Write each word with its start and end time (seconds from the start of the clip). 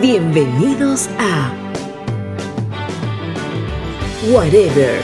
Bienvenidos 0.00 1.10
a 1.18 1.52
Whatever, 4.30 4.98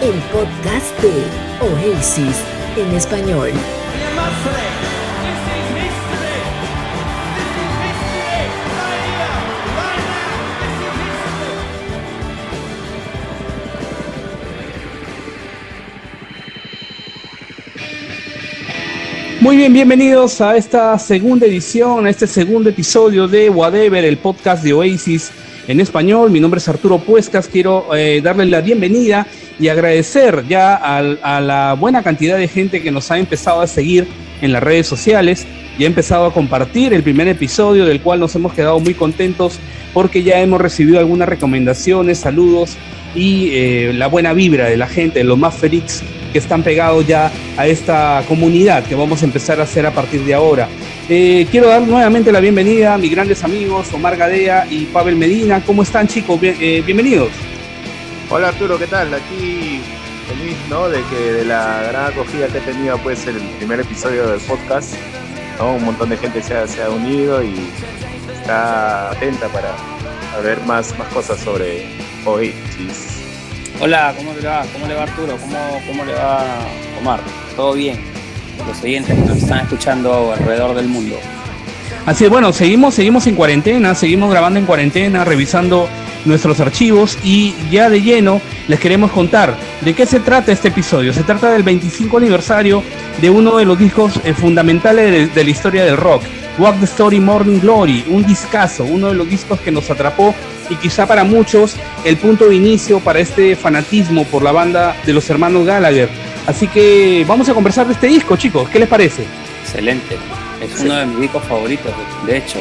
el 0.00 0.14
podcast 0.30 1.02
de 1.02 1.12
Oasis 1.60 2.36
en 2.76 2.94
español. 2.94 3.50
Bien, 19.56 19.72
bienvenidos 19.72 20.40
a 20.40 20.56
esta 20.56 20.98
segunda 20.98 21.46
edición, 21.46 22.06
a 22.06 22.10
este 22.10 22.26
segundo 22.26 22.70
episodio 22.70 23.28
de 23.28 23.48
Whatever, 23.48 24.04
el 24.04 24.16
podcast 24.16 24.64
de 24.64 24.72
Oasis 24.72 25.30
en 25.68 25.78
español. 25.78 26.32
Mi 26.32 26.40
nombre 26.40 26.58
es 26.58 26.68
Arturo 26.68 26.98
Puescas, 26.98 27.46
quiero 27.46 27.94
eh, 27.94 28.20
darle 28.20 28.46
la 28.46 28.60
bienvenida 28.60 29.28
y 29.60 29.68
agradecer 29.68 30.44
ya 30.48 30.74
a, 30.74 31.40
la 31.40 31.76
buena 31.78 32.02
cantidad 32.02 32.36
de 32.36 32.48
gente 32.48 32.82
que 32.82 32.90
nos 32.90 33.12
ha 33.12 33.18
empezado 33.18 33.60
a 33.60 33.68
seguir 33.68 34.08
en 34.42 34.52
las 34.52 34.60
redes 34.60 34.88
sociales 34.88 35.46
y 35.78 35.84
ha 35.84 35.86
empezado 35.86 36.26
a 36.26 36.34
compartir 36.34 36.92
el 36.92 37.04
primer 37.04 37.28
episodio 37.28 37.86
del 37.86 38.00
cual 38.00 38.18
nos 38.18 38.34
hemos 38.34 38.54
quedado 38.54 38.80
muy 38.80 38.94
contentos 38.94 39.60
porque 39.94 40.24
ya 40.24 40.40
hemos 40.40 40.60
recibido 40.60 40.98
algunas 40.98 41.28
recomendaciones, 41.28 42.18
saludos 42.18 42.76
y 43.14 43.50
eh, 43.52 43.92
la 43.94 44.08
buena 44.08 44.32
vibra 44.32 44.68
de 44.68 44.76
la 44.76 44.88
gente, 44.88 45.22
los 45.22 45.38
más 45.38 45.54
felices 45.54 46.02
que 46.34 46.40
están 46.40 46.64
pegados 46.64 47.06
ya 47.06 47.30
a 47.56 47.64
esta 47.64 48.24
comunidad 48.26 48.82
que 48.84 48.96
vamos 48.96 49.22
a 49.22 49.24
empezar 49.24 49.60
a 49.60 49.62
hacer 49.62 49.86
a 49.86 49.92
partir 49.92 50.24
de 50.24 50.34
ahora. 50.34 50.68
Eh, 51.08 51.46
quiero 51.48 51.68
dar 51.68 51.82
nuevamente 51.82 52.32
la 52.32 52.40
bienvenida 52.40 52.94
a 52.94 52.98
mis 52.98 53.12
grandes 53.12 53.44
amigos 53.44 53.86
Omar 53.94 54.16
Gadea 54.16 54.66
y 54.68 54.86
Pavel 54.86 55.14
Medina. 55.14 55.62
¿Cómo 55.64 55.84
están 55.84 56.08
chicos? 56.08 56.40
Eh, 56.42 56.82
bienvenidos. 56.84 57.28
Hola 58.30 58.48
Arturo, 58.48 58.80
¿qué 58.80 58.88
tal? 58.88 59.14
Aquí 59.14 59.80
feliz 60.26 60.56
¿no? 60.68 60.88
de 60.88 61.04
que 61.04 61.32
de 61.34 61.44
la 61.44 61.84
gran 61.88 62.06
acogida 62.06 62.48
que 62.48 62.58
ha 62.58 62.64
tenido 62.64 62.98
pues 62.98 63.24
el 63.28 63.36
primer 63.58 63.78
episodio 63.78 64.26
del 64.26 64.40
podcast. 64.40 64.94
Un 65.60 65.84
montón 65.84 66.08
de 66.08 66.16
gente 66.16 66.42
se 66.42 66.56
ha, 66.56 66.66
se 66.66 66.82
ha 66.82 66.90
unido 66.90 67.44
y 67.44 67.54
está 68.40 69.12
atenta 69.12 69.46
para 69.50 69.72
ver 70.42 70.58
más, 70.66 70.98
más 70.98 71.06
cosas 71.12 71.38
sobre 71.38 71.86
Oasis. 72.24 73.13
Hola, 73.80 74.14
¿cómo 74.16 74.32
le 74.32 74.46
va? 74.46 74.64
¿Cómo 74.72 74.86
le 74.86 74.94
va 74.94 75.02
Arturo? 75.02 75.36
¿Cómo, 75.36 75.58
cómo 75.86 76.04
le 76.04 76.14
va 76.14 76.44
Omar? 77.00 77.20
¿Todo 77.56 77.72
bien? 77.74 77.98
Los 78.66 78.82
oyentes 78.82 79.14
que 79.14 79.24
nos 79.24 79.38
están 79.38 79.60
escuchando 79.60 80.32
alrededor 80.32 80.76
del 80.76 80.86
mundo. 80.86 81.16
Así 82.06 82.24
es, 82.24 82.30
bueno, 82.30 82.52
seguimos, 82.52 82.94
seguimos 82.94 83.26
en 83.26 83.34
cuarentena, 83.34 83.94
seguimos 83.94 84.30
grabando 84.30 84.58
en 84.58 84.66
cuarentena, 84.66 85.24
revisando 85.24 85.88
nuestros 86.24 86.60
archivos 86.60 87.18
y 87.22 87.54
ya 87.70 87.90
de 87.90 88.02
lleno 88.02 88.40
les 88.68 88.80
queremos 88.80 89.10
contar 89.10 89.56
de 89.82 89.94
qué 89.94 90.06
se 90.06 90.20
trata 90.20 90.52
este 90.52 90.68
episodio. 90.68 91.12
Se 91.12 91.22
trata 91.22 91.50
del 91.50 91.62
25 91.62 92.18
aniversario 92.18 92.82
de 93.20 93.30
uno 93.30 93.56
de 93.56 93.64
los 93.64 93.78
discos 93.78 94.20
eh, 94.24 94.34
fundamentales 94.34 95.10
de, 95.10 95.26
de, 95.26 95.44
la 95.44 95.50
historia 95.50 95.84
del 95.84 95.96
rock, 95.96 96.22
Walk 96.58 96.78
the 96.78 96.84
Story 96.86 97.20
Morning 97.20 97.60
Glory, 97.60 98.04
un 98.08 98.24
discazo, 98.24 98.84
uno 98.84 99.08
de 99.08 99.14
los 99.14 99.28
discos 99.28 99.60
que 99.60 99.70
nos 99.70 99.90
atrapó 99.90 100.34
y 100.70 100.76
quizá 100.76 101.06
para 101.06 101.24
muchos 101.24 101.76
el 102.04 102.16
punto 102.16 102.48
de 102.48 102.56
inicio 102.56 103.00
para 103.00 103.20
este 103.20 103.56
fanatismo 103.56 104.24
por 104.24 104.42
la 104.42 104.52
banda 104.52 104.96
de 105.04 105.12
los 105.12 105.28
hermanos 105.30 105.66
Gallagher. 105.66 106.08
Así 106.46 106.68
que 106.68 107.24
vamos 107.26 107.48
a 107.48 107.54
conversar 107.54 107.86
de 107.86 107.94
este 107.94 108.06
disco, 108.06 108.36
chicos. 108.36 108.68
¿Qué 108.68 108.78
les 108.78 108.88
parece? 108.88 109.24
Excelente. 109.62 110.16
Es 110.64 110.80
uno 110.80 110.94
de 110.94 111.06
mis 111.06 111.20
discos 111.20 111.44
favoritos, 111.44 111.92
de 112.26 112.36
hecho. 112.36 112.58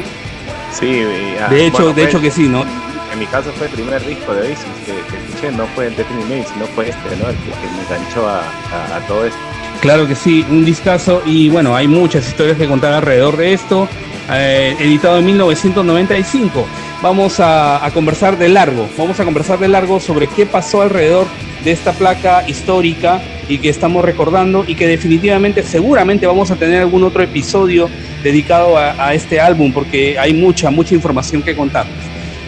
sí, 0.72 1.02
ah, 1.40 1.48
de 1.48 1.66
hecho, 1.66 1.92
de 1.92 2.04
hecho 2.04 2.20
que 2.20 2.30
sí, 2.30 2.48
¿no? 2.48 2.64
En 3.12 3.20
mi 3.20 3.26
caso 3.26 3.50
fue 3.52 3.66
el 3.66 3.72
primer 3.72 4.04
disco 4.04 4.34
de 4.34 4.42
Oasis 4.42 4.66
que, 4.84 4.92
escuché, 5.16 5.52
no 5.52 5.66
fue 5.74 5.86
el 5.86 5.96
Definitely 5.96 6.44
sino 6.52 6.66
fue 6.66 6.88
este, 6.88 7.16
¿no? 7.16 7.28
El 7.28 7.36
que, 7.36 7.50
me 7.50 7.82
enganchó 7.82 8.28
a, 8.28 9.00
todo 9.06 9.24
esto. 9.24 9.38
Claro 9.80 10.06
que 10.06 10.14
sí, 10.14 10.44
un 10.50 10.64
discazo 10.64 11.22
y 11.24 11.48
bueno, 11.48 11.74
hay 11.74 11.88
muchas 11.88 12.26
historias 12.26 12.58
que 12.58 12.66
contar 12.66 12.92
alrededor 12.92 13.36
de 13.36 13.52
esto. 13.52 13.88
Eh, 14.30 14.76
editado 14.80 15.18
en 15.18 15.26
1995 15.26 16.66
vamos 17.02 17.36
a, 17.38 17.88
conversar 17.94 18.36
de 18.36 18.48
largo, 18.48 18.88
vamos 18.98 19.20
a 19.20 19.24
conversar 19.24 19.58
de 19.58 19.68
largo 19.68 20.00
sobre 20.00 20.26
qué 20.26 20.44
pasó 20.44 20.82
alrededor 20.82 21.26
de 21.66 21.72
esta 21.72 21.92
placa 21.92 22.44
histórica 22.46 23.20
y 23.48 23.58
que 23.58 23.68
estamos 23.68 24.04
recordando 24.04 24.64
y 24.68 24.76
que 24.76 24.86
definitivamente 24.86 25.64
seguramente 25.64 26.24
vamos 26.24 26.52
a 26.52 26.54
tener 26.54 26.80
algún 26.80 27.02
otro 27.02 27.24
episodio 27.24 27.90
dedicado 28.22 28.78
a, 28.78 29.12
este 29.14 29.40
álbum 29.40 29.72
porque 29.72 30.16
hay 30.16 30.32
mucha, 30.32 30.70
mucha 30.70 30.94
información 30.94 31.42
que 31.42 31.56
contar. 31.56 31.84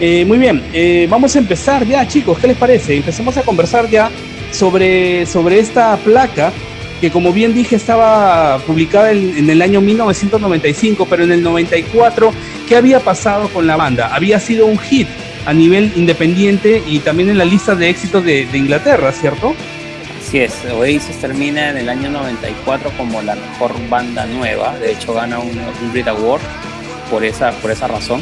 Eh, 0.00 0.24
muy 0.24 0.38
bien, 0.38 0.62
eh, 0.72 1.08
vamos 1.10 1.34
a 1.34 1.40
empezar 1.40 1.84
ya 1.84 2.06
chicos, 2.06 2.38
¿qué 2.38 2.46
les 2.46 2.56
parece? 2.56 2.96
Empezamos 2.96 3.36
a 3.36 3.42
conversar 3.42 3.90
ya 3.90 4.08
sobre, 4.52 5.26
sobre 5.26 5.58
esta 5.58 5.96
placa 5.96 6.52
que 7.00 7.10
como 7.10 7.32
bien 7.32 7.54
dije 7.54 7.74
estaba 7.74 8.58
publicada 8.60 9.10
en, 9.10 9.50
el 9.50 9.62
año 9.62 9.80
1995, 9.80 11.06
pero 11.10 11.24
en 11.24 11.32
el 11.32 11.42
94, 11.42 12.32
¿qué 12.68 12.76
había 12.76 13.00
pasado 13.00 13.48
con 13.48 13.66
la 13.66 13.76
banda? 13.76 14.14
Había 14.14 14.38
sido 14.38 14.66
un 14.66 14.78
hit 14.78 15.08
a 15.48 15.54
nivel 15.54 15.90
independiente 15.96 16.82
y 16.86 16.98
también 16.98 17.30
en 17.30 17.38
la 17.38 17.46
lista 17.46 17.74
de 17.74 17.88
éxitos 17.88 18.22
de, 18.22 18.46
Inglaterra, 18.52 19.10
¿cierto? 19.12 19.54
Así 20.20 20.40
es, 20.40 20.52
Oasis 20.70 21.16
termina 21.22 21.70
en 21.70 21.78
el 21.78 21.88
año 21.88 22.10
94 22.10 22.92
como 22.98 23.22
la 23.22 23.34
mejor 23.34 23.72
banda 23.88 24.26
nueva, 24.26 24.78
de 24.78 24.92
hecho 24.92 25.14
gana 25.14 25.38
un, 25.38 25.58
un 25.58 25.92
Brit 25.92 26.06
Award 26.06 26.42
por 27.10 27.24
esa, 27.24 27.52
por 27.62 27.70
esa 27.70 27.88
razón. 27.88 28.20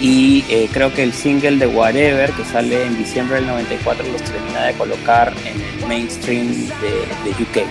Y 0.00 0.44
eh, 0.48 0.68
creo 0.72 0.92
que 0.92 1.04
el 1.04 1.12
single 1.12 1.58
de 1.58 1.68
Whatever, 1.68 2.32
que 2.32 2.44
sale 2.44 2.86
en 2.86 2.98
diciembre 2.98 3.36
del 3.36 3.46
94, 3.46 4.04
los 4.10 4.20
termina 4.22 4.64
de 4.64 4.72
colocar 4.72 5.32
en 5.44 5.80
el 5.80 5.86
mainstream 5.86 6.48
de, 6.48 7.30
UK. 7.40 7.68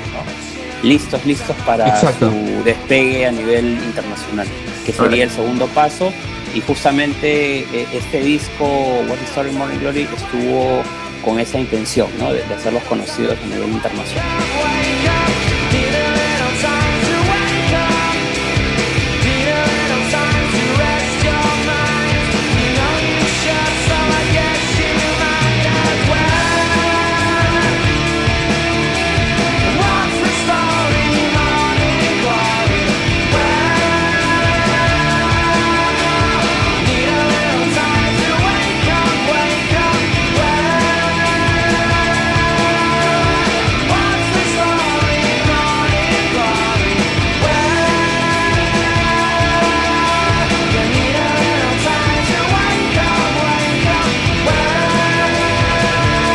Listos, 0.82 1.26
listos 1.26 1.58
para 1.66 2.00
su 2.00 2.64
despegue 2.64 3.26
a 3.26 3.32
nivel 3.34 3.66
internacional, 3.66 4.48
que 4.86 4.94
sería 4.94 5.26
el 5.26 5.30
segundo 5.30 5.68
paso. 5.68 6.14
Y 6.56 6.62
justamente 6.62 7.60
eh, 7.60 7.88
este 7.94 8.22
disco, 8.22 8.66
What 8.66 9.18
is 9.22 9.30
Story 9.30 9.52
Morning 9.52 9.78
Glory, 9.78 10.08
estuvo 10.16 10.82
con 11.24 11.38
esa 11.40 11.60
intención 11.60 12.08
¿no? 12.18 12.32
de, 12.32 12.44
de 12.44 12.54
hacerlos 12.56 12.84
conocidos 12.84 13.38
a 13.44 13.46
nivel 13.48 13.70
internacional. 13.72 14.95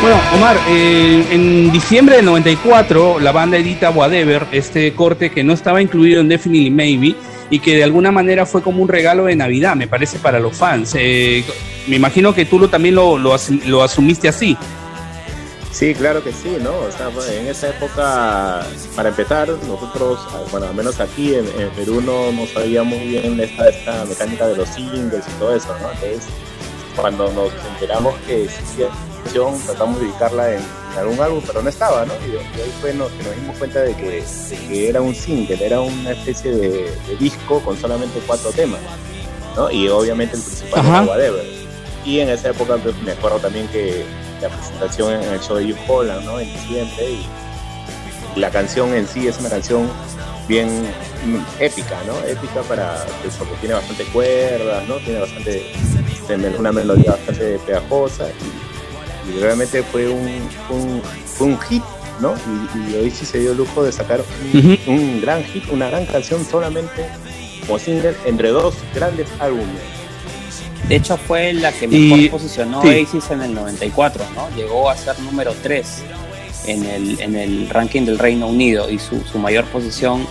Bueno, 0.01 0.19
Omar, 0.35 0.57
eh, 0.71 1.27
en 1.31 1.71
diciembre 1.73 2.17
del 2.17 2.25
94 2.25 3.21
la 3.21 3.33
banda 3.33 3.59
edita 3.59 3.91
Whatever, 3.91 4.47
este 4.51 4.95
corte 4.95 5.31
que 5.31 5.45
no 5.45 5.53
estaba 5.53 5.83
incluido 5.83 6.23
en 6.23 6.29
Definitely 6.29 6.71
Maybe 6.71 7.15
y 7.51 7.59
que 7.59 7.77
de 7.77 7.85
alguna 7.85 8.11
manera 8.11 8.47
fue 8.47 8.63
como 8.63 8.83
un 8.83 8.89
regalo 8.89 9.27
de 9.27 9.37
Navidad, 9.37 9.77
me 9.77 9.87
parece, 9.87 10.19
para 10.19 10.41
los 10.41 10.57
fans. 10.57 10.95
Eh, 10.99 11.45
me 11.87 11.97
imagino 11.97 12.35
que 12.35 12.47
tú 12.47 12.59
lo, 12.59 12.71
también 12.71 12.95
lo, 12.95 13.19
lo, 13.19 13.83
asumiste 13.83 14.27
así. 14.27 14.57
Sí, 15.71 15.95
claro 15.95 16.25
que 16.25 16.33
sí, 16.33 16.57
¿no? 16.63 16.71
O 16.71 16.91
sea, 16.91 17.11
en 17.39 17.49
esa 17.49 17.69
época, 17.69 18.67
para 18.97 19.11
empezar, 19.11 19.49
nosotros, 19.69 20.19
bueno, 20.51 20.67
al 20.67 20.75
menos 20.75 20.99
aquí 20.99 21.35
en, 21.35 21.45
Perú 21.77 22.01
no, 22.01 22.33
no, 22.33 22.47
sabíamos 22.47 22.99
bien 23.03 23.39
esta, 23.39 23.69
esta 23.69 24.05
mecánica 24.07 24.47
de 24.47 24.57
los 24.57 24.69
singles 24.71 25.25
y 25.29 25.39
todo 25.39 25.55
eso, 25.55 25.69
¿no? 25.83 25.91
Entonces, 25.93 26.27
cuando 26.97 27.31
nos 27.33 27.53
enteramos 27.75 28.15
que 28.27 28.49
tratamos 29.67 30.01
de 30.01 30.07
ubicarla 30.07 30.55
en, 30.55 30.63
algún 30.99 31.21
álbum, 31.21 31.43
pero 31.47 31.63
no 31.63 31.69
estaba, 31.69 32.05
¿no? 32.05 32.13
Y, 32.27 32.37
ahí 32.37 32.73
fue 32.81 32.91
que 32.91 32.97
nos 32.97 33.11
dimos 33.37 33.57
cuenta 33.59 33.81
de 33.81 33.95
que, 33.95 34.89
era 34.89 35.01
un 35.01 35.15
single, 35.15 35.65
era 35.65 35.81
una 35.81 36.13
especie 36.13 36.53
de, 36.53 36.91
disco 37.19 37.61
con 37.61 37.77
solamente 37.79 38.21
cuatro 38.27 38.51
temas, 38.51 38.81
¿no? 39.57 39.71
Y 39.71 39.89
obviamente 39.89 40.37
el 40.37 40.43
principal 40.43 40.87
era 40.87 41.03
Whatever. 41.03 41.45
Y 42.05 42.21
en 42.21 42.31
esa 42.31 42.51
época 42.51 42.77
pues, 42.79 42.97
me 43.03 43.13
acuerdo 43.13 43.39
también 43.39 43.69
que 43.69 44.05
la 44.41 44.49
presentación 44.49 45.23
en 45.23 45.23
el 45.23 45.41
show 45.41 45.57
de 45.57 45.73
Hugh 45.73 45.79
Holland, 45.87 46.25
¿no? 46.25 46.41
En 46.41 46.53
diciembre, 46.53 47.11
y 47.11 47.27
la 48.37 48.51
canción 48.51 48.95
en 48.95 49.07
sí 49.07 49.29
es 49.29 49.39
una 49.39 49.51
canción 49.51 49.89
bien 50.49 50.69
épica, 51.61 51.99
¿no? 52.07 52.19
Épica 52.27 52.63
para, 52.63 53.05
pues, 53.23 53.37
porque 53.37 53.55
tiene 53.61 53.75
bastante 53.75 54.05
cuerdas, 54.07 54.89
¿no? 54.89 54.97
Tiene 54.97 55.21
bastante, 55.21 55.73
una 56.59 56.73
melodía 56.73 57.13
bastante 57.13 57.59
pegajosa 57.59 58.29
y, 58.29 58.70
realmente 59.41 59.83
fue 59.83 60.09
un, 60.09 61.03
un, 61.41 61.61
hit, 61.61 61.83
¿no? 62.21 62.35
Y, 62.75 62.93
y 62.93 63.05
Oasis 63.05 63.29
se 63.29 63.39
dio 63.39 63.53
el 63.53 63.59
lujo 63.59 63.83
de 63.83 63.93
sacar 63.93 64.23
un, 64.87 65.21
gran 65.21 65.45
hit, 65.45 65.65
una 65.71 65.89
gran 65.89 66.07
canción 66.07 66.45
solamente 66.45 67.07
como 67.67 67.79
single 67.79 68.15
entre 68.25 68.49
dos 68.49 68.75
grandes 68.95 69.29
álbumes. 69.39 69.83
De 70.89 70.97
hecho 70.97 71.17
fue 71.17 71.53
la 71.53 71.73
que 71.73 71.87
mejor 71.87 72.31
posicionó 72.31 72.81
Oasis 72.81 73.31
en 73.31 73.43
el 73.43 73.55
94, 73.55 74.25
¿no? 74.35 74.49
Llegó 74.57 74.91
a 74.91 74.97
ser 74.97 75.19
número 75.21 75.55
3 75.63 76.05
en 76.67 76.85
el, 76.85 77.21
en 77.21 77.37
el 77.37 77.69
ranking 77.69 78.03
del 78.03 78.19
Reino 78.19 78.49
Unido 78.49 78.91
y 78.91 78.99
su, 78.99 79.21
su 79.23 79.39
mayor 79.39 79.65
posición 79.67 80.27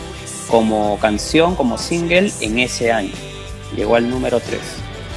como 0.49 0.97
canción, 0.99 1.55
como 1.55 1.77
single 1.77 2.31
en 2.41 2.59
ese 2.59 2.91
año. 2.91 3.13
Llegó 3.75 3.95
al 3.95 4.09
número 4.09 4.39
3. 4.39 4.59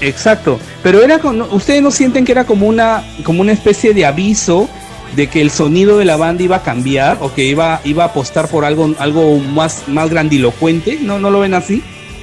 Exacto, 0.02 0.58
pero 0.82 1.02
era 1.02 1.18
con, 1.18 1.40
ustedes 1.42 1.82
no 1.82 1.90
sienten 1.90 2.24
que 2.24 2.32
era 2.32 2.44
como 2.44 2.66
una 2.66 3.04
como 3.24 3.40
una 3.40 3.52
especie 3.52 3.94
de 3.94 4.04
aviso 4.04 4.68
de 5.16 5.28
que 5.28 5.40
el 5.40 5.50
sonido 5.50 5.98
de 5.98 6.04
la 6.04 6.16
banda 6.16 6.42
iba 6.42 6.56
a 6.56 6.62
cambiar 6.62 7.18
o 7.20 7.32
que 7.32 7.44
iba 7.44 7.80
iba 7.84 8.04
a 8.04 8.06
apostar 8.08 8.48
por 8.48 8.64
algo 8.64 8.94
algo 8.98 9.38
más 9.38 9.88
más 9.88 10.10
grandilocuente, 10.10 10.98
¿no 11.00 11.18
no 11.18 11.30
lo 11.30 11.40
ven 11.40 11.54
así? 11.54 11.82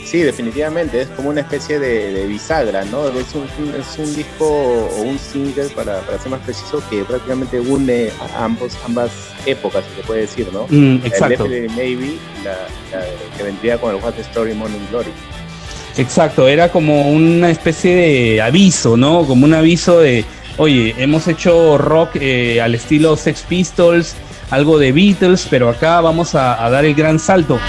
Sí, 0.09 0.23
definitivamente, 0.23 1.01
es 1.01 1.07
como 1.09 1.29
una 1.29 1.41
especie 1.41 1.77
de, 1.77 2.25
bisagra, 2.25 2.83
¿no? 2.85 3.07
Es 3.09 3.35
un, 3.35 3.45
es 3.75 3.99
un 3.99 4.15
disco 4.15 4.47
o 4.47 5.01
un 5.03 5.19
single, 5.19 5.69
para, 5.75 5.99
para, 5.99 6.17
ser 6.17 6.31
más 6.31 6.39
preciso, 6.41 6.81
que 6.89 7.03
prácticamente 7.03 7.59
une 7.59 8.09
a 8.19 8.43
ambos, 8.43 8.75
ambas 8.83 9.11
épocas, 9.45 9.85
si 9.87 10.01
se 10.01 10.07
puede 10.07 10.21
decir, 10.21 10.47
¿no? 10.51 10.65
Mm, 10.67 11.05
exacto. 11.05 11.45
El 11.45 11.69
Maybe, 11.75 12.17
la, 12.43 12.57
que 13.37 13.43
vendría 13.43 13.79
con 13.79 13.95
el 13.95 14.01
What 14.03 14.13
the 14.13 14.21
Story 14.21 14.55
Morning 14.55 14.79
Glory. 14.89 15.11
Exacto, 15.99 16.47
era 16.47 16.69
como 16.69 17.09
una 17.09 17.49
especie 17.49 17.93
de 17.93 18.41
aviso, 18.41 18.95
¿no? 18.95 19.25
Como 19.25 19.43
un 19.43 19.53
aviso 19.53 19.99
de, 19.99 20.23
oye, 20.55 20.95
hemos 20.97 21.27
hecho 21.27 21.77
rock 21.77 22.15
eh, 22.15 22.61
al 22.61 22.73
estilo 22.73 23.17
Sex 23.17 23.41
Pistols, 23.41 24.15
algo 24.49 24.79
de 24.79 24.93
Beatles, 24.93 25.45
pero 25.49 25.67
acá 25.67 25.99
vamos 25.99 26.35
a, 26.35 26.63
a 26.65 26.69
dar 26.69 26.85
el 26.85 26.95
gran 26.95 27.19
salto. 27.19 27.59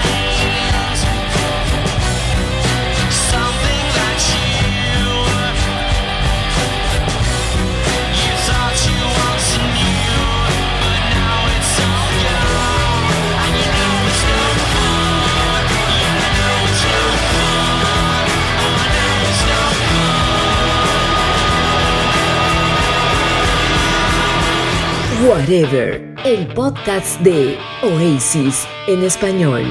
Whatever, 25.41 26.13
el 26.23 26.45
podcast 26.53 27.19
de 27.21 27.57
Oasis 27.81 28.67
en 28.87 29.01
español. 29.01 29.63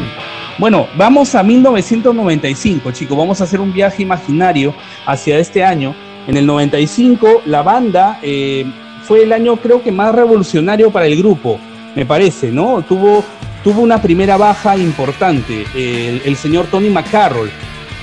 Bueno, 0.58 0.88
vamos 0.96 1.36
a 1.36 1.44
1995, 1.44 2.90
chicos. 2.90 3.16
Vamos 3.16 3.40
a 3.40 3.44
hacer 3.44 3.60
un 3.60 3.72
viaje 3.72 4.02
imaginario 4.02 4.74
hacia 5.06 5.38
este 5.38 5.62
año. 5.62 5.94
En 6.26 6.36
el 6.36 6.44
95, 6.44 7.42
la 7.46 7.62
banda 7.62 8.18
eh, 8.20 8.64
fue 9.04 9.22
el 9.22 9.32
año, 9.32 9.58
creo 9.58 9.80
que 9.80 9.92
más 9.92 10.12
revolucionario 10.12 10.90
para 10.90 11.06
el 11.06 11.16
grupo, 11.16 11.60
me 11.94 12.04
parece, 12.04 12.50
¿no? 12.50 12.82
Tuvo, 12.82 13.22
tuvo 13.62 13.80
una 13.80 14.02
primera 14.02 14.36
baja 14.36 14.76
importante, 14.76 15.66
el, 15.76 16.34
señor 16.34 16.66
Tony 16.66 16.90
McCarroll. 16.90 17.50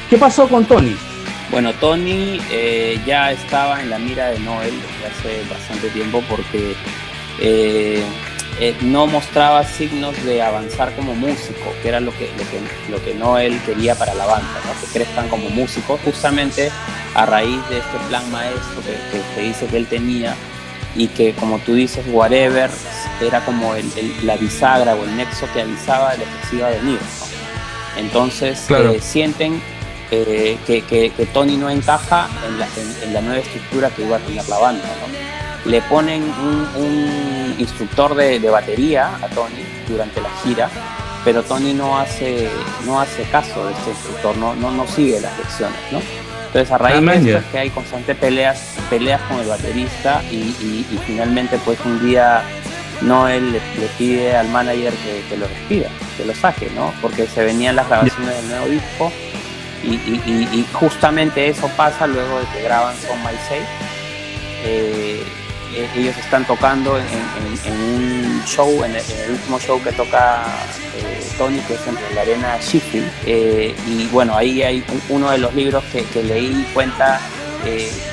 ¿Qué 0.09 0.17
pasó 0.17 0.47
con 0.47 0.63
Tony? 0.63 0.95
Bueno, 1.51 1.73
Tony 1.73 2.39
eh, 2.49 2.97
ya 3.05 3.31
estaba 3.33 3.81
en 3.81 3.89
la 3.89 3.99
mira 3.99 4.27
de 4.27 4.39
Noel 4.39 4.73
hace 5.05 5.41
bastante 5.49 5.89
tiempo 5.89 6.23
porque 6.29 6.75
eh, 7.39 8.03
eh, 8.59 8.75
no 8.81 9.05
mostraba 9.05 9.63
signos 9.63 10.15
de 10.25 10.41
avanzar 10.41 10.95
como 10.95 11.13
músico, 11.13 11.73
que 11.81 11.89
era 11.89 11.99
lo 11.99 12.11
que, 12.11 12.31
lo 12.31 12.43
que, 12.49 12.91
lo 12.91 13.03
que 13.03 13.13
no 13.13 13.37
él 13.37 13.59
quería 13.65 13.93
para 13.93 14.15
la 14.15 14.25
banda, 14.25 14.47
que 14.81 14.87
crezcan 14.87 15.29
como 15.29 15.49
músicos, 15.49 15.99
justamente 16.03 16.71
a 17.13 17.25
raíz 17.27 17.59
de 17.69 17.77
este 17.77 17.97
plan 18.09 18.29
maestro 18.31 18.81
que, 19.35 19.41
dice 19.41 19.67
que 19.67 19.77
él 19.77 19.85
tenía 19.85 20.35
y 20.95 21.07
que 21.07 21.33
como 21.33 21.59
tú 21.59 21.75
dices, 21.75 22.03
whatever, 22.07 22.71
era 23.21 23.45
como 23.45 23.75
el, 23.75 23.85
la 24.23 24.37
bisagra 24.37 24.95
o 24.95 25.03
el 25.03 25.15
nexo 25.15 25.47
que 25.53 25.61
avisaba 25.61 26.13
de 26.13 26.19
lo 26.19 26.23
que 26.23 26.47
se 26.49 26.55
iba 26.55 26.67
a 26.67 26.71
venir. 26.71 26.99
Entonces 27.95 28.65
eh, 28.71 28.99
sienten 28.99 29.61
que, 30.09 30.57
que, 30.65 31.25
Tony 31.31 31.57
no 31.57 31.69
encaja 31.69 32.27
en 32.47 32.57
la, 32.57 32.67
en 33.03 33.13
la, 33.13 33.21
nueva 33.21 33.39
estructura 33.39 33.89
que 33.91 34.03
iba 34.03 34.17
a 34.17 34.19
tener 34.19 34.47
la 34.49 34.57
banda. 34.57 34.83
¿no? 34.83 35.46
Le 35.67 35.81
ponen 35.81 36.23
un, 36.75 37.55
instructor 37.59 38.15
de, 38.15 38.39
batería 38.49 39.15
a 39.15 39.27
Tony 39.29 39.63
durante 39.87 40.21
la 40.21 40.29
gira, 40.43 40.69
pero 41.25 41.41
Tony 41.43 41.73
no 41.73 41.97
hace, 41.97 42.49
no 42.85 43.01
hace 43.01 43.23
caso 43.23 43.65
de 43.65 43.73
este 43.73 43.89
instructor, 43.89 44.37
no, 44.37 44.55
no, 44.55 44.71
no 44.71 44.87
sigue 44.87 45.19
las 45.19 45.37
lecciones, 45.37 45.79
¿no? 45.91 45.99
Entonces 46.47 46.71
a 46.71 46.77
raíz 46.77 47.05
de 47.05 47.15
esto 47.15 47.37
es 47.39 47.45
que 47.45 47.57
hay 47.57 47.69
constantes 47.71 48.15
peleas, 48.17 48.75
peleas 48.89 49.21
con 49.23 49.39
el 49.39 49.47
baterista 49.47 50.21
y, 50.31 50.85
finalmente 51.05 51.59
pues 51.65 51.79
un 51.83 52.05
día 52.05 52.43
Noel 53.01 53.51
le, 53.51 53.59
pide 53.97 54.35
al 54.35 54.47
manager 54.49 54.93
que, 55.29 55.37
lo 55.37 55.47
despida, 55.47 55.89
que 56.15 56.25
lo 56.25 56.33
saque, 56.35 56.69
¿no? 56.75 56.93
Porque 57.01 57.27
se 57.27 57.43
venían 57.43 57.75
las 57.75 57.87
grabaciones 57.87 58.37
del 58.37 58.49
nuevo 58.49 58.65
disco 58.67 59.11
y, 59.83 60.65
justamente 60.73 61.47
eso 61.49 61.69
pasa 61.75 62.07
luego 62.07 62.39
de 62.39 62.45
que 62.53 62.63
graban 62.63 62.95
Son 62.95 63.19
My 63.19 63.37
Safe. 63.49 63.65
Eh, 64.63 65.23
eh, 65.77 65.89
ellos 65.95 66.17
están 66.17 66.43
tocando 66.45 66.97
en, 66.97 67.05
un 67.71 68.43
show, 68.45 68.83
en 68.83 68.95
el, 68.95 69.31
último 69.31 69.59
show 69.59 69.81
que 69.83 69.91
toca 69.91 70.45
eh, 70.95 71.23
Tony, 71.37 71.59
que 71.59 71.75
es 71.75 71.81
en 71.87 72.15
la 72.15 72.21
arena 72.21 72.57
Sheffield. 72.59 73.11
Eh, 73.27 73.75
y 73.85 74.07
bueno, 74.07 74.35
ahí 74.35 74.63
hay 74.63 74.83
uno 75.09 75.29
de 75.29 75.37
los 75.37 75.53
libros 75.53 75.83
que, 75.91 76.23
leí 76.23 76.67
cuenta 76.73 77.21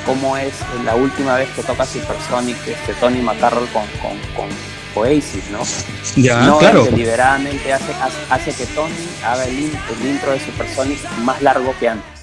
cómo 0.05 0.37
es 0.37 0.53
la 0.85 0.97
última 0.97 1.37
vez 1.37 1.49
que 1.51 1.63
toca 1.63 1.87
Supersonic 1.87 2.57
este, 2.67 2.93
Tony 2.95 3.21
McCarroll 3.21 3.69
con, 3.69 3.85
con, 4.35 4.49
Oasis, 4.97 5.51
¿no? 5.51 5.61
Ya, 6.17 6.43
no 6.43 6.59
claro. 6.59 6.85
deliberadamente 6.85 7.73
hace, 7.73 7.93
hace, 8.31 8.53
que 8.53 8.67
Tony 8.75 8.93
haga 9.25 9.45
el, 9.45 9.57
el 9.57 10.07
intro 10.09 10.33
de 10.33 10.41
Supersonic 10.41 10.99
más 11.19 11.41
largo 11.43 11.75
que 11.81 11.89
antes. 11.89 12.15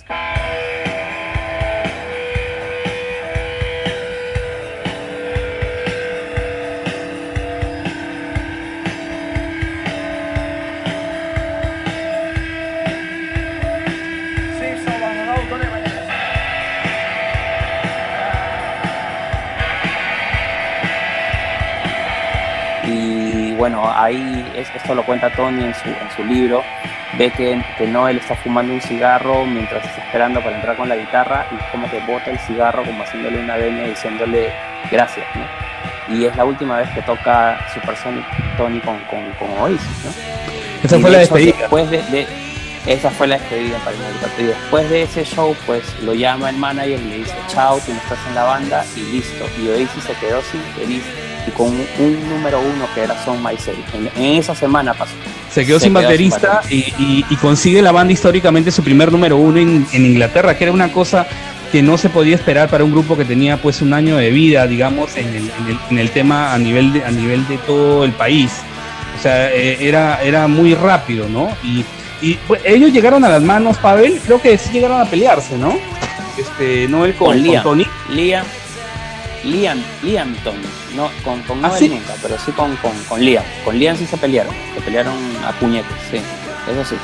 Ahí 24.04 24.46
esto 24.56 24.96
lo 24.96 25.04
cuenta 25.04 25.30
Tony 25.30 25.64
en 25.64 25.74
su, 25.74 25.88
en 25.88 26.12
su 26.16 26.24
libro, 26.24 26.64
ve 27.18 27.32
que, 27.32 27.62
que, 27.78 27.88
Noel 27.88 28.18
está 28.18 28.36
fumando 28.36 28.74
un 28.74 28.82
cigarro 28.82 29.46
mientras 29.46 29.86
está 29.86 30.02
esperando 30.04 30.42
para 30.42 30.56
entrar 30.56 30.76
con 30.76 30.90
la 30.90 30.96
guitarra 30.96 31.46
y 31.52 31.72
como 31.72 31.90
que 31.90 32.00
bota 32.00 32.32
el 32.32 32.40
cigarro 32.40 32.84
como 32.84 33.04
haciéndole 33.04 33.40
una 33.40 33.58
veña 33.58 33.84
diciéndole 33.84 34.52
gracias, 34.90 35.26
¿no? 35.36 36.16
Y 36.16 36.26
es 36.26 36.36
la 36.36 36.46
última 36.46 36.78
vez 36.78 36.90
que 36.90 37.02
toca 37.04 37.60
Supersonic 37.74 38.26
Tony 38.58 38.80
con, 38.80 39.00
con, 39.06 39.32
con 39.40 39.50
Oasis, 39.60 40.06
¿no? 40.06 40.12
Esa 40.84 41.00
fue 41.00 41.12
la 41.12 41.20
despedida. 41.20 41.58
Después 41.58 41.90
de, 41.92 42.28
esa 42.88 43.12
fue 43.12 43.28
la 43.28 43.38
despedida 43.38 43.78
para 43.80 43.96
el 43.96 44.44
Y 44.44 44.48
después 44.48 44.90
de 44.90 45.04
ese 45.04 45.24
show, 45.24 45.56
pues 45.66 45.84
lo 46.02 46.14
llama 46.14 46.50
el 46.50 46.58
manager 46.58 47.00
y 47.00 47.10
le 47.10 47.18
dice, 47.20 47.36
chao, 47.48 47.80
tú 47.86 47.94
no 47.94 48.00
estás 48.00 48.18
en 48.28 48.36
la 48.36 48.44
banda 48.44 48.84
y 48.96 49.02
listo. 49.02 49.46
Y 49.62 49.68
Oasis 49.70 50.04
se 50.04 50.14
quedó 50.16 50.42
sin 50.42 50.62
feliz 50.76 51.04
y 51.48 51.52
con 51.52 51.68
un, 51.68 52.30
número 52.30 52.60
uno 52.60 52.86
que 52.94 53.02
era 53.02 53.24
Son 53.24 53.42
My 53.44 53.56
En, 54.16 54.38
esa 54.38 54.56
semana 54.56 54.94
pasó. 54.94 55.14
Se 55.52 55.66
quedó, 55.66 55.80
sin, 55.80 55.94
baterista 55.94 56.62
Y, 56.70 57.24
consigue 57.42 57.82
la 57.82 57.92
banda 57.92 58.14
históricamente 58.14 58.72
su 58.72 58.84
primer 58.84 59.12
número 59.12 59.38
uno 59.38 59.60
en, 59.60 59.86
Inglaterra, 59.94 60.58
que 60.58 60.66
era 60.66 60.74
una 60.74 60.92
cosa 60.92 61.28
que 61.72 61.82
no 61.82 61.98
se 61.98 62.10
podía 62.10 62.36
esperar 62.36 62.70
para 62.70 62.84
un 62.84 62.92
grupo 62.92 63.16
que 63.16 63.24
tenía 63.24 63.58
pues 63.58 63.82
un 63.82 63.94
año 63.94 64.18
de 64.18 64.30
vida, 64.30 64.68
digamos, 64.68 65.16
en 65.16 65.28
el, 65.28 65.52
en 65.90 66.00
el, 66.00 66.10
tema 66.12 66.54
a 66.54 66.58
nivel, 66.58 66.92
de, 66.92 67.06
a 67.06 67.12
nivel 67.12 67.48
de 67.48 67.58
todo 67.60 68.04
el 68.04 68.12
país. 68.12 68.52
O 69.18 69.22
sea, 69.22 69.50
eh, 69.52 69.78
era, 69.80 70.22
era 70.22 70.48
muy 70.48 70.74
rápido, 70.74 71.30
¿no? 71.30 71.50
Y, 71.64 71.86
y 72.22 72.36
pues, 72.48 72.62
ellos 72.66 72.92
llegaron 72.92 73.24
a 73.24 73.30
las 73.30 73.42
manos, 73.42 73.78
Pavel, 73.78 74.20
creo 74.26 74.42
que 74.42 74.58
sí 74.58 74.72
llegaron 74.74 75.00
a 75.00 75.06
pelearse, 75.06 75.58
¿no? 75.58 75.78
Este, 76.38 76.88
no 76.88 77.06
el 77.06 77.16
con, 77.16 77.44
con, 77.44 77.64
Tony. 77.64 77.86
Liam, 78.10 78.46
Liam, 79.44 79.82
Liam 80.04 80.36
Tony, 80.44 80.58
no 80.96 81.10
con, 81.24 81.42
con 81.44 81.64
¿Ah, 81.66 81.72
nunca, 81.80 82.14
pero 82.22 82.38
sí 82.38 82.52
con, 82.52 82.76
con, 83.08 83.20
Liam. 83.20 83.44
Con 83.66 83.78
Liam 83.78 83.98
sí 83.98 84.06
se 84.06 84.18
pelearon, 84.18 84.54
se 84.76 84.82
pelearon 84.82 85.16
a 85.46 85.52
puñetes, 85.54 85.92
sí. 86.10 86.18
eso 86.18 86.86
sí. 86.86 86.96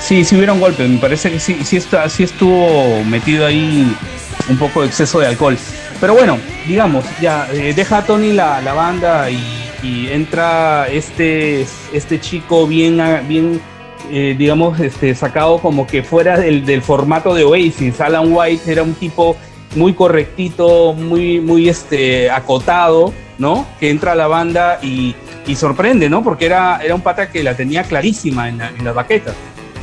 Sí, 0.00 0.24
sí 0.24 0.36
hubieron 0.36 0.58
golpes, 0.58 0.88
me 0.88 0.98
parece 0.98 1.30
que 1.30 1.38
sí, 1.38 1.58
sí, 1.64 1.76
está, 1.76 2.08
sí 2.08 2.24
estuvo 2.24 3.04
metido 3.04 3.46
ahí 3.46 3.94
un 4.48 4.56
poco 4.58 4.82
de 4.82 4.88
exceso 4.88 5.20
de 5.20 5.26
alcohol. 5.28 5.56
Pero 6.00 6.14
bueno, 6.14 6.38
digamos, 6.66 7.04
ya 7.20 7.48
eh, 7.52 7.72
deja 7.74 7.98
a 7.98 8.06
Tony 8.06 8.32
la, 8.32 8.60
la 8.60 8.72
banda 8.72 9.30
y, 9.30 9.38
y 9.82 10.08
entra 10.08 10.88
este, 10.88 11.66
este 11.92 12.20
chico 12.20 12.66
bien, 12.66 13.00
ah, 13.00 13.22
bien 13.26 13.60
eh, 14.10 14.34
digamos, 14.36 14.80
este, 14.80 15.14
sacado 15.14 15.58
como 15.58 15.86
que 15.86 16.02
fuera 16.02 16.36
del, 16.36 16.66
del, 16.66 16.82
formato 16.82 17.34
de 17.34 17.44
Oasis. 17.44 18.00
Alan 18.00 18.32
White 18.32 18.70
era 18.70 18.82
un 18.82 18.94
tipo 18.94 19.36
muy 19.74 19.94
correctito, 19.94 20.92
muy, 20.92 21.40
muy 21.40 21.68
este, 21.68 22.30
acotado, 22.30 23.12
¿no? 23.38 23.66
Que 23.80 23.90
entra 23.90 24.12
a 24.12 24.14
la 24.14 24.26
banda 24.26 24.78
y, 24.82 25.14
y 25.46 25.54
sorprende, 25.56 26.08
¿no? 26.08 26.22
Porque 26.22 26.46
era, 26.46 26.80
era 26.82 26.94
un 26.94 27.00
pata 27.00 27.30
que 27.30 27.42
la 27.42 27.54
tenía 27.56 27.82
clarísima 27.82 28.48
en, 28.48 28.58
la, 28.58 28.68
en 28.68 28.84
las 28.84 28.94
baquetas. 28.94 29.34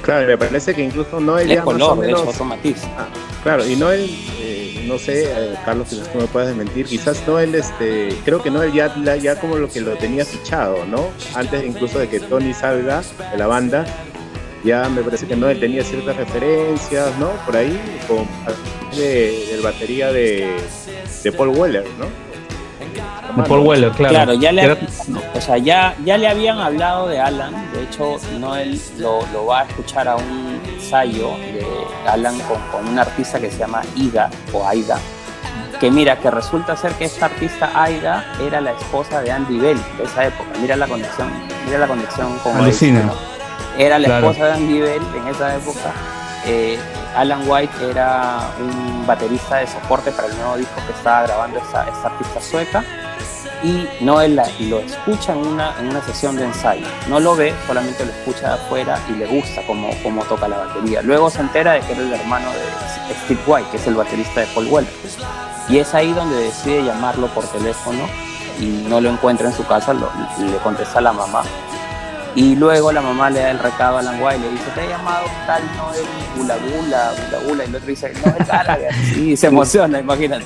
Claro, 0.01 0.25
me 0.27 0.37
parece 0.37 0.73
que 0.73 0.83
incluso 0.83 1.19
Noel 1.19 1.51
Es 1.51 1.57
ya 1.57 1.63
color, 1.63 1.79
más 1.79 1.89
o 1.89 1.95
de 2.01 2.07
menos... 2.07 2.21
hecho, 2.21 2.29
otro 2.31 2.45
matiz. 2.45 2.77
Ah, 2.97 3.07
claro, 3.43 3.67
y 3.67 3.75
Noel, 3.75 4.09
eh, 4.39 4.85
no 4.87 4.97
sé, 4.97 5.25
eh, 5.25 5.55
Carlos, 5.65 5.87
quizás 5.89 6.11
tú 6.11 6.19
me 6.19 6.25
puedes 6.25 6.47
desmentir, 6.49 6.85
quizás 6.85 7.21
Noel, 7.27 7.53
este, 7.53 8.09
creo 8.23 8.41
que 8.41 8.49
Noel 8.49 8.71
ya, 8.71 8.95
la- 9.03 9.17
ya 9.17 9.39
como 9.39 9.57
lo 9.57 9.69
que 9.69 9.81
lo 9.81 9.91
tenía 9.97 10.23
fichado, 10.25 10.85
¿no? 10.85 11.09
Antes 11.35 11.63
incluso 11.65 11.99
de 11.99 12.07
que 12.07 12.21
Tony 12.21 12.53
salga 12.53 13.01
de 13.31 13.37
la 13.37 13.45
banda, 13.47 13.85
ya 14.63 14.89
me 14.89 15.01
parece 15.01 15.25
que 15.27 15.35
Noel 15.35 15.59
tenía 15.59 15.83
ciertas 15.83 16.15
referencias, 16.17 17.17
¿no? 17.17 17.29
Por 17.45 17.55
ahí, 17.55 17.79
con 18.07 18.27
de, 18.95 19.47
del 19.51 19.61
batería 19.61 20.11
de, 20.11 20.57
de 21.23 21.31
Paul 21.31 21.49
Weller, 21.49 21.85
¿no? 21.97 22.05
De 23.41 23.47
Paul 23.47 23.59
Weller, 23.65 23.91
claro. 23.91 24.13
Claro, 24.13 24.33
ya 24.33 24.51
le, 24.51 24.71
o 24.71 25.41
sea, 25.41 25.57
ya, 25.57 25.95
ya 26.03 26.17
le 26.17 26.27
habían 26.27 26.59
hablado 26.59 27.07
de 27.07 27.19
Alan, 27.19 27.71
de 27.71 27.83
hecho 27.83 28.17
Noel 28.39 28.79
lo, 28.97 29.19
lo 29.31 29.45
va 29.45 29.61
a 29.61 29.63
escuchar 29.65 30.07
a 30.07 30.15
un 30.15 30.59
ensayo 30.73 31.29
de 31.37 31.65
Alan 32.07 32.37
con, 32.41 32.59
con 32.71 32.87
una 32.87 33.03
artista 33.03 33.39
que 33.39 33.51
se 33.51 33.59
llama 33.59 33.81
Ida 33.95 34.29
o 34.51 34.67
Aida, 34.67 34.97
que 35.79 35.91
mira, 35.91 36.19
que 36.19 36.31
resulta 36.31 36.75
ser 36.75 36.91
que 36.93 37.05
esta 37.05 37.27
artista 37.27 37.71
Aida 37.81 38.25
era 38.41 38.59
la 38.59 38.71
esposa 38.71 39.21
de 39.21 39.31
Andy 39.31 39.59
Bell 39.59 39.79
de 39.97 40.03
esa 40.03 40.25
época, 40.25 40.49
mira 40.59 40.75
la 40.75 40.87
conexión, 40.87 41.29
mira 41.65 41.77
la 41.77 41.87
conexión 41.87 42.37
con 42.39 42.57
Alucina. 42.57 43.03
¿no? 43.03 43.38
Era 43.79 43.97
la 43.97 44.05
Claro. 44.07 44.29
esposa 44.29 44.45
de 44.47 44.53
Andy 44.53 44.79
Bell 44.81 45.01
en 45.15 45.27
esa 45.29 45.55
época. 45.55 45.91
Eh, 46.45 46.77
Alan 47.15 47.41
White 47.47 47.73
era 47.89 48.39
un 48.59 49.07
baterista 49.07 49.55
de 49.57 49.67
soporte 49.67 50.11
para 50.11 50.27
el 50.27 50.37
nuevo 50.37 50.57
disco 50.57 50.75
que 50.85 50.93
estaba 50.93 51.23
grabando 51.23 51.57
esta, 51.59 51.87
esta 51.87 52.07
artista 52.09 52.39
sueca 52.41 52.83
y 53.63 53.87
Noel 54.01 54.35
la- 54.35 54.47
lo 54.59 54.79
escucha 54.79 55.33
en 55.33 55.39
una, 55.39 55.73
en 55.79 55.87
una 55.89 56.01
sesión 56.01 56.35
de 56.35 56.45
ensayo. 56.45 56.85
No 57.07 57.19
lo 57.19 57.35
ve, 57.35 57.53
solamente 57.67 58.05
lo 58.05 58.11
escucha 58.11 58.49
de 58.49 58.53
afuera 58.55 58.99
y 59.09 59.13
le 59.13 59.27
gusta 59.27 59.61
cómo, 59.65 59.89
cómo 60.03 60.23
toca 60.25 60.47
la 60.47 60.57
batería. 60.57 61.01
Luego 61.01 61.29
se 61.29 61.41
entera 61.41 61.73
de 61.73 61.79
que 61.81 61.93
era 61.93 62.01
el 62.01 62.13
hermano 62.13 62.47
de 62.51 63.15
Steve 63.25 63.39
White, 63.47 63.67
que 63.71 63.77
es 63.77 63.87
el 63.87 63.95
baterista 63.95 64.41
de 64.41 64.47
Paul 64.47 64.67
Weller. 64.67 64.93
Y 65.69 65.77
es 65.79 65.93
ahí 65.93 66.11
donde 66.13 66.35
decide 66.35 66.83
llamarlo 66.83 67.27
por 67.27 67.45
teléfono 67.47 68.03
y 68.59 68.65
no 68.89 68.99
lo 69.01 69.09
encuentra 69.09 69.47
en 69.47 69.53
su 69.53 69.65
casa, 69.65 69.93
lo- 69.93 70.11
le 70.39 70.57
contesta 70.57 70.99
a 70.99 71.01
la 71.01 71.13
mamá. 71.13 71.43
Y 72.39 72.55
luego 72.55 72.91
la 72.93 73.01
mamá 73.01 73.29
le 73.29 73.41
da 73.41 73.51
el 73.51 73.59
recado 73.59 73.97
a 73.97 73.99
Alan 73.99 74.21
White 74.21 74.37
y 74.39 74.41
le 74.43 74.49
dice, 74.51 74.63
te 74.73 74.81
ha 74.81 74.85
llamado 74.87 75.25
tal 75.45 75.61
Noel 75.75 76.05
Gula 76.37 76.55
Gula, 76.55 77.11
Gula 77.25 77.39
Gula, 77.49 77.63
y 77.65 77.67
el 77.67 77.75
otro 77.75 77.87
dice, 77.87 78.13
Noel 78.25 78.45
Gallagher. 78.47 78.91
Y 79.17 79.35
se 79.35 79.47
emociona, 79.47 79.99
imagínate. 79.99 80.45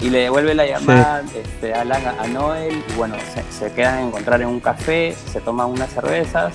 Y 0.00 0.08
le 0.10 0.20
devuelve 0.20 0.54
la 0.54 0.64
llamada 0.66 1.22
este, 1.34 1.74
a 1.74 1.82
Alan 1.82 2.02
a, 2.06 2.22
a 2.22 2.26
Noel, 2.28 2.82
y 2.88 2.92
bueno, 2.96 3.16
se, 3.34 3.42
se 3.52 3.72
quedan 3.74 3.94
a 3.98 4.02
encontrar 4.02 4.40
en 4.40 4.48
un 4.48 4.60
café, 4.60 5.14
se 5.30 5.40
toman 5.42 5.66
unas 5.68 5.90
cervezas, 5.92 6.54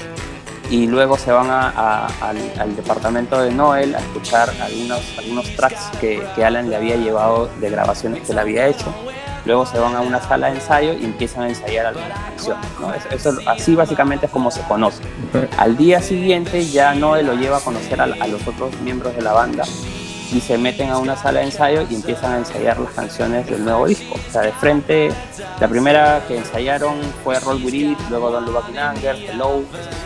y 0.72 0.88
luego 0.88 1.16
se 1.18 1.32
van 1.32 1.50
a- 1.52 1.70
a- 1.70 2.08
al, 2.30 2.38
al 2.60 2.76
departamento 2.76 3.40
de 3.42 3.52
Noel 3.52 3.94
a 3.94 4.00
escuchar 4.00 4.50
algunos, 4.62 5.02
algunos 5.20 5.56
tracks 5.56 5.90
que, 6.00 6.24
que 6.36 6.44
Alan 6.46 6.70
le 6.72 6.76
había 6.78 6.96
llevado 6.96 7.50
de 7.60 7.70
grabaciones 7.70 8.26
que 8.26 8.34
le 8.34 8.42
había 8.42 8.66
hecho. 8.68 8.92
Luego 9.46 9.66
se 9.66 9.80
van 9.80 9.96
a 9.96 10.02
una 10.02 10.22
sala 10.22 10.48
de 10.48 10.56
ensayo 10.56 10.94
y 10.94 11.06
empiezan 11.06 11.44
a 11.44 11.50
ensayar 11.50 11.88
algunas 11.88 12.20
canciones. 12.20 12.66
¿no? 12.80 12.94
Eso, 12.94 13.10
eso- 13.10 13.40
así 13.48 13.76
básicamente 13.76 14.28
es 14.28 14.32
como 14.32 14.52
se 14.52 14.62
conoce. 14.62 15.02
Al 15.58 15.76
día 15.78 16.02
siguiente 16.02 16.66
ya 16.66 16.94
Noel 16.94 17.26
lo 17.26 17.34
lleva 17.34 17.58
a 17.58 17.62
conocer 17.62 18.00
a, 18.02 18.04
a 18.06 18.28
los 18.28 18.46
otros 18.48 18.80
miembros 18.82 19.16
de 19.16 19.22
la 19.24 19.34
banda 19.34 19.64
y 20.34 20.40
se 20.40 20.58
meten 20.58 20.90
a 20.92 20.98
una 20.98 21.18
sala 21.18 21.40
de 21.42 21.48
ensayo 21.48 21.86
y 21.90 21.96
empiezan 21.96 22.32
a 22.34 22.38
ensayar 22.38 22.80
las 22.80 22.94
canciones 22.94 23.48
del 23.50 23.66
nuevo 23.66 23.86
disco. 23.88 24.16
O 24.16 24.32
sea, 24.32 24.42
de 24.44 24.52
frente, 24.54 25.12
la 25.60 25.68
primera 25.68 26.24
que 26.26 26.38
ensayaron 26.38 26.96
fue 27.24 27.38
Roll 27.42 27.62
With 27.66 27.74
It, 27.74 27.98
luego 28.10 28.32
Don't 28.32 28.46
Look 28.48 28.56
Back 28.56 28.70
in 28.70 28.78
Anger, 28.80 29.16
Hello, 29.30 29.62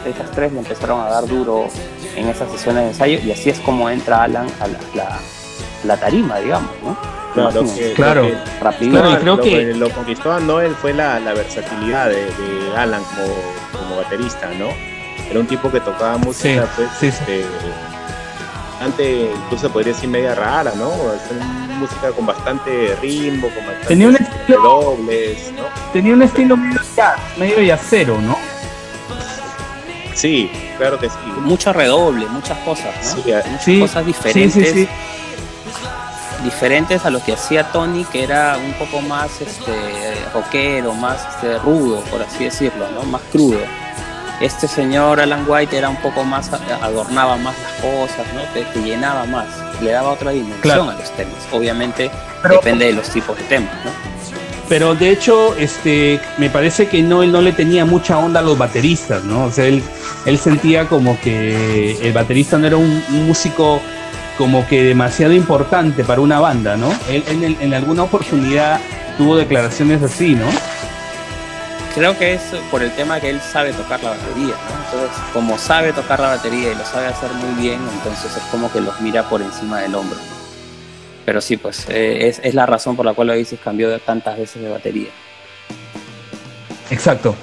esas, 0.05 0.15
esas 0.15 0.31
tres 0.31 0.51
le 0.53 0.59
empezaron 0.59 1.01
a 1.01 1.09
dar 1.09 1.27
duro 1.27 1.67
en 2.15 2.27
esas 2.29 2.49
sesiones 2.51 2.83
de 2.85 2.89
ensayo 2.89 3.19
y 3.23 3.31
así 3.33 3.51
es 3.51 3.59
como 3.59 3.87
entra 3.89 4.23
Alan 4.23 4.47
a 4.59 4.67
la, 4.67 4.79
la- 4.95 5.19
la 5.85 5.97
tarima, 5.97 6.39
digamos, 6.39 6.71
¿no? 6.83 6.97
Claro, 7.33 7.61
Imagínate. 7.61 7.79
que- 7.89 7.93
Claro. 7.93 8.21
lo 8.23 8.27
que- 8.29 8.37
Rapidito. 8.61 8.97
Claro, 9.01 9.11
y 9.11 9.15
creo 9.17 9.35
lo 9.35 9.43
que- 9.43 9.73
lo 9.73 9.89
conquistó 9.89 10.31
a 10.31 10.39
Noel 10.39 10.73
fue 10.75 10.93
la, 10.93 11.19
la 11.19 11.33
versatilidad 11.33 12.07
de, 12.09 12.15
de 12.25 12.77
Alan 12.77 13.01
como, 13.03 13.33
como 13.83 13.97
baterista, 13.97 14.49
¿no? 14.57 14.67
Era 15.29 15.39
un 15.39 15.47
tipo 15.47 15.69
que 15.71 15.79
tocaba 15.81 16.17
música, 16.17 16.63
Sí, 16.63 16.69
pues, 16.77 16.89
sí, 16.99 16.99
sí. 16.99 17.07
este, 17.07 17.45
bastante, 18.71 19.31
incluso 19.45 19.69
podría 19.69 19.93
decir 19.93 20.07
media 20.09 20.35
rara, 20.35 20.71
¿no? 20.75 20.87
Hacer 20.91 21.37
música 21.79 22.11
con 22.11 22.25
bastante 22.25 22.95
ritmo, 23.01 23.47
con 23.49 23.65
bastante 23.65 23.87
Tenía 23.87 24.07
un 24.07 24.15
este, 24.15 24.23
estilo- 24.31 24.61
dobles, 24.61 25.51
¿no? 25.57 25.63
Tenía 25.91 26.13
un 26.13 26.21
estilo 26.21 26.55
medio 26.57 26.79
jazz, 26.95 27.15
medio 27.37 27.61
yacero, 27.61 28.19
¿no? 28.21 28.37
Sí, 30.13 30.49
claro 30.77 30.97
que 30.99 31.09
sí. 31.09 31.15
Mucho 31.41 31.73
redoble, 31.73 32.25
muchas 32.27 32.57
cosas, 32.59 32.93
¿no? 32.95 33.03
Sí, 33.03 33.23
muchas 33.25 33.63
sí, 33.63 33.79
cosas 33.81 34.03
Sí, 34.03 34.07
diferentes. 34.07 34.87
Diferentes 36.43 37.05
a 37.05 37.09
lo 37.09 37.23
que 37.23 37.33
hacía 37.33 37.71
Tony, 37.71 38.03
que 38.05 38.23
era 38.23 38.57
un 38.57 38.73
poco 38.73 39.01
más 39.01 39.41
este, 39.41 39.73
rockero, 40.33 40.93
más 40.93 41.25
este, 41.35 41.57
rudo, 41.59 42.01
por 42.11 42.21
así 42.21 42.45
decirlo, 42.45 42.85
¿no? 42.91 43.03
más 43.03 43.21
crudo. 43.31 43.59
Este 44.41 44.67
señor 44.67 45.21
Alan 45.21 45.45
White 45.47 45.77
era 45.77 45.87
un 45.89 45.95
poco 45.97 46.23
más, 46.25 46.51
adornaba 46.81 47.37
más 47.37 47.55
las 47.63 47.71
cosas, 47.81 48.25
¿no? 48.33 48.41
te, 48.53 48.63
te 48.65 48.79
llenaba 48.81 49.25
más, 49.25 49.47
le 49.81 49.91
daba 49.91 50.11
otra 50.11 50.31
dimensión 50.31 50.61
Claro. 50.61 50.89
a 50.89 50.93
los 50.93 51.09
temas. 51.11 51.35
Obviamente 51.53 52.11
Pero- 52.41 52.55
depende 52.55 52.85
de 52.87 52.93
los 52.93 53.09
tipos 53.09 53.37
de 53.37 53.43
temas. 53.45 53.73
¿no? 53.85 53.91
Pero 54.67 54.95
de 54.95 55.11
hecho, 55.11 55.55
este, 55.57 56.19
me 56.39 56.49
parece 56.49 56.87
que 56.87 57.01
no, 57.03 57.21
él 57.21 57.31
no 57.31 57.39
le 57.39 57.51
tenía 57.53 57.85
mucha 57.85 58.17
onda 58.17 58.39
a 58.39 58.43
los 58.43 58.57
bateristas, 58.57 59.23
¿no? 59.23 59.45
O 59.45 59.51
sea, 59.51 59.65
él, 59.65 59.83
él 60.25 60.39
sentía 60.39 60.87
como 60.87 61.19
que 61.21 61.91
el 62.01 62.11
baterista 62.13 62.57
no 62.57 62.65
era 62.65 62.75
un, 62.75 63.03
un 63.09 63.27
músico 63.27 63.79
como 64.37 64.67
que 64.67 64.83
demasiado 64.83 65.33
importante 65.33 66.03
para 66.03 66.21
una 66.21 66.39
banda, 66.39 66.75
¿no? 66.75 66.91
Él 67.09 67.23
en, 67.27 67.57
en 67.59 67.73
alguna 67.73 68.03
oportunidad 68.03 68.79
tuvo 69.17 69.35
declaraciones 69.35 70.01
así, 70.03 70.35
¿no? 70.35 70.45
Creo 71.95 72.17
que 72.17 72.33
es 72.33 72.41
por 72.69 72.83
el 72.83 72.91
tema 72.91 73.21
que 73.21 73.29
él 73.29 73.39
sabe 73.39 73.71
tocar 73.71 74.03
la 74.03 74.09
batería, 74.09 74.55
¿no? 74.55 74.85
Entonces, 74.85 75.17
como 75.31 75.57
sabe 75.57 75.93
tocar 75.93 76.19
la 76.19 76.27
batería 76.27 76.73
y 76.73 76.75
lo 76.75 76.85
sabe 76.85 77.07
hacer 77.07 77.31
muy 77.31 77.61
bien, 77.61 77.79
entonces 77.93 78.35
es 78.35 78.43
como 78.51 78.69
que 78.71 78.81
los 78.81 78.99
mira 78.99 79.23
por 79.29 79.41
encima 79.41 79.79
del 79.79 79.95
hombro. 79.95 80.17
Pero 81.25 81.39
sí, 81.39 81.55
pues 81.55 81.87
eh, 81.89 82.27
es, 82.27 82.39
es 82.43 82.53
la 82.53 82.65
razón 82.65 82.97
por 82.97 83.05
la 83.05 83.13
cual 83.13 83.29
Oasis 83.29 83.59
cambió 83.63 83.97
tantas 83.99 84.37
veces 84.37 84.61
de 84.61 84.69
batería. 84.69 85.09
Exacto. 86.91 87.35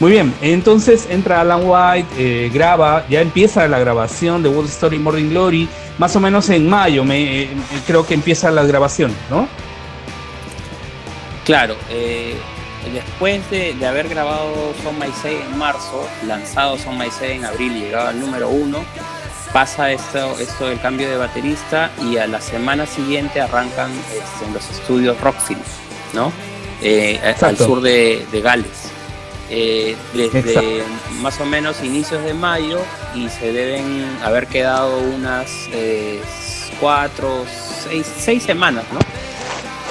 Muy 0.00 0.12
bien, 0.12 0.32
entonces 0.40 1.08
entra 1.10 1.40
Alan 1.40 1.62
White, 1.64 2.08
eh, 2.18 2.50
graba, 2.54 3.04
ya 3.08 3.20
empieza 3.20 3.66
la 3.66 3.80
grabación 3.80 4.44
de 4.44 4.48
World 4.48 4.70
Story 4.70 4.96
Morning 4.96 5.28
Glory, 5.30 5.68
más 5.98 6.14
o 6.14 6.20
menos 6.20 6.48
en 6.50 6.68
mayo, 6.68 7.02
me, 7.02 7.42
eh, 7.42 7.50
creo 7.84 8.06
que 8.06 8.14
empieza 8.14 8.52
la 8.52 8.62
grabación, 8.62 9.12
¿no? 9.28 9.48
Claro, 11.44 11.74
eh, 11.90 12.36
después 12.92 13.50
de, 13.50 13.74
de 13.74 13.86
haber 13.86 14.08
grabado 14.08 14.72
Son 14.84 14.96
My 15.00 15.12
Say 15.20 15.40
en 15.50 15.58
marzo, 15.58 16.08
lanzado 16.28 16.78
Son 16.78 16.96
My 16.96 17.10
Say 17.10 17.38
en 17.38 17.44
abril 17.44 17.76
y 17.76 17.80
llegado 17.80 18.08
al 18.08 18.20
número 18.20 18.50
uno, 18.50 18.84
pasa 19.52 19.90
esto, 19.90 20.38
esto 20.38 20.68
del 20.68 20.80
cambio 20.80 21.10
de 21.10 21.16
baterista 21.16 21.90
y 22.08 22.18
a 22.18 22.28
la 22.28 22.40
semana 22.40 22.86
siguiente 22.86 23.40
arrancan 23.40 23.90
este, 23.90 24.44
en 24.44 24.54
los 24.54 24.70
estudios 24.70 25.20
Rockfield, 25.20 25.62
¿no? 26.14 26.32
Eh, 26.82 27.18
al 27.40 27.56
sur 27.56 27.80
de, 27.80 28.24
de 28.30 28.40
Gales. 28.40 28.87
Eh, 29.50 29.96
desde 30.12 30.40
Exacto. 30.40 30.94
más 31.22 31.40
o 31.40 31.46
menos 31.46 31.82
inicios 31.82 32.22
de 32.22 32.34
mayo 32.34 32.80
y 33.14 33.30
se 33.30 33.50
deben 33.52 34.06
haber 34.22 34.46
quedado 34.46 34.98
unas 34.98 35.50
eh, 35.72 36.20
cuatro, 36.80 37.44
seis, 37.88 38.06
seis 38.18 38.42
semanas, 38.42 38.84
¿no? 38.92 38.98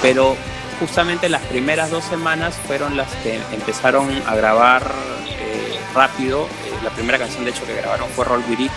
Pero 0.00 0.36
justamente 0.78 1.28
las 1.28 1.42
primeras 1.42 1.90
dos 1.90 2.04
semanas 2.04 2.54
fueron 2.66 2.96
las 2.96 3.12
que 3.16 3.40
empezaron 3.52 4.08
a 4.26 4.34
grabar 4.36 4.82
eh, 5.28 5.78
rápido. 5.94 6.44
Eh, 6.44 6.72
la 6.84 6.90
primera 6.90 7.18
canción, 7.18 7.44
de 7.44 7.50
hecho, 7.50 7.66
que 7.66 7.74
grabaron 7.74 8.08
fue 8.10 8.24
Roll 8.24 8.44
With 8.48 8.60
It. 8.60 8.72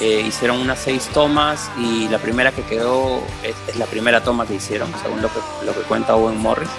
Eh, 0.00 0.24
hicieron 0.26 0.58
unas 0.58 0.78
seis 0.78 1.08
tomas 1.12 1.70
y 1.78 2.08
la 2.08 2.18
primera 2.18 2.52
que 2.52 2.62
quedó 2.62 3.22
es, 3.42 3.54
es 3.68 3.76
la 3.76 3.86
primera 3.86 4.22
toma 4.24 4.46
que 4.46 4.54
hicieron, 4.54 4.90
según 5.02 5.20
lo 5.20 5.28
que, 5.28 5.40
lo 5.64 5.74
que 5.74 5.80
cuenta 5.82 6.16
Owen 6.16 6.38
Morris. 6.38 6.70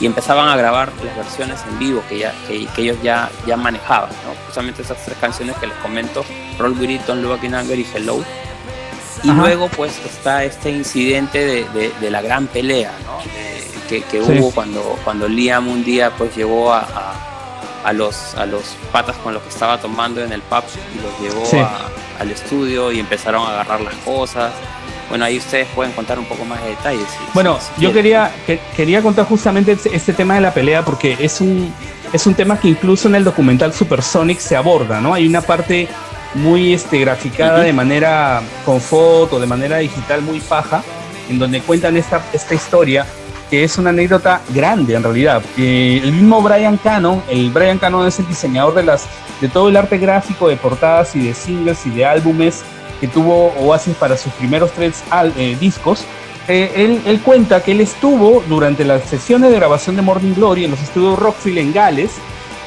Y 0.00 0.06
empezaban 0.06 0.48
a 0.48 0.56
grabar 0.56 0.92
las 1.04 1.16
versiones 1.16 1.60
en 1.70 1.78
vivo 1.78 2.02
que, 2.08 2.18
ya, 2.18 2.34
que, 2.48 2.66
ellos 2.76 2.96
ya, 3.02 3.30
ya 3.46 3.56
manejaban, 3.56 4.10
¿no? 4.10 4.34
justamente 4.46 4.82
esas 4.82 5.02
tres 5.04 5.16
canciones 5.18 5.56
que 5.56 5.66
les 5.66 5.76
comento, 5.78 6.24
Roll 6.58 6.72
With 6.78 6.90
It, 6.90 7.02
Don't 7.02 7.44
in 7.44 7.54
Anger 7.54 7.78
y 7.78 7.86
Hello. 7.94 8.22
Y 9.22 9.28
luego 9.28 9.68
pues 9.68 9.98
está 10.04 10.44
este 10.44 10.70
incidente 10.70 11.66
de, 11.72 11.92
de, 11.98 12.10
la 12.10 12.20
gran 12.20 12.46
pelea 12.46 12.92
¿no? 13.06 13.18
que, 13.88 14.02
que 14.02 14.20
hubo 14.20 14.50
cuando, 14.50 14.98
cuando 15.02 15.28
Liam 15.28 15.66
un 15.66 15.82
día 15.82 16.10
pues 16.10 16.36
llegó 16.36 16.74
a, 16.74 17.14
a, 17.84 17.92
los, 17.94 18.34
a 18.34 18.44
los 18.44 18.76
patas 18.92 19.16
con 19.16 19.32
los 19.32 19.42
que 19.42 19.48
estaba 19.48 19.80
tomando 19.80 20.22
en 20.22 20.30
el 20.30 20.42
pub 20.42 20.64
y 20.94 21.00
los 21.00 21.20
llevó 21.20 21.68
al 22.18 22.30
estudio 22.30 22.92
y 22.92 23.00
empezaron 23.00 23.46
a 23.46 23.52
agarrar 23.52 23.80
las 23.80 23.94
cosas 23.96 24.52
bueno, 25.08 25.24
ahí 25.24 25.38
ustedes 25.38 25.66
pueden 25.74 25.92
contar 25.92 26.18
un 26.18 26.24
poco 26.24 26.44
más 26.44 26.62
de 26.62 26.70
detalles. 26.70 27.06
bueno, 27.32 27.58
yo 27.78 27.92
quería, 27.92 28.32
quería 28.76 29.02
contar 29.02 29.26
justamente 29.26 29.76
este 29.92 30.12
tema 30.12 30.34
de 30.34 30.40
la 30.40 30.52
pelea 30.52 30.84
porque 30.84 31.16
es 31.18 31.40
un, 31.40 31.72
es 32.12 32.26
un 32.26 32.34
tema 32.34 32.58
que 32.58 32.68
incluso 32.68 33.08
en 33.08 33.16
el 33.16 33.24
documental 33.24 33.72
Supersonic 33.72 34.38
se 34.38 34.56
aborda, 34.56 35.00
¿no? 35.00 35.14
Hay 35.14 35.26
una 35.26 35.40
parte 35.40 35.88
muy 36.34 36.74
este, 36.74 36.98
graficada 37.00 37.60
de 37.60 37.72
manera 37.72 38.42
con 38.64 38.80
foto, 38.80 39.38
de 39.38 39.46
manera 39.46 39.78
digital 39.78 40.22
muy 40.22 40.40
paja, 40.40 40.82
en 41.28 41.38
donde 41.38 41.60
cuentan 41.60 41.96
esta, 41.96 42.24
esta 42.32 42.54
historia 42.54 43.06
que 43.50 43.62
es 43.62 43.78
una 43.78 43.90
anécdota 43.90 44.40
grande 44.50 44.94
en 44.94 45.02
realidad. 45.02 45.42
el 45.56 46.12
mismo 46.12 46.40
Brian 46.42 46.76
Cannon, 46.78 47.22
el 47.28 47.50
Brian 47.50 47.78
Cannon 47.78 48.06
es 48.06 48.18
el 48.18 48.26
diseñador 48.26 48.74
de 48.74 48.82
las 48.84 49.06
de 49.40 49.48
todo 49.48 49.68
el 49.68 49.76
arte 49.76 49.98
gráfico 49.98 50.48
de 50.48 50.56
portadas 50.56 51.14
y 51.16 51.26
de 51.26 51.34
singles 51.34 51.84
y 51.86 51.90
de 51.90 52.04
álbumes 52.04 52.62
tuvo 53.08 53.52
Oasis 53.58 53.94
para 53.96 54.16
sus 54.16 54.32
primeros 54.34 54.72
tres 54.72 55.02
eh, 55.36 55.56
discos, 55.60 56.04
eh, 56.46 57.00
él, 57.06 57.20
cuenta 57.20 57.62
que 57.62 57.72
él 57.72 57.80
estuvo 57.80 58.42
durante 58.48 58.84
las 58.84 59.04
sesiones 59.04 59.50
de 59.50 59.56
grabación 59.56 59.96
de 59.96 60.02
Morning 60.02 60.34
Glory 60.34 60.64
en 60.64 60.72
los 60.72 60.82
estudios 60.82 61.18
Rockfield 61.18 61.58
en 61.58 61.72
Gales 61.72 62.10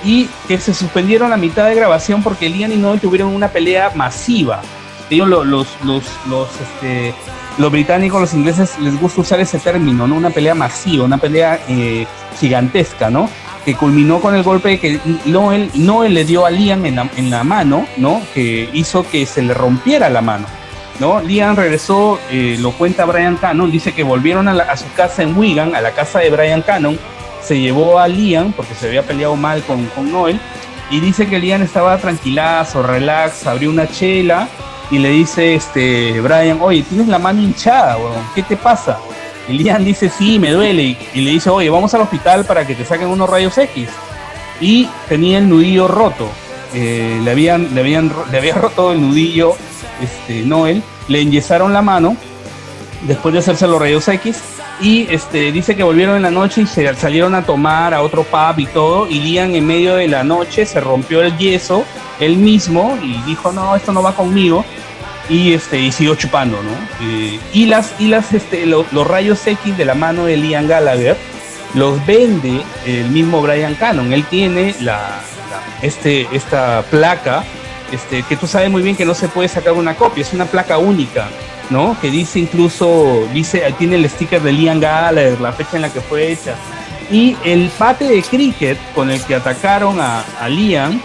y 0.03 0.27
que 0.47 0.57
se 0.59 0.73
suspendieron 0.73 1.31
a 1.31 1.37
mitad 1.37 1.67
de 1.67 1.75
grabación 1.75 2.23
porque 2.23 2.49
Liam 2.49 2.71
y 2.71 2.75
Noel 2.75 2.99
tuvieron 2.99 3.33
una 3.35 3.49
pelea 3.49 3.91
masiva. 3.93 4.61
Ellos, 5.09 5.27
los, 5.27 5.45
los, 5.45 5.67
los, 5.83 6.49
este, 6.59 7.13
los 7.57 7.71
británicos, 7.71 8.19
los 8.19 8.33
ingleses, 8.33 8.77
les 8.79 8.99
gusta 8.99 9.21
usar 9.21 9.39
ese 9.39 9.59
término, 9.59 10.07
¿no? 10.07 10.15
Una 10.15 10.31
pelea 10.31 10.55
masiva, 10.55 11.05
una 11.05 11.17
pelea 11.17 11.59
eh, 11.67 12.07
gigantesca, 12.39 13.09
¿no? 13.09 13.29
Que 13.67 13.75
culminó 13.75 14.21
con 14.21 14.33
el 14.33 14.43
golpe 14.43 14.79
que 14.79 14.97
Noel, 15.25 15.69
Noel 15.73 16.13
le 16.13 16.23
dio 16.23 16.45
a 16.45 16.49
Liam 16.49 16.85
en 16.85 17.29
la, 17.29 17.43
mano, 17.43 17.85
¿no? 17.97 18.21
Que 18.33 18.69
hizo 18.71 19.05
que 19.05 19.25
se 19.25 19.41
le 19.41 19.53
rompiera 19.53 20.09
la 20.09 20.21
mano, 20.21 20.47
¿no? 21.01 21.19
Liam 21.19 21.53
regresó, 21.53 22.17
eh, 22.31 22.55
lo 22.61 22.71
cuenta 22.71 23.03
Brian 23.03 23.35
Cannon, 23.35 23.69
dice 23.69 23.91
que 23.91 24.03
volvieron 24.03 24.47
a, 24.47 24.77
su 24.77 24.85
casa 24.95 25.21
en 25.21 25.37
Wigan, 25.37 25.75
a 25.75 25.81
la 25.81 25.91
casa 25.91 26.19
de 26.19 26.29
Brian 26.29 26.61
Cannon, 26.61 26.97
se 27.41 27.59
llevó 27.59 27.99
a 27.99 28.07
Liam 28.07 28.53
porque 28.53 28.73
se 28.73 28.87
había 28.87 29.03
peleado 29.03 29.35
mal 29.35 29.61
con, 29.63 29.85
con 29.87 30.13
Noel, 30.13 30.39
y 30.89 31.01
dice 31.01 31.27
que 31.27 31.37
Liam 31.37 31.61
estaba 31.61 31.97
tranquilazo, 31.97 32.83
relax, 32.83 33.45
abrió 33.47 33.69
una 33.69 33.85
chela 33.85 34.47
y 34.89 34.99
le 34.99 35.09
dice, 35.09 35.55
este, 35.55 36.21
Brian, 36.21 36.59
oye, 36.61 36.83
tienes 36.83 37.09
la 37.09 37.19
mano 37.19 37.41
hinchada, 37.41 37.97
weón, 37.97 38.23
¿qué 38.33 38.43
te 38.43 38.55
pasa? 38.55 38.97
Y 39.47 39.53
Liam 39.53 39.83
dice, 39.83 40.09
sí, 40.09 40.39
me 40.39 40.51
duele. 40.51 40.97
Y, 41.13 41.21
le 41.21 41.31
dice, 41.31 41.49
oye, 41.49 41.69
vamos 41.69 41.93
al 41.93 42.01
hospital 42.01 42.45
para 42.45 42.65
que 42.65 42.75
te 42.75 42.85
saquen 42.85 43.07
unos 43.07 43.29
rayos 43.29 43.57
X. 43.57 43.89
Y 44.59 44.89
tenía 45.07 45.37
el 45.37 45.47
nudillo 45.47 45.87
roto. 45.87 46.27
Eh, 46.73 47.19
le, 47.23 47.31
habían, 47.31 47.73
le, 47.73 47.81
habían, 47.81 48.11
le 48.31 48.37
había 48.37 48.55
roto 48.55 48.91
el 48.91 49.01
nudillo 49.01 49.55
este, 50.01 50.43
Noel. 50.43 50.83
Le 51.07 51.21
enyesaron 51.21 51.73
la 51.73 51.81
mano 51.81 52.17
después 53.03 53.33
de 53.33 53.39
hacerse 53.39 53.67
los 53.67 53.79
rayos 53.79 54.07
X. 54.07 54.41
Y 54.79 55.07
este, 55.09 55.51
dice 55.51 55.75
que 55.75 55.83
volvieron 55.83 56.17
en 56.17 56.21
la 56.21 56.31
noche 56.31 56.61
y 56.61 56.67
se 56.67 56.93
salieron 56.95 57.33
a 57.33 57.43
tomar 57.43 57.93
a 57.93 58.01
otro 58.01 58.23
pub 58.23 58.59
y 58.59 58.65
todo. 58.65 59.07
Y 59.07 59.19
Liam 59.21 59.55
en 59.55 59.65
medio 59.65 59.95
de 59.95 60.07
la 60.07 60.23
noche 60.23 60.65
se 60.65 60.79
rompió 60.81 61.21
el 61.21 61.37
yeso 61.37 61.83
él 62.19 62.37
mismo 62.37 62.97
y 63.01 63.21
dijo, 63.23 63.51
no, 63.51 63.75
esto 63.75 63.93
no 63.93 64.01
va 64.01 64.13
conmigo 64.13 64.65
y 65.29 65.53
este 65.53 65.79
y 65.79 65.91
siguió 65.91 66.15
chupando, 66.15 66.61
¿no? 66.63 66.71
Eh, 67.05 67.39
y 67.53 67.65
las 67.65 67.93
y 67.99 68.07
las 68.07 68.33
este 68.33 68.65
los, 68.65 68.85
rayos 69.07 69.45
X 69.45 69.77
de 69.77 69.85
la 69.85 69.93
mano 69.93 70.25
de 70.25 70.37
Liam 70.37 70.67
Gallagher 70.67 71.17
los 71.73 72.03
vende 72.05 72.61
el 72.85 73.09
mismo 73.09 73.41
Brian 73.41 73.75
Cannon. 73.75 74.13
Él 74.13 74.23
tiene 74.25 74.75
la, 74.81 75.19
este 75.81 76.27
esta 76.31 76.83
placa 76.89 77.43
este 77.91 78.23
que 78.23 78.35
tú 78.35 78.47
sabes 78.47 78.69
muy 78.69 78.81
bien 78.81 78.95
que 78.95 79.05
no 79.05 79.13
se 79.13 79.27
puede 79.27 79.47
sacar 79.47 79.73
una 79.73 79.95
copia, 79.95 80.21
es 80.21 80.33
una 80.33 80.45
placa 80.45 80.77
única, 80.77 81.27
¿no? 81.69 81.97
Que 82.01 82.09
dice 82.09 82.39
incluso 82.39 83.27
dice 83.33 83.63
tiene 83.77 83.97
el 83.97 84.09
sticker 84.09 84.41
de 84.41 84.53
Liam 84.53 84.79
Gallagher, 84.79 85.39
la 85.41 85.51
fecha 85.51 85.75
en 85.75 85.83
la 85.83 85.89
que 85.91 86.01
fue 86.01 86.31
hecha. 86.31 86.55
Y 87.09 87.37
el 87.45 87.69
pate 87.77 88.05
de 88.05 88.21
cricket 88.21 88.77
con 88.93 89.09
el 89.09 89.21
que 89.23 89.35
atacaron 89.35 89.99
a, 90.01 90.25
a 90.41 90.49
Liam 90.49 91.01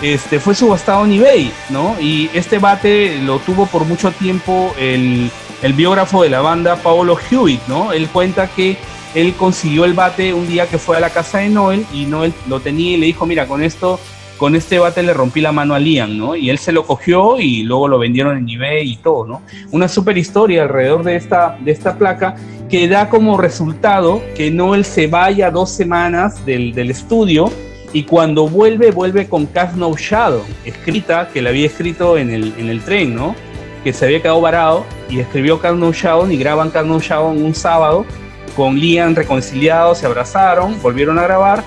este, 0.00 0.40
fue 0.40 0.54
subastado 0.54 1.04
en 1.04 1.12
eBay, 1.12 1.52
¿no? 1.70 1.96
Y 2.00 2.30
este 2.34 2.58
bate 2.58 3.18
lo 3.18 3.38
tuvo 3.38 3.66
por 3.66 3.84
mucho 3.84 4.10
tiempo 4.10 4.74
el, 4.78 5.30
biógrafo 5.74 6.22
de 6.22 6.30
la 6.30 6.40
banda, 6.40 6.76
Paolo 6.76 7.16
Hewitt, 7.30 7.60
¿no? 7.68 7.92
Él 7.92 8.08
cuenta 8.08 8.48
que 8.48 8.76
él 9.14 9.34
consiguió 9.34 9.84
el 9.84 9.94
bate 9.94 10.34
un 10.34 10.48
día 10.48 10.66
que 10.66 10.78
fue 10.78 10.96
a 10.96 11.00
la 11.00 11.10
casa 11.10 11.38
de 11.38 11.50
Noel 11.50 11.86
y 11.92 12.06
Noel 12.06 12.32
lo 12.48 12.60
tenía 12.60 12.94
y 12.94 12.96
le 12.96 13.06
dijo, 13.06 13.26
mira, 13.26 13.46
con 13.46 13.62
esto, 13.62 14.00
con 14.38 14.56
este 14.56 14.80
bate 14.80 15.04
le 15.04 15.14
rompí 15.14 15.40
la 15.40 15.52
mano 15.52 15.74
a 15.74 15.78
Liam, 15.78 16.18
¿no? 16.18 16.34
Y 16.34 16.50
él 16.50 16.58
se 16.58 16.72
lo 16.72 16.84
cogió 16.84 17.38
y 17.38 17.62
luego 17.62 17.86
lo 17.86 17.98
vendieron 17.98 18.38
en 18.38 18.48
eBay 18.48 18.90
y 18.90 18.96
todo, 18.96 19.26
¿no? 19.26 19.42
Una 19.70 19.86
super 19.86 20.18
historia 20.18 20.62
alrededor 20.62 21.04
de 21.04 21.14
esta, 21.14 21.56
de 21.60 21.70
esta 21.70 21.96
placa 21.96 22.34
que 22.68 22.88
da 22.88 23.08
como 23.08 23.36
resultado 23.36 24.20
que 24.34 24.50
Noel 24.50 24.84
se 24.84 25.06
vaya 25.06 25.50
dos 25.50 25.70
semanas 25.70 26.44
del, 26.44 26.72
del 26.72 26.90
estudio 26.90 27.52
y 27.92 28.04
cuando 28.04 28.48
vuelve, 28.48 28.90
vuelve 28.90 29.28
con 29.28 29.46
Cast 29.46 29.74
No 29.74 29.94
Shadow, 29.96 30.44
escrita, 30.64 31.28
que 31.32 31.42
la 31.42 31.50
había 31.50 31.66
escrito 31.66 32.16
en 32.16 32.30
el, 32.30 32.54
en 32.58 32.68
el 32.68 32.80
tren, 32.82 33.14
¿no? 33.14 33.34
Que 33.84 33.92
se 33.92 34.04
había 34.04 34.22
quedado 34.22 34.40
varado 34.40 34.86
y 35.08 35.20
escribió 35.20 35.60
Cast 35.60 35.76
No 35.76 35.92
Shadow 35.92 36.30
y 36.30 36.36
graban 36.36 36.70
Cast 36.70 36.86
No 36.86 37.00
Shadow 37.00 37.30
un 37.30 37.54
sábado 37.54 38.06
con 38.56 38.78
Liam 38.78 39.14
reconciliados, 39.14 39.98
se 39.98 40.06
abrazaron, 40.06 40.80
volvieron 40.82 41.18
a 41.18 41.22
grabar 41.22 41.62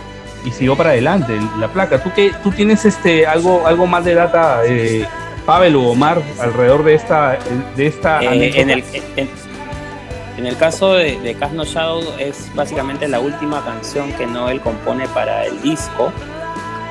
y 0.46 0.52
siguió 0.52 0.76
para 0.76 0.92
adelante 0.92 1.34
la 1.60 1.68
placa. 1.68 2.02
¿Tú, 2.02 2.12
qué, 2.16 2.32
tú 2.44 2.52
tienes 2.52 2.86
este, 2.86 3.26
algo, 3.26 3.66
algo 3.66 3.88
más 3.88 4.06
de 4.06 4.14
data, 4.14 4.62
eh, 4.66 5.06
Pavel 5.46 5.76
o 5.76 5.90
Omar, 5.90 6.22
alrededor 6.40 6.84
de 6.84 6.96
esta, 6.96 7.38
de 7.76 7.88
esta 7.88 8.22
eh, 8.24 8.52
en, 8.60 8.70
el, 8.70 8.84
en 9.16 9.30
el 10.46 10.58
caso 10.58 10.94
de, 10.94 11.20
de 11.20 11.36
Cast 11.36 11.54
No 11.54 11.64
Shadow 11.64 12.04
es 12.20 12.50
básicamente 12.54 13.08
la 13.08 13.20
última 13.20 13.64
canción 13.64 14.12
que 14.14 14.26
Noel 14.26 14.60
compone 14.62 15.08
para 15.10 15.46
el 15.46 15.62
disco 15.62 16.12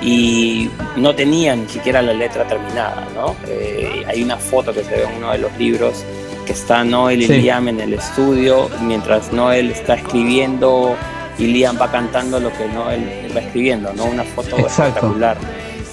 y 0.00 0.70
no 0.96 1.14
tenía 1.14 1.56
ni 1.56 1.68
siquiera 1.68 2.02
la 2.02 2.12
letra 2.12 2.46
terminada, 2.46 3.06
¿no? 3.14 3.34
Eh, 3.48 4.04
hay 4.06 4.22
una 4.22 4.36
foto 4.36 4.72
que 4.72 4.84
se 4.84 4.90
ve 4.90 5.04
en 5.04 5.16
uno 5.16 5.32
de 5.32 5.38
los 5.38 5.56
libros 5.56 6.04
que 6.46 6.52
está 6.52 6.84
Noel 6.84 7.22
y 7.22 7.28
Liam 7.28 7.68
en 7.68 7.80
el 7.80 7.94
estudio 7.94 8.68
mientras 8.82 9.32
Noel 9.32 9.70
está 9.70 9.94
escribiendo 9.94 10.94
y 11.38 11.46
Liam 11.46 11.80
va 11.80 11.90
cantando 11.90 12.38
lo 12.38 12.52
que 12.52 12.66
Noel 12.68 13.30
va 13.34 13.40
escribiendo, 13.40 13.92
¿no? 13.94 14.04
Una 14.04 14.24
foto 14.24 14.58
espectacular. 14.58 15.36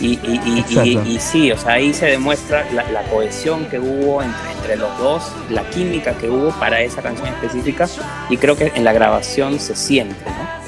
Y, 0.01 0.13
y, 0.23 1.19
sí, 1.19 1.51
o 1.51 1.57
sea, 1.57 1.73
ahí 1.73 1.93
se 1.93 2.07
demuestra 2.07 2.65
la, 2.71 3.03
cohesión 3.03 3.65
que 3.65 3.79
hubo 3.79 4.23
entre, 4.23 4.60
entre, 4.61 4.77
los 4.77 4.97
dos, 4.97 5.31
la 5.49 5.63
química 5.69 6.13
que 6.13 6.29
hubo 6.29 6.51
para 6.51 6.81
esa 6.81 7.01
canción 7.01 7.27
específica 7.27 7.87
y 8.29 8.37
creo 8.37 8.55
que 8.55 8.71
en 8.75 8.83
la 8.83 8.93
grabación 8.93 9.59
se 9.59 9.75
siente, 9.75 10.23
¿no? 10.25 10.61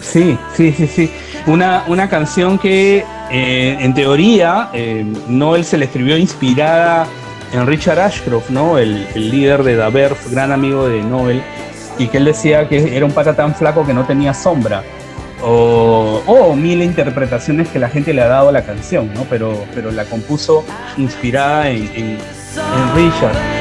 Sí, 0.00 0.38
sí, 0.56 0.72
sí, 0.72 0.86
sí. 0.86 1.10
Una, 1.46 1.84
una 1.86 2.08
canción 2.08 2.58
que 2.58 3.04
eh, 3.30 3.76
en 3.80 3.94
teoría 3.94 4.70
eh, 4.72 5.04
Noel 5.28 5.64
se 5.64 5.78
le 5.78 5.86
escribió 5.86 6.16
inspirada 6.16 7.06
en 7.52 7.66
Richard 7.66 7.98
Ashcroft, 7.98 8.50
¿no? 8.50 8.78
El, 8.78 9.06
el 9.14 9.30
líder 9.30 9.62
de 9.62 9.76
The 9.76 10.30
gran 10.30 10.52
amigo 10.52 10.88
de 10.88 11.02
Noel, 11.02 11.42
y 11.98 12.08
que 12.08 12.18
él 12.18 12.24
decía 12.24 12.68
que 12.68 12.96
era 12.96 13.04
un 13.04 13.12
pata 13.12 13.34
tan 13.34 13.54
flaco 13.54 13.86
que 13.86 13.92
no 13.92 14.04
tenía 14.04 14.34
sombra 14.34 14.82
o, 15.42 16.54
mil 16.56 16.82
interpretaciones 16.82 17.68
que 17.68 17.78
la 17.78 17.88
gente 17.88 18.12
le 18.12 18.22
ha 18.22 18.28
dado 18.28 18.48
a 18.48 18.52
la 18.52 18.62
canción, 18.62 19.12
¿no? 19.14 19.24
Pero, 19.28 19.64
pero 19.74 19.90
la 19.90 20.04
compuso 20.04 20.64
inspirada 20.96 21.70
en, 21.70 22.18
en 22.56 22.94
Richard. 22.94 23.59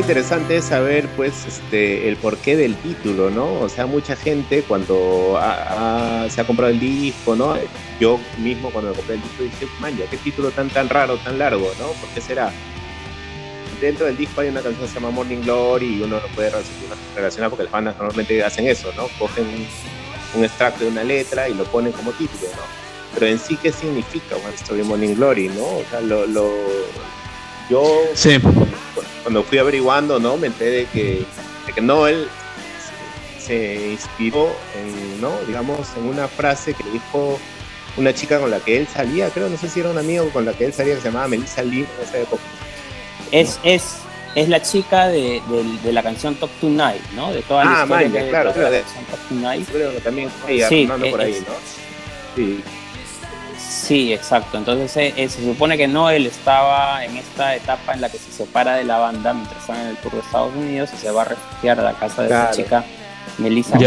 Interesante 0.00 0.56
es 0.56 0.64
saber, 0.64 1.08
pues, 1.16 1.46
este, 1.46 2.08
el 2.08 2.16
porqué 2.16 2.56
del 2.56 2.74
título, 2.76 3.30
¿no? 3.30 3.60
O 3.60 3.68
sea, 3.68 3.86
mucha 3.86 4.16
gente 4.16 4.62
cuando 4.62 5.38
se 6.28 6.40
ha 6.40 6.44
comprado 6.46 6.72
el 6.72 6.80
disco, 6.80 7.36
¿no? 7.36 7.54
Yo 8.00 8.18
mismo 8.38 8.70
cuando 8.70 8.92
compré 8.94 9.16
el 9.16 9.22
disco 9.22 9.42
dije, 9.42 9.66
man, 9.78 9.96
qué 10.10 10.16
título 10.16 10.50
tan 10.50 10.68
tan 10.70 10.88
raro, 10.88 11.16
tan 11.18 11.38
largo, 11.38 11.70
¿no? 11.78 11.88
¿Por 11.92 12.08
qué 12.10 12.20
será? 12.20 12.50
Dentro 13.80 14.06
del 14.06 14.16
disco 14.16 14.40
hay 14.40 14.48
una 14.48 14.60
canción 14.60 14.82
que 14.82 14.88
se 14.88 14.94
llama 14.94 15.10
Morning 15.10 15.42
Glory 15.42 15.98
y 15.98 16.02
uno 16.02 16.20
no 16.20 16.26
puede 16.34 16.50
relacionar 17.14 17.50
porque 17.50 17.64
las 17.64 17.72
bandas 17.72 17.96
normalmente 17.96 18.42
hacen 18.42 18.66
eso, 18.66 18.92
¿no? 18.96 19.06
Cogen 19.18 19.46
un, 20.34 20.44
extracto 20.44 20.84
de 20.84 20.90
una 20.90 21.04
letra 21.04 21.48
y 21.48 21.54
lo 21.54 21.64
ponen 21.64 21.92
como 21.92 22.12
título, 22.12 22.50
¿no? 22.56 22.62
Pero 23.14 23.26
en 23.26 23.38
sí, 23.38 23.56
¿qué 23.56 23.72
significa 23.72 24.36
One 24.36 24.54
Story 24.54 24.82
Morning 24.82 25.14
Glory, 25.14 25.48
¿no? 25.48 26.00
Lo, 26.02 26.26
lo 26.26 26.50
yo 27.70 28.02
sí 28.14 28.38
cuando 29.22 29.42
fui 29.42 29.58
averiguando, 29.58 30.18
¿no? 30.18 30.36
Me 30.36 30.48
enteré 30.48 30.70
de 30.70 30.86
que, 30.86 31.24
de 31.66 31.72
que 31.72 31.80
Noel 31.80 32.28
se, 33.38 33.90
inspiró 33.90 34.48
en, 34.76 35.20
¿no? 35.20 35.32
Digamos, 35.46 35.88
en 35.96 36.04
una 36.08 36.28
frase 36.28 36.74
que 36.74 36.84
dijo 36.90 37.38
una 37.96 38.14
chica 38.14 38.38
con 38.38 38.50
la 38.50 38.60
que 38.60 38.78
él 38.78 38.88
salía, 38.88 39.30
creo, 39.30 39.48
no 39.48 39.56
sé 39.56 39.68
si 39.68 39.80
era 39.80 39.90
un 39.90 39.98
amigo 39.98 40.28
con 40.30 40.44
la 40.44 40.52
que 40.52 40.66
él 40.66 40.72
salía, 40.72 40.94
que 40.94 41.00
se 41.00 41.08
llamaba 41.08 41.28
Melissa 41.28 41.62
Lee 41.62 41.86
en 41.98 42.08
esa 42.08 42.18
época. 42.18 42.42
Es, 43.32 43.60
es, 43.62 43.98
es 44.34 44.48
la 44.48 44.62
chica 44.62 45.08
de, 45.08 45.42
de, 45.82 45.92
la 45.92 46.02
canción 46.02 46.34
Top 46.36 46.50
Tonight, 46.60 47.02
¿no? 47.14 47.32
De 47.32 47.42
toda 47.42 47.64
la 47.64 47.80
ah, 47.80 47.82
historia 47.82 48.08
de, 48.08 48.30
claro, 48.30 48.52
de, 48.52 48.62
la 48.62 48.70
canción 48.70 49.04
Top 49.04 49.20
Tonight. 49.28 49.68
Creo 49.70 49.92
que 49.92 50.00
también 50.00 50.30
ella, 50.48 50.68
sí, 50.68 50.88
por 51.10 51.20
ahí, 51.20 51.44
¿no? 51.46 51.54
Sí. 52.36 52.62
Sí, 53.70 54.12
exacto. 54.12 54.58
Entonces 54.58 54.96
eh, 54.96 55.14
eh, 55.16 55.28
se 55.28 55.44
supone 55.44 55.78
que 55.78 55.86
Noel 55.86 56.26
estaba 56.26 57.04
en 57.04 57.16
esta 57.16 57.54
etapa 57.54 57.92
en 57.94 58.00
la 58.00 58.10
que 58.10 58.18
se 58.18 58.32
separa 58.32 58.74
de 58.74 58.82
la 58.82 58.98
banda 58.98 59.32
mientras 59.32 59.60
están 59.60 59.80
en 59.80 59.86
el 59.86 59.96
tour 59.98 60.12
de 60.12 60.20
Estados 60.20 60.52
Unidos 60.56 60.90
y 60.92 60.96
se 60.96 61.10
va 61.12 61.22
a 61.22 61.26
refugiar 61.26 61.78
a 61.78 61.84
la 61.84 61.92
casa 61.92 62.22
de 62.22 62.28
esa 62.28 62.50
chica, 62.50 62.84
Melissa. 63.38 63.78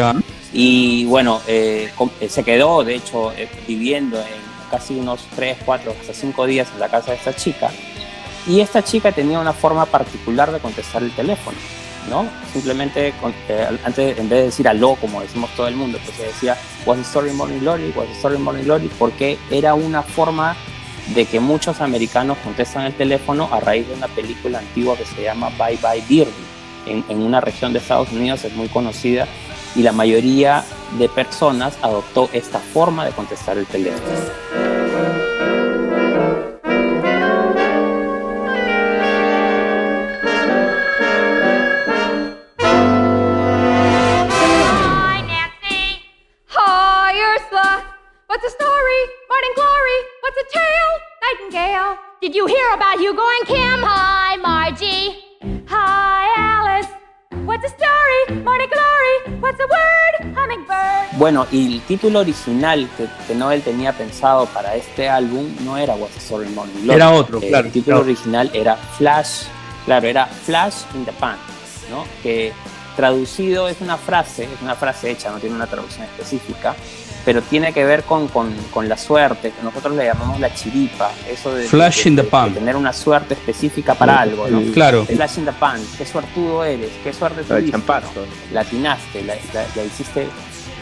Y 0.54 1.04
bueno, 1.06 1.42
eh, 1.48 1.92
se 2.30 2.44
quedó, 2.46 2.86
de 2.86 2.96
hecho, 2.96 3.34
viviendo 3.68 4.18
en 4.20 4.70
casi 4.72 4.98
unos 4.98 5.26
3, 5.36 5.58
4, 5.66 5.94
hasta 6.00 6.14
5 6.14 6.46
días 6.46 6.70
en 6.74 6.80
la 6.80 6.88
casa 6.88 7.12
de 7.12 7.18
esta 7.18 7.36
chica. 7.36 7.70
Y 8.48 8.62
esta 8.62 8.84
chica 8.84 9.12
tenía 9.12 9.40
una 9.40 9.54
forma 9.54 9.86
particular 9.86 10.52
de 10.52 10.60
contestar 10.60 11.04
el 11.04 11.12
teléfono. 11.12 11.58
¿No? 12.10 12.28
Simplemente, 12.52 13.14
eh, 13.50 13.80
antes, 13.84 14.18
en 14.18 14.30
vez 14.30 14.40
de 14.40 14.46
decir 14.46 14.68
aló, 14.68 14.96
como 14.96 15.22
decimos 15.22 15.50
todo 15.56 15.68
el 15.68 15.76
mundo, 15.76 16.00
pues 16.04 16.18
se 16.18 16.24
decía, 16.26 16.58
was 16.86 16.98
the 16.98 17.04
story 17.04 17.32
Morning 17.32 17.60
Glory, 17.60 17.92
was 17.96 18.08
the 18.08 18.14
story 18.14 18.38
Morning 18.38 18.64
Glory, 18.64 18.90
porque 19.00 19.38
era 19.50 19.74
una 19.74 20.04
forma 20.04 20.56
de 21.14 21.26
que 21.26 21.40
muchos 21.40 21.82
americanos 21.82 22.38
contestan 22.44 22.86
el 22.86 22.94
teléfono 22.94 23.50
a 23.52 23.60
raíz 23.60 23.88
de 23.88 23.94
una 23.94 24.08
película 24.08 24.60
antigua 24.60 24.96
que 24.96 25.06
se 25.06 25.24
llama 25.24 25.50
Bye 25.58 25.78
Bye 25.82 26.04
Birdie. 26.08 26.54
En, 26.86 27.04
en 27.08 27.22
una 27.22 27.40
región 27.40 27.72
de 27.72 27.80
Estados 27.80 28.12
Unidos 28.12 28.44
es 28.44 28.54
muy 28.54 28.68
conocida 28.68 29.26
y 29.76 29.84
la 29.84 29.94
mayoría 29.94 30.64
de 31.00 31.10
personas 31.10 31.78
adoptó 31.82 32.30
esta 32.34 32.60
forma 32.60 33.06
de 33.06 33.12
contestar 33.12 33.58
el 33.58 33.66
teléfono. 33.66 34.53
Bueno, 61.34 61.48
y 61.52 61.74
el 61.74 61.82
título 61.82 62.20
original 62.20 62.88
que, 62.96 63.34
Noel 63.34 63.64
tenía 63.64 63.92
pensado 63.92 64.46
para 64.46 64.76
este 64.76 65.10
álbum 65.10 65.48
no 65.66 65.78
era 65.78 65.96
What's 65.96 66.14
the 66.14 66.20
Story 66.20 66.48
Morning 66.50 66.84
Glory. 66.84 66.96
Era 66.96 67.10
otro, 67.10 67.40
eh, 67.42 67.48
claro. 67.50 67.66
El 67.66 67.74
título 67.74 68.02
original 68.02 68.52
era 68.54 68.76
Flash, 68.76 69.46
claro, 69.84 70.08
era 70.08 70.28
Flash 70.28 70.84
in 70.94 71.06
the 71.06 71.12
Pan, 71.14 71.38
¿no? 71.90 72.06
Que 72.22 72.54
traducido 72.96 73.68
es 73.68 73.82
una 73.82 73.98
frase, 73.98 74.44
es 74.44 74.62
una 74.62 74.76
frase 74.76 75.10
hecha, 75.10 75.32
no 75.32 75.40
tiene 75.40 75.56
una 75.56 75.66
traducción 75.66 76.04
específica, 76.04 76.76
pero 77.26 77.42
tiene 77.42 77.74
que 77.74 77.84
ver 77.84 78.04
con, 78.04 78.28
con, 78.28 78.54
con, 78.72 78.88
la 78.88 78.96
suerte, 78.96 79.54
que 79.58 79.64
nosotros 79.64 79.96
le 79.96 80.06
llamamos 80.06 80.40
la 80.40 80.54
chiripa, 80.54 81.10
eso 81.28 81.56
de, 81.56 81.64
Flash 81.64 82.06
in 82.06 82.16
the 82.16 82.24
pan. 82.24 82.54
tener 82.54 82.76
una 82.76 82.94
suerte 82.94 83.34
específica 83.34 83.96
para 83.96 84.20
algo, 84.20 84.48
¿no? 84.48 84.62
Claro. 84.72 85.04
Flash 85.06 85.40
in 85.40 85.46
the 85.46 85.52
pan, 85.54 85.82
qué 85.98 86.06
suertudo 86.06 86.64
eres, 86.64 86.92
qué 87.04 87.12
suerte 87.12 87.44
tuviste, 87.44 87.76
¿no? 87.76 87.84
la 88.52 88.62
atinaste, 88.62 89.24
la, 89.24 89.34
la, 89.54 89.84
hiciste 89.84 90.28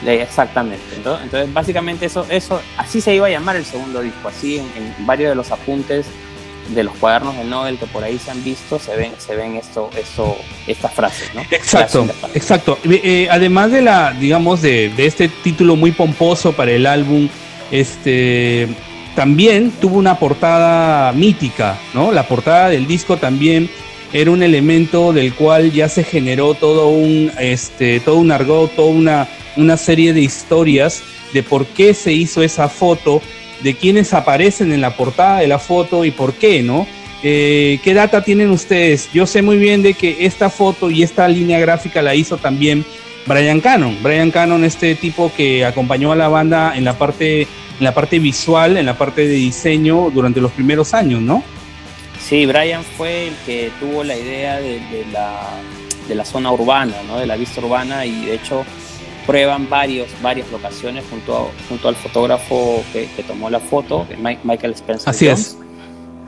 exactamente. 0.06 0.84
Entonces, 0.96 1.26
entonces, 1.26 1.54
básicamente 1.54 2.06
eso, 2.06 2.26
eso, 2.30 2.62
así 2.78 3.02
se 3.02 3.16
iba 3.16 3.28
a 3.28 3.30
llamar 3.30 3.56
el 3.56 3.66
segundo 3.66 4.02
disco, 4.02 4.28
así 4.28 4.58
en, 4.58 4.66
en 4.76 5.06
varios 5.06 5.30
de 5.30 5.36
los 5.36 5.52
apuntes 5.52 6.08
de 6.74 6.84
los 6.84 6.96
cuadernos 6.96 7.36
de 7.36 7.44
Nobel 7.44 7.78
que 7.78 7.86
por 7.86 8.04
ahí 8.04 8.18
se 8.18 8.32
han 8.32 8.44
visto, 8.44 8.80
se 8.80 8.96
ven, 8.96 9.12
se 9.18 9.36
ven 9.36 9.56
esto, 9.56 9.90
esto, 9.98 10.38
estas 10.68 10.94
frases, 10.94 11.34
¿no? 11.34 11.42
Exacto, 11.52 12.08
exacto. 12.34 12.78
Eh, 12.86 13.28
además 13.30 13.72
de 13.72 13.82
la, 13.82 14.14
digamos, 14.14 14.62
de, 14.62 14.90
de, 14.90 15.06
este 15.06 15.28
título 15.28 15.76
muy 15.76 15.92
pomposo 15.92 16.54
para 16.54 16.72
el 16.72 16.86
álbum, 16.86 17.28
este 17.72 18.70
también 19.16 19.72
tuvo 19.72 19.98
una 19.98 20.18
portada 20.18 21.12
mítica, 21.12 21.78
¿no? 21.94 22.12
La 22.12 22.28
portada 22.28 22.70
del 22.70 22.88
disco 22.88 23.18
también 23.18 23.70
era 24.14 24.32
un 24.32 24.42
elemento 24.44 25.14
del 25.14 25.34
cual 25.34 25.72
ya 25.72 25.90
se 25.90 26.04
generó 26.04 26.54
todo 26.54 26.88
un, 26.88 27.32
este, 27.40 28.00
todo 28.00 28.18
un 28.18 28.32
argot, 28.32 28.74
toda 28.76 28.90
una, 28.90 29.28
una 29.58 29.78
serie 29.78 30.14
de 30.14 30.22
historias 30.22 31.04
de 31.34 31.44
por 31.44 31.66
qué 31.66 31.94
se 31.94 32.14
hizo 32.14 32.42
esa 32.44 32.70
foto 32.70 33.22
de 33.62 33.76
quiénes 33.76 34.14
aparecen 34.14 34.72
en 34.72 34.82
la 34.82 34.96
portada 34.96 35.40
de 35.40 35.48
la 35.48 35.60
foto 35.60 36.04
y 36.06 36.12
por 36.12 36.34
qué, 36.34 36.64
¿no? 36.64 36.88
Eh, 37.24 37.80
¿Qué 37.84 37.94
data 37.94 38.24
tienen 38.24 38.50
ustedes? 38.50 39.10
Yo 39.14 39.28
sé 39.28 39.42
muy 39.42 39.58
bien 39.58 39.84
de 39.84 39.94
que 39.94 40.26
esta 40.26 40.50
foto 40.50 40.90
y 40.90 41.04
esta 41.04 41.28
línea 41.28 41.60
gráfica 41.60 42.02
la 42.02 42.16
hizo 42.16 42.38
también 42.38 42.84
Brian 43.28 43.62
Cannon. 43.62 43.98
Brian 44.02 44.32
Cannon, 44.32 44.64
este 44.64 44.96
tipo 44.96 45.32
que 45.36 45.64
acompañó 45.64 46.12
a 46.12 46.16
la 46.16 46.28
banda 46.28 46.76
en 46.76 46.84
la 46.84 46.98
parte, 46.98 47.42
en 47.42 47.84
la 47.84 47.94
parte 47.94 48.18
visual, 48.18 48.78
en 48.78 48.88
la 48.88 48.98
parte 48.98 49.28
de 49.28 49.36
diseño 49.36 50.10
durante 50.12 50.42
los 50.42 50.52
primeros 50.52 50.96
años, 50.96 51.22
¿no? 51.22 51.44
Sí, 52.20 52.46
Brian 52.46 52.84
fue 52.84 53.28
el 53.28 53.36
que 53.46 53.72
tuvo 53.80 54.04
la 54.04 54.18
idea 54.18 54.60
de, 54.60 54.80
la, 55.12 55.50
de 56.08 56.16
la 56.16 56.26
zona 56.26 56.52
urbana, 56.52 56.96
¿no? 57.08 57.20
De 57.20 57.28
la 57.28 57.36
vista 57.36 57.62
urbana 57.62 58.06
y 58.06 58.26
de 58.26 58.36
hecho 58.36 58.66
prueban 59.26 59.70
varios, 59.70 60.10
varias 60.22 60.50
locaciones 60.52 61.04
junto, 61.10 61.52
junto 61.70 61.88
al 61.88 61.96
fotógrafo 61.96 62.84
que, 62.94 63.08
tomó 63.28 63.50
la 63.50 63.60
foto, 63.60 64.08
Michael 64.44 64.74
Spencer. 64.74 65.10
Así 65.10 65.28
es. 65.28 65.58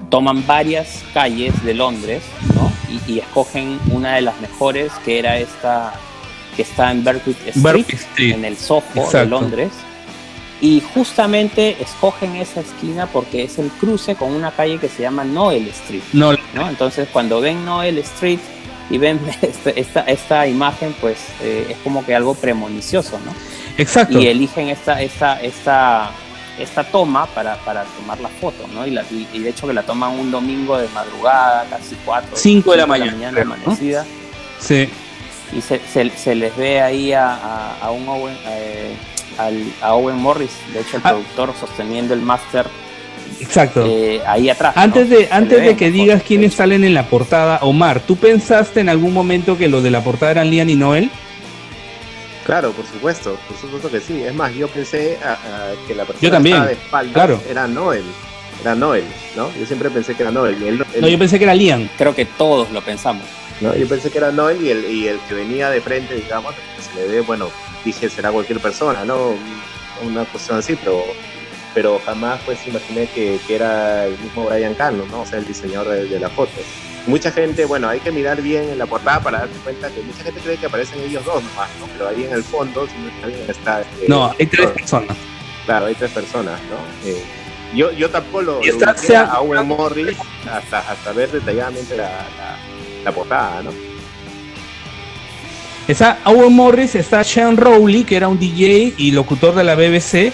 Toman 0.10 0.46
varias 0.46 1.04
calles 1.14 1.64
de 1.64 1.74
Londres 1.74 2.24
¿no? 2.56 2.72
y, 3.08 3.20
escogen 3.20 3.80
una 3.92 4.16
de 4.16 4.22
las 4.22 4.40
mejores, 4.42 4.92
que 5.06 5.20
era 5.20 5.38
esta 5.38 5.94
que 6.56 6.62
está 6.62 6.92
en 6.92 7.04
Berwick 7.04 7.94
Street, 7.94 8.36
en 8.36 8.46
el 8.46 8.58
Soho 8.58 8.84
de 9.12 9.26
Londres. 9.26 9.72
Y 10.62 10.82
justamente 10.94 11.76
escogen 11.82 12.36
esa 12.36 12.62
esquina 12.62 13.08
porque 13.08 13.44
es 13.44 13.60
el 13.60 13.70
cruce 13.70 14.16
con 14.16 14.32
una 14.32 14.52
calle 14.52 14.78
que 14.78 14.88
se 14.88 15.02
llama 15.02 15.26
Noel 15.26 15.68
Street. 15.68 16.04
¿no? 16.14 16.38
Entonces, 16.70 17.10
cuando 17.12 17.42
ven 17.42 17.66
Noel 17.66 17.98
Street, 17.98 18.40
y 18.94 19.00
ven 19.00 19.20
esta, 19.76 20.02
esta 20.02 20.48
imagen, 20.48 20.96
pues 21.02 21.18
eh, 21.42 21.66
es 21.72 21.78
como 21.78 22.06
que 22.06 22.14
algo 22.14 22.36
premonicioso, 22.36 23.20
¿no? 23.26 23.34
Exacto. 23.76 24.20
Y 24.20 24.28
eligen 24.28 24.70
esta, 24.70 25.02
esta, 25.02 25.42
esta, 25.42 26.12
esta 26.60 26.84
toma 26.84 27.26
para, 27.26 27.56
para 27.66 27.86
tomar 27.86 28.20
la 28.20 28.30
foto, 28.30 28.68
¿no? 28.72 28.86
Y, 28.86 28.92
la, 28.92 29.04
y, 29.10 29.40
de 29.40 29.50
hecho 29.50 29.66
que 29.66 29.74
la 29.74 29.82
toman 29.82 30.12
un 30.12 30.30
domingo 30.30 30.78
de 30.78 30.88
madrugada, 30.90 31.66
casi 31.72 31.96
4, 32.06 32.38
5 32.38 32.72
de 32.72 32.78
la 32.78 32.86
mañana, 32.86 33.42
amanecida. 33.42 34.06
Sí. 34.60 34.88
Y 35.52 35.62
se, 35.62 35.80
se, 35.90 36.36
les 36.36 36.56
ve 36.56 36.80
ahí 36.80 37.14
a, 37.14 37.74
a, 37.82 37.90
un 37.90 38.08
Owen, 38.08 38.38
eh, 38.46 38.96
al, 39.40 39.74
a 39.82 39.96
Owen 39.96 40.18
Morris, 40.18 40.52
de 40.72 40.82
hecho 40.82 40.98
el 40.98 41.04
ah. 41.06 41.10
productor 41.10 41.56
sosteniendo 41.60 42.14
el 42.14 42.22
máster 42.22 42.68
Exacto. 43.44 43.86
Eh, 43.86 44.22
ahí 44.26 44.50
atrás. 44.50 44.74
Antes 44.76 45.10
de, 45.10 45.28
antes 45.32 45.62
de 45.62 45.76
que 45.76 45.92
digas 45.92 46.24
quiénes 46.24 46.54
salen 46.54 46.84
en 46.84 46.94
la 46.94 47.08
portada, 47.08 47.60
Omar, 47.62 48.00
¿tú 48.00 48.16
pensaste 48.16 48.80
en 48.80 48.90
algún 48.90 49.14
momento 49.14 49.58
que 49.58 49.68
los 49.68 49.84
de 49.84 49.92
la 49.92 50.04
portada 50.04 50.32
eran 50.32 50.50
Lian 50.50 50.70
y 50.70 50.76
Noel? 50.76 51.12
Claro, 52.46 52.72
por 52.72 52.86
supuesto, 52.86 53.38
por 53.48 53.58
supuesto 53.58 53.90
que 53.90 54.00
sí. 54.00 54.24
Es 54.24 54.34
más, 54.34 54.54
yo 54.54 54.68
pensé 54.68 55.18
que 55.88 55.96
la 55.96 56.06
persona 56.06 56.22
yo 56.22 56.32
también, 56.32 56.66
de 56.66 56.74
espalda 56.74 57.40
era 57.50 57.68
Noel. 57.68 58.04
Era 58.62 58.76
Noel, 58.76 59.04
¿no? 59.36 59.50
Yo 59.60 59.66
siempre 59.66 59.90
pensé 59.90 60.16
que 60.16 60.24
era 60.24 60.32
Noel. 60.32 60.86
no, 61.00 61.08
yo 61.08 61.20
pensé 61.20 61.38
que 61.38 61.44
era 61.44 61.56
Lian. 61.56 61.90
Creo 61.98 62.16
que 62.16 62.26
todos 62.26 62.72
lo 62.72 62.82
pensamos. 62.82 63.24
No, 63.62 63.76
yo 63.76 63.88
pensé 63.88 64.10
que 64.10 64.18
era 64.18 64.32
Noel 64.32 64.62
y 64.62 64.70
el, 64.70 64.86
y 64.86 65.08
el 65.08 65.20
que 65.28 65.36
venía 65.36 65.70
de 65.70 65.80
frente, 65.80 66.16
digamos, 66.16 66.54
se 66.80 67.00
le 67.00 67.08
ve, 67.08 67.22
bueno, 67.22 67.50
dije 67.86 68.10
será 68.10 68.32
cualquier 68.32 68.60
persona, 68.60 69.06
¿no? 69.06 69.36
Una 70.06 70.26
cuestión 70.26 70.58
así, 70.58 70.76
pero 70.76 71.04
pero 71.74 72.00
jamás 72.06 72.40
pues 72.46 72.66
imaginé 72.68 73.08
que, 73.08 73.40
que, 73.48 73.56
era 73.56 74.06
el 74.06 74.18
mismo 74.20 74.46
Brian 74.46 74.74
Cano, 74.76 75.06
¿no? 75.10 75.22
O 75.22 75.26
sea, 75.26 75.40
el 75.40 75.46
diseñador 75.46 75.90
de, 75.90 76.20
la 76.20 76.30
foto. 76.30 76.52
mucha 77.08 77.32
gente, 77.32 77.66
bueno, 77.66 77.90
hay 77.90 78.00
que 78.00 78.12
mirar 78.12 78.42
bien 78.42 78.70
en 78.70 78.78
la 78.78 78.86
portada 78.86 79.20
para 79.22 79.40
darse 79.40 79.56
cuenta 79.64 79.90
que 79.90 80.02
mucha 80.02 80.24
gente 80.24 80.40
cree 80.42 80.58
que 80.58 80.66
aparecen 80.68 81.00
ellos 81.02 81.26
dos 81.26 81.44
nomás, 81.44 81.70
¿no? 81.80 81.88
Pero 81.98 82.10
ahí 82.10 82.24
en 82.26 82.34
el 82.34 82.44
fondo 82.44 82.88
si 82.88 82.94
no 83.22 83.28
está 83.52 83.82
eh, 83.82 84.06
No, 84.08 84.34
hay 84.38 84.46
tres 84.46 84.68
personas. 84.72 85.18
Claro, 85.66 85.86
hay 85.88 85.96
tres 85.96 86.12
personas, 86.12 86.60
¿no? 86.70 87.10
Eh, 87.10 87.24
yo, 87.76 87.92
yo 87.92 88.10
tampoco 88.10 88.42
lo, 88.42 88.62
está- 88.62 88.96
sea- 88.96 89.24
a 89.24 89.42
Owen 89.42 89.68
Morris 89.68 90.18
hasta, 90.52 90.80
hasta 90.80 91.12
ver 91.14 91.32
detalladamente 91.32 91.98
la, 91.98 92.10
la, 92.38 92.58
la 93.04 93.12
portada, 93.12 93.64
¿no? 93.64 93.72
Está 95.88 96.20
Owen 96.26 96.54
Morris, 96.54 96.96
está 96.96 97.24
Sean 97.24 97.58
Rowley, 97.58 98.06
que 98.06 98.16
era 98.16 98.30
un 98.30 98.40
DJ 98.40 98.94
y 98.98 99.12
locutor 99.12 99.54
de 99.54 99.64
la 99.66 99.76
BBC, 99.76 100.32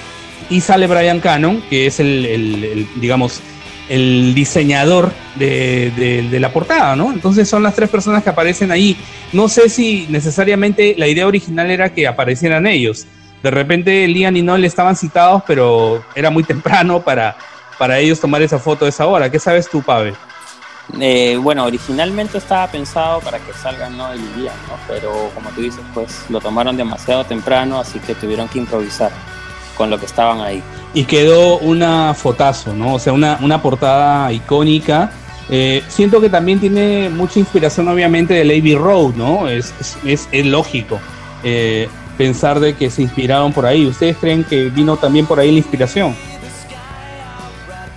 y 0.50 0.62
sale 0.62 0.88
Brian 0.88 1.20
Cannon, 1.20 1.62
que 1.70 1.88
es 1.88 2.00
el, 2.00 2.88
digamos, 2.96 3.40
el 3.88 4.34
diseñador 4.36 5.12
de, 5.36 5.92
de- 5.96 6.28
de 6.30 6.40
la 6.40 6.52
portada, 6.54 6.96
¿no? 6.96 7.12
Entonces 7.12 7.50
son 7.50 7.64
las 7.64 7.76
tres 7.76 7.90
personas 7.90 8.24
que 8.24 8.30
aparecen 8.30 8.72
ahí. 8.72 8.96
No 9.34 9.48
sé 9.48 9.70
si 9.70 10.06
necesariamente 10.10 10.96
la 10.98 11.08
idea 11.08 11.26
original 11.28 11.70
era 11.72 11.94
que 11.94 12.08
aparecieran 12.08 12.68
ellos. 12.68 13.06
De 13.42 13.52
repente 13.52 14.08
Liam 14.08 14.36
y 14.36 14.42
Noel 14.42 14.66
estaban 14.66 14.96
citados, 14.96 15.44
pero 15.48 16.04
era 16.16 16.30
muy 16.30 16.44
temprano 16.54 17.02
para, 17.02 17.36
para 17.78 18.00
ellos 18.00 18.20
tomar 18.20 18.42
esa 18.42 18.60
foto 18.60 18.86
a 18.86 18.90
esa 18.90 19.06
hora. 19.08 19.32
¿Qué 19.32 19.40
sabes 19.40 19.70
tú, 19.70 19.82
Pavel? 19.82 20.14
Eh, 21.00 21.38
bueno, 21.40 21.66
originalmente 21.66 22.40
estaba 22.40 22.68
pensado 22.68 23.20
para 23.22 23.38
que 23.40 23.54
salgan 23.54 23.96
no 23.96 24.12
el 24.12 24.20
día, 24.36 24.52
¿no? 24.68 24.74
Pero 24.88 25.30
como 25.36 25.50
tú 25.52 25.62
dices, 25.62 25.82
pues 25.94 26.26
lo 26.30 26.40
tomaron 26.42 26.76
demasiado 26.78 27.24
temprano, 27.26 27.80
así 27.80 28.00
que 28.00 28.16
tuvieron 28.16 28.48
que 28.48 28.58
improvisar 28.58 29.12
con 29.80 29.90
lo 29.90 29.98
que 29.98 30.06
estaban 30.06 30.42
ahí. 30.42 30.62
y 30.94 31.06
quedó 31.06 31.58
una 31.60 32.14
fotazo, 32.14 32.74
¿no? 32.74 32.96
O 32.96 33.00
sea, 33.00 33.14
una, 33.14 33.40
una 33.42 33.62
portada 33.62 34.30
icónica. 34.34 35.10
Eh, 35.50 35.82
siento 35.88 36.20
que 36.20 36.30
también 36.30 36.60
tiene 36.60 37.10
mucha 37.10 37.40
inspiración, 37.40 37.88
obviamente, 37.88 38.34
de 38.34 38.42
Abbey 38.42 38.76
Road, 38.76 39.14
¿no? 39.16 39.48
Es, 39.48 39.74
es, 39.80 39.98
es- 40.06 40.28
es 40.32 40.46
lógico 40.46 41.00
eh, 41.44 41.88
pensar 42.18 42.60
de 42.60 42.76
que 42.76 42.90
se 42.92 43.02
inspiraron 43.04 43.54
por 43.54 43.66
ahí. 43.66 43.86
¿Ustedes 43.88 44.18
creen 44.18 44.44
que 44.44 44.66
vino 44.70 44.98
también 44.98 45.26
por 45.26 45.40
ahí 45.40 45.50
la 45.52 45.60
inspiración? 45.60 46.14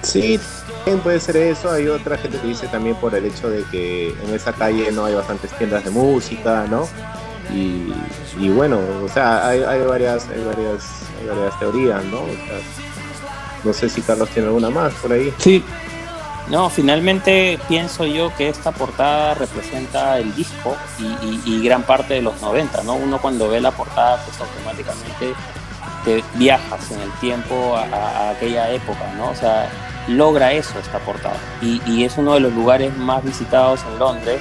Sí, 0.03 0.39
también 0.85 1.01
puede 1.03 1.19
ser 1.21 1.37
eso. 1.37 1.71
Hay 1.71 1.89
otra 1.89 2.17
gente 2.17 2.39
que 2.39 2.47
dice 2.47 2.69
también 2.69 2.95
por 2.97 3.15
el 3.15 3.25
hecho 3.27 3.51
de 3.51 3.65
que 3.71 4.09
en 4.25 4.35
esa 4.35 4.53
calle 4.53 4.91
no 4.93 5.05
hay 5.05 5.15
bastantes 5.15 5.51
tiendas 5.59 5.85
de 5.85 5.91
música, 5.91 6.67
¿no? 6.71 6.89
Y, 7.55 7.93
y 8.41 8.49
bueno, 8.49 8.79
o 9.05 9.09
sea, 9.09 9.47
hay, 9.49 9.61
hay 9.63 9.81
varias, 9.83 10.27
hay 10.35 10.43
varias, 10.45 10.83
teorías, 11.59 12.05
¿no? 12.05 12.21
No 13.65 13.73
sé 13.73 13.89
si 13.89 14.03
Carlos 14.03 14.29
tiene 14.31 14.49
alguna 14.49 14.71
más 14.71 14.93
por 14.95 15.13
ahí. 15.13 15.33
Sí, 15.39 15.63
No, 16.51 16.69
finalmente 16.69 17.59
pienso 17.69 18.05
yo 18.05 18.35
que 18.37 18.49
esta 18.49 18.73
portada 18.73 19.35
representa 19.35 20.19
el 20.19 20.35
disco 20.35 20.77
y, 21.47 21.63
gran 21.63 21.85
parte 21.85 22.15
de 22.15 22.23
los 22.23 22.41
90, 22.43 22.83
¿no? 22.83 22.95
Uno 22.95 23.19
cuando 23.21 23.49
ve 23.49 23.61
la 23.61 23.71
portada, 23.71 24.21
pues 24.25 24.39
automáticamente 24.41 25.35
te 26.05 26.25
viajas 26.35 26.91
en 26.91 27.01
el 27.01 27.13
tiempo 27.21 27.77
a, 27.77 27.83
a- 27.85 28.11
a 28.19 28.31
aquella 28.31 28.69
época, 28.71 29.13
¿no? 29.17 29.31
O 29.31 29.37
sea, 29.37 29.71
logra 30.09 30.53
eso 30.53 30.77
esta 30.81 30.99
portada. 30.99 31.37
Y, 31.63 31.81
y 31.87 32.05
es 32.05 32.19
uno 32.19 32.35
de 32.35 32.41
los 32.41 32.53
lugares 32.53 32.95
más 32.99 33.23
visitados 33.23 33.81
en 33.93 33.99
Londres, 34.01 34.41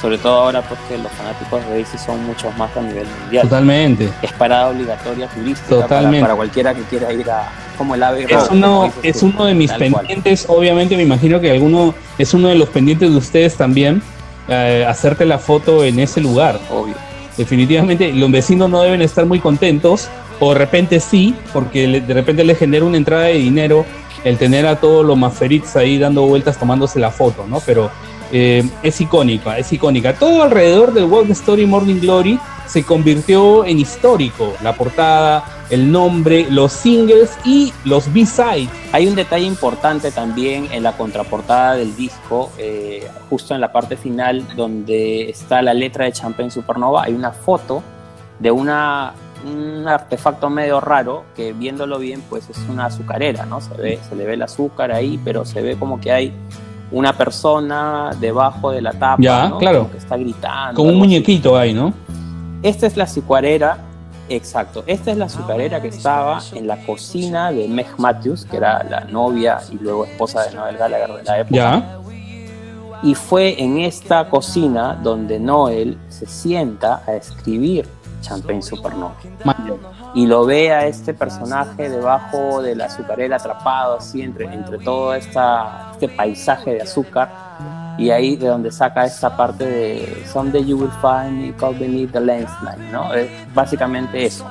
sobre 0.00 0.18
todo 0.18 0.34
ahora 0.40 0.62
porque 0.62 0.96
los 1.02 1.10
fanáticos 1.12 1.64
de 1.66 1.78
Oasis 1.80 2.00
son 2.00 2.24
muchos 2.24 2.56
más 2.56 2.76
a 2.76 2.80
nivel 2.80 3.06
mundial. 3.20 3.42
totalmente. 3.48 4.08
Es 4.22 4.32
parada 4.32 4.68
obligatoria 4.68 5.26
turística 5.28 5.68
para, 5.68 5.82
Totalmente. 5.82 6.20
para 6.20 6.34
cualquiera 6.36 6.74
que 6.74 6.82
quiera 6.82 7.12
ir 7.12 7.28
a 7.30 7.48
como 7.76 7.94
el 7.94 8.02
ave 8.02 8.26
Es 8.28 8.48
uno, 8.50 8.92
es 9.02 9.18
tú, 9.20 9.26
uno 9.26 9.44
de 9.46 9.54
mis 9.54 9.70
tal 9.70 9.78
cual. 9.90 10.06
pendientes, 10.06 10.46
obviamente 10.48 10.96
me 10.96 11.02
imagino 11.02 11.40
que 11.40 11.50
alguno 11.50 11.94
es 12.18 12.32
uno 12.34 12.48
de 12.48 12.54
los 12.56 12.68
pendientes 12.68 13.10
de 13.10 13.16
ustedes 13.16 13.56
también, 13.56 14.02
eh, 14.48 14.84
hacerte 14.88 15.24
la 15.24 15.38
foto 15.38 15.84
en 15.84 15.98
ese 15.98 16.20
lugar. 16.20 16.58
Obvio. 16.70 16.94
definitivamente 17.36 18.12
los 18.12 18.30
vecinos 18.30 18.68
no 18.68 18.80
deben 18.82 19.00
estar 19.02 19.24
muy 19.26 19.38
contentos, 19.40 20.08
o 20.40 20.52
de 20.52 20.58
repente 20.58 21.00
sí, 21.00 21.34
porque 21.52 22.00
de 22.00 22.14
repente 22.14 22.44
les 22.44 22.58
genera 22.58 22.84
una 22.84 22.96
entrada 22.96 23.24
de 23.24 23.34
dinero 23.34 23.84
el 24.24 24.36
tener 24.38 24.66
a 24.66 24.76
todos 24.76 25.04
los 25.06 25.16
maferiks 25.16 25.76
ahí 25.76 25.98
dando 25.98 26.22
vueltas 26.22 26.58
tomándose 26.58 26.98
la 26.98 27.10
foto, 27.10 27.46
¿no? 27.48 27.60
Pero 27.60 27.90
eh, 28.32 28.68
es 28.82 29.00
icónica, 29.00 29.58
es 29.58 29.72
icónica. 29.72 30.14
Todo 30.14 30.42
alrededor 30.42 30.92
del 30.92 31.04
Walk 31.04 31.30
Story 31.30 31.66
Morning 31.66 32.00
Glory 32.00 32.38
se 32.66 32.84
convirtió 32.84 33.64
en 33.64 33.78
histórico. 33.78 34.52
La 34.62 34.74
portada, 34.74 35.44
el 35.70 35.90
nombre, 35.90 36.46
los 36.50 36.72
singles 36.72 37.30
y 37.44 37.72
los 37.84 38.12
B-sides. 38.12 38.68
Hay 38.92 39.06
un 39.06 39.14
detalle 39.14 39.46
importante 39.46 40.10
también 40.10 40.68
en 40.70 40.82
la 40.82 40.96
contraportada 40.96 41.74
del 41.74 41.96
disco, 41.96 42.50
eh, 42.58 43.08
justo 43.30 43.54
en 43.54 43.60
la 43.60 43.72
parte 43.72 43.96
final 43.96 44.46
donde 44.54 45.30
está 45.30 45.62
la 45.62 45.72
letra 45.72 46.04
de 46.04 46.12
Champagne 46.12 46.50
Supernova, 46.50 47.04
hay 47.04 47.14
una 47.14 47.32
foto 47.32 47.82
de 48.38 48.50
un 48.50 48.68
artefacto 48.68 50.50
medio 50.50 50.80
raro 50.80 51.24
que 51.34 51.52
viéndolo 51.52 51.98
bien 51.98 52.22
pues 52.28 52.48
es 52.50 52.58
una 52.68 52.86
azucarera, 52.86 53.46
¿no? 53.46 53.60
Se 53.60 53.74
ve, 53.74 53.98
se 54.08 54.14
le 54.14 54.26
ve 54.26 54.34
el 54.34 54.42
azúcar 54.42 54.92
ahí, 54.92 55.18
pero 55.24 55.44
se 55.44 55.62
ve 55.62 55.76
como 55.76 56.00
que 56.00 56.12
hay 56.12 56.34
una 56.90 57.12
persona 57.12 58.10
debajo 58.18 58.70
de 58.70 58.80
la 58.82 58.92
tapa, 58.92 59.16
Ya, 59.20 59.48
¿no? 59.48 59.58
claro. 59.58 59.78
Como 59.80 59.90
que 59.92 59.98
está 59.98 60.16
gritando. 60.16 60.74
Como 60.74 60.90
un 60.90 60.96
muñequito 60.98 61.56
ahí, 61.56 61.74
¿no? 61.74 61.92
Esta 62.62 62.86
es 62.86 62.96
la 62.96 63.04
azucarera, 63.04 63.78
exacto, 64.28 64.82
esta 64.86 65.10
es 65.12 65.16
la 65.18 65.26
azucarera 65.26 65.80
que 65.80 65.88
estaba 65.88 66.40
en 66.52 66.66
la 66.66 66.76
cocina 66.84 67.52
de 67.52 67.68
Meg 67.68 67.86
Matthews, 67.98 68.44
que 68.46 68.56
era 68.56 68.82
la 68.84 69.00
novia 69.02 69.58
y 69.70 69.76
luego 69.76 70.04
esposa 70.06 70.42
de 70.44 70.54
Noel 70.56 70.76
Gallagher 70.76 71.12
de 71.18 71.22
la 71.24 71.38
época. 71.40 71.54
Ya. 71.56 71.94
Y 73.02 73.14
fue 73.14 73.62
en 73.62 73.78
esta 73.78 74.28
cocina 74.28 74.98
donde 75.00 75.38
Noel 75.38 75.96
se 76.08 76.26
sienta 76.26 77.02
a 77.06 77.14
escribir 77.14 77.86
Champagne 78.22 78.60
Supernova. 78.60 79.14
Y 80.14 80.26
lo 80.26 80.44
ve 80.46 80.72
a 80.72 80.86
este 80.86 81.14
personaje 81.14 81.88
debajo 81.88 82.62
de 82.62 82.74
la 82.74 82.86
azucarera 82.86 83.36
atrapado 83.36 83.98
así 83.98 84.22
entre, 84.22 84.46
entre 84.46 84.78
todo 84.78 85.14
esta, 85.14 85.90
este 85.92 86.08
paisaje 86.08 86.74
de 86.74 86.82
azúcar. 86.82 87.30
Y 87.98 88.10
ahí 88.10 88.36
de 88.36 88.48
donde 88.48 88.70
saca 88.70 89.04
esta 89.04 89.36
parte 89.36 89.66
de 89.66 90.24
Someday 90.32 90.64
you 90.64 90.78
will 90.78 90.90
find 91.02 91.40
me 91.40 91.52
caught 91.52 91.78
beneath 91.78 92.12
the 92.12 92.20
landslide, 92.20 92.92
¿no? 92.92 93.12
Es 93.12 93.28
básicamente 93.54 94.24
eso. 94.24 94.46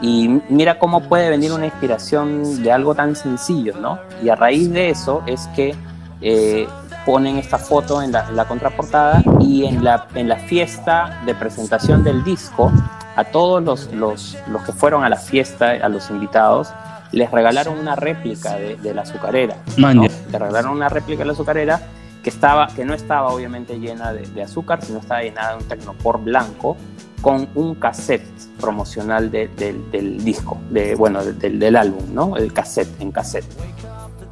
Y 0.00 0.28
mira 0.48 0.78
cómo 0.78 1.02
puede 1.08 1.30
venir 1.30 1.52
una 1.52 1.66
inspiración 1.66 2.62
de 2.62 2.72
algo 2.72 2.94
tan 2.94 3.16
sencillo, 3.16 3.74
¿no? 3.80 3.98
Y 4.22 4.28
a 4.28 4.36
raíz 4.36 4.70
de 4.70 4.90
eso 4.90 5.22
es 5.26 5.46
que 5.48 5.74
eh, 6.20 6.66
ponen 7.06 7.38
esta 7.38 7.56
foto 7.56 8.02
en 8.02 8.12
la, 8.12 8.28
en 8.28 8.36
la 8.36 8.46
contraportada 8.46 9.22
y 9.40 9.64
en 9.64 9.84
la, 9.84 10.06
en 10.14 10.28
la 10.28 10.36
fiesta 10.36 11.20
de 11.24 11.34
presentación 11.34 12.02
del 12.02 12.24
disco, 12.24 12.72
a 13.16 13.24
todos 13.24 13.62
los, 13.62 13.92
los, 13.92 14.36
los 14.48 14.62
que 14.62 14.72
fueron 14.72 15.02
a 15.04 15.08
la 15.08 15.16
fiesta, 15.16 15.70
a 15.70 15.88
los 15.88 16.10
invitados, 16.10 16.68
les 17.12 17.30
regalaron 17.30 17.78
una 17.78 17.96
réplica 17.96 18.56
de, 18.56 18.76
de 18.76 18.94
la 18.94 19.02
azucarera. 19.02 19.56
¿no? 19.94 20.02
Le 20.30 20.38
regalaron 20.38 20.72
una 20.72 20.88
réplica 20.88 21.20
de 21.20 21.26
la 21.26 21.32
azucarera 21.32 21.80
que, 22.22 22.30
estaba, 22.30 22.66
que 22.68 22.84
no 22.84 22.92
estaba 22.94 23.28
obviamente 23.32 23.78
llena 23.78 24.12
de, 24.12 24.26
de 24.26 24.42
azúcar, 24.42 24.82
sino 24.84 24.98
estaba 24.98 25.22
llena 25.22 25.50
de 25.52 25.56
un 25.58 25.64
tecnopor 25.64 26.20
blanco 26.20 26.76
con 27.22 27.48
un 27.54 27.74
cassette 27.76 28.26
promocional 28.60 29.30
de- 29.30 29.48
del- 29.48 29.90
del 29.90 30.22
disco, 30.24 30.58
de, 30.70 30.94
bueno, 30.94 31.24
de- 31.24 31.32
del, 31.32 31.58
del 31.58 31.76
álbum, 31.76 32.02
¿no? 32.12 32.36
El 32.36 32.52
cassette, 32.52 33.00
en 33.00 33.10
cassette. 33.12 33.46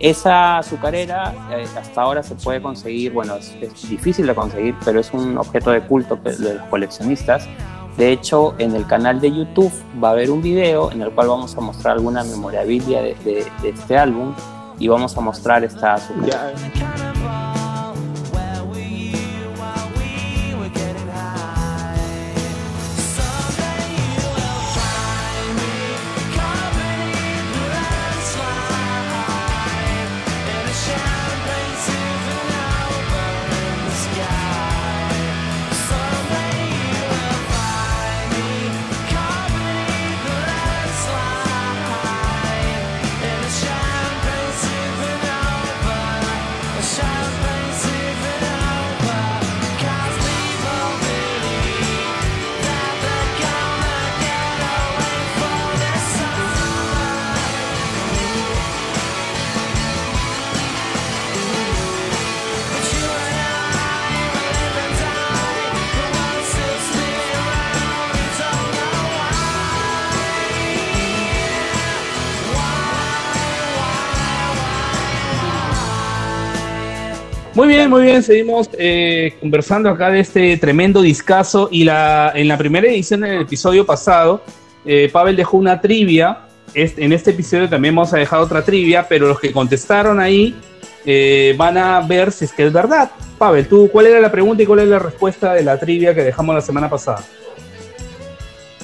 Esa 0.01 0.59
azucarera 0.59 1.33
eh, 1.53 1.67
hasta 1.81 2.03
ahora 2.03 2.23
se 2.23 2.35
puede 2.35 2.61
conseguir, 2.61 3.13
bueno, 3.13 3.37
es, 3.37 3.55
es 3.61 3.89
difícil 3.89 4.27
de 4.27 4.35
conseguir, 4.35 4.75
pero 4.85 5.01
es 5.01 5.13
un 5.15 5.39
objeto 5.39 5.71
de 5.71 5.81
culto 5.83 6.17
de 6.17 6.55
los 6.55 6.63
coleccionistas. 6.69 7.49
De 7.97 8.11
hecho, 8.13 8.55
en 8.59 8.75
el 8.75 8.87
canal 8.87 9.21
de 9.21 9.31
YouTube 9.31 9.73
va 10.03 10.09
a 10.09 10.13
haber 10.13 10.31
un 10.31 10.43
video 10.43 10.91
en 10.91 11.03
el 11.03 11.11
cual 11.13 11.29
vamos 11.29 11.57
a 11.57 11.61
mostrar 11.61 11.95
alguna 11.97 12.25
memorabilia 12.25 13.01
de, 13.03 13.15
de- 13.25 13.47
de 13.63 13.69
este 13.71 13.97
álbum 13.97 14.35
y 14.79 14.89
vamos 14.89 15.17
a 15.17 15.21
mostrar 15.21 15.63
esta 15.63 15.95
azucarera. 15.95 16.53
Muy 77.55 77.69
bien, 77.69 77.89
muy 77.89 78.03
bien. 78.03 78.21
Seguimos 78.21 78.69
eh, 78.73 79.37
conversando 79.39 79.89
acá 79.89 80.11
de 80.11 80.19
este 80.19 80.57
tremendo 80.57 81.01
discazo. 81.01 81.69
Y 81.71 81.85
la, 81.85 82.33
en 82.35 82.49
la 82.49 82.59
primera 82.59 82.89
edición, 82.89 83.25
en 83.25 83.35
el 83.35 83.43
episodio 83.43 83.87
pasado, 83.87 84.43
eh, 84.85 85.09
Pavel 85.13 85.37
dejó 85.37 85.59
una 85.59 85.81
trivia. 85.81 86.41
En 86.75 87.13
este 87.13 87.31
episodio 87.31 87.69
también 87.69 87.95
vamos 87.95 88.13
a 88.13 88.17
dejar 88.17 88.41
otra 88.41 88.65
trivia, 88.65 89.07
pero 89.09 89.29
los 89.29 89.39
que 89.39 89.53
contestaron 89.53 90.19
ahí 90.19 90.57
eh, 91.07 91.55
van 91.57 91.79
a 91.79 92.01
ver 92.01 92.33
si 92.33 92.47
es 92.47 92.53
que 92.53 92.67
es 92.67 92.73
verdad. 92.73 93.13
Pavel, 93.39 93.69
¿tú 93.69 93.89
cuál 93.93 94.07
era 94.07 94.19
la 94.19 94.33
pregunta 94.33 94.65
y 94.65 94.67
cuál 94.67 94.81
es 94.81 94.89
la 94.89 94.99
respuesta 94.99 95.55
de 95.55 95.63
la 95.63 95.79
trivia 95.79 96.13
que 96.13 96.25
dejamos 96.25 96.57
la 96.57 96.61
semana 96.61 96.91
pasada? 96.91 97.23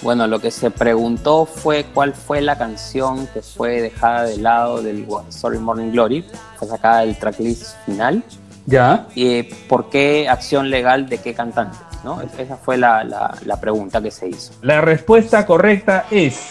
Bueno, 0.03 0.29
lo 0.29 0.39
que 0.39 0.53
se 0.53 0.71
preguntó 0.71 1.45
fue 1.45 1.87
cuál 1.93 2.15
fue 2.15 2.41
la 2.41 2.57
canción 2.57 3.27
que 3.35 3.43
fue 3.43 3.83
dejada 3.83 4.27
de 4.27 4.37
lado 4.37 4.81
del 4.81 5.09
Story 5.29 5.59
Morning 5.59 5.91
Glory, 5.91 6.25
fue 6.57 6.69
sacada 6.69 7.01
del 7.01 7.19
tracklist 7.19 7.75
final, 7.85 8.23
Ya. 8.67 9.07
y 9.15 9.43
por 9.43 9.91
qué 9.91 10.29
acción 10.29 10.71
legal 10.71 11.09
de 11.09 11.19
qué 11.19 11.35
cantante, 11.35 11.77
¿no? 12.05 12.21
Esa 12.39 12.57
fue 12.57 12.77
la, 12.77 13.03
la- 13.05 13.35
la 13.45 13.61
pregunta 13.61 14.01
que 14.03 14.11
se 14.11 14.29
hizo. 14.29 14.53
La 14.63 14.81
respuesta 14.81 15.45
correcta 15.47 16.07
es. 16.11 16.51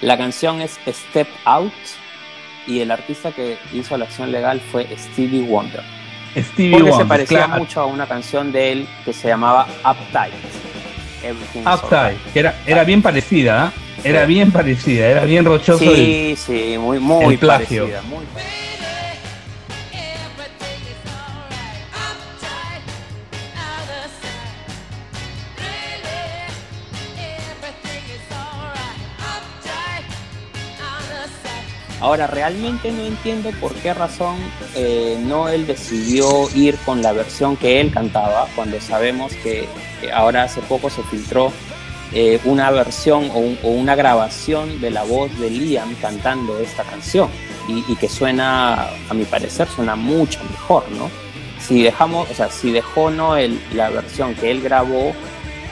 La 0.00 0.16
canción 0.16 0.60
es 0.62 0.78
Step 0.86 1.28
Out 1.44 1.72
y 2.66 2.80
el 2.80 2.90
artista 2.90 3.32
que 3.32 3.58
hizo 3.72 3.96
la 3.96 4.04
acción 4.04 4.30
legal 4.30 4.60
fue 4.60 4.86
Stevie 4.96 5.42
Wonder. 5.42 5.82
Stevie 6.36 6.72
Porque 6.72 6.84
se 6.86 6.90
Wonder. 6.90 7.08
parecía 7.08 7.44
claro. 7.46 7.60
mucho 7.62 7.80
a 7.80 7.86
una 7.86 8.06
canción 8.06 8.52
de 8.52 8.72
él 8.72 8.88
que 9.04 9.12
se 9.12 9.28
llamaba 9.28 9.66
Uptight. 9.84 10.34
Everything's 11.24 11.66
Alright. 11.66 11.84
Uptight, 11.84 12.32
que 12.32 12.38
era, 12.40 12.54
era 12.66 12.84
bien 12.84 13.02
parecida, 13.02 13.64
¿ah? 13.66 13.72
Era 14.04 14.24
bien 14.26 14.52
parecida, 14.52 15.06
era 15.06 15.24
bien 15.24 15.44
rochoso. 15.44 15.82
el- 15.82 15.96
Sí, 15.96 16.36
sí, 16.36 16.78
muy, 16.78 17.00
muy 17.00 17.36
parecida. 17.36 18.00
Muy 18.02 18.24
parecida. 18.26 18.77
Ahora, 32.00 32.26
realmente 32.28 32.92
no 32.92 33.02
entiendo 33.04 33.50
por 33.60 33.74
qué 33.74 33.92
razón 33.92 34.36
eh, 34.76 35.18
no 35.20 35.48
él 35.48 35.66
decidió 35.66 36.48
ir 36.54 36.76
con 36.86 37.02
la 37.02 37.12
versión 37.12 37.56
que 37.56 37.80
él 37.80 37.90
cantaba, 37.92 38.46
cuando 38.54 38.80
sabemos 38.80 39.32
que 39.42 39.68
ahora 40.14 40.44
hace 40.44 40.60
poco 40.60 40.90
se 40.90 41.02
filtró 41.04 41.52
eh, 42.12 42.40
una 42.44 42.70
versión 42.70 43.30
o, 43.34 43.38
un- 43.38 43.58
o 43.64 43.68
una 43.68 43.94
grabación 43.96 44.80
de 44.80 44.90
la 44.90 45.02
voz 45.02 45.36
de 45.40 45.50
Liam 45.50 45.94
cantando 45.96 46.58
esta 46.60 46.84
canción 46.84 47.28
y, 47.68 47.96
que 47.96 48.08
suena, 48.08 48.88
a 49.10 49.14
mi 49.14 49.24
parecer, 49.24 49.68
suena 49.68 49.94
mucho 49.94 50.40
mejor, 50.50 50.84
¿no? 50.92 51.10
Si 51.60 51.82
dejamos, 51.82 52.30
o 52.30 52.34
sea, 52.34 52.48
si 52.48 52.70
dejó 52.70 53.10
no 53.10 53.36
el- 53.36 53.60
la 53.74 53.90
versión 53.90 54.34
que 54.36 54.50
él 54.50 54.62
grabó, 54.62 55.12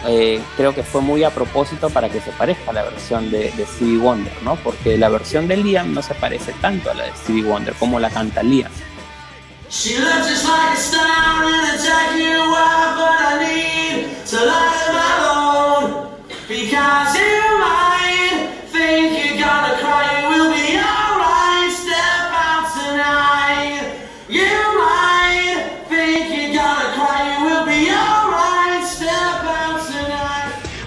eh, 0.06 0.40
creo 0.56 0.74
que 0.74 0.82
fue 0.82 1.00
muy 1.00 1.24
a 1.24 1.30
propósito 1.30 1.90
para 1.90 2.08
que 2.08 2.20
se 2.20 2.30
parezca 2.32 2.70
a 2.70 2.74
la 2.74 2.82
versión 2.82 3.30
de, 3.30 3.50
de 3.52 3.66
Stevie 3.66 3.98
Wonder, 3.98 4.32
¿no? 4.42 4.56
Porque 4.56 4.98
la 4.98 5.08
versión 5.08 5.48
de 5.48 5.56
Liam 5.56 5.94
no 5.94 6.02
se 6.02 6.14
parece 6.14 6.52
tanto 6.60 6.90
a 6.90 6.94
la 6.94 7.04
de 7.04 7.12
Stevie 7.16 7.44
Wonder 7.44 7.74
como 7.74 7.98
la 7.98 8.10
canta 8.10 8.42
Liam. 8.42 8.72
She 9.68 9.96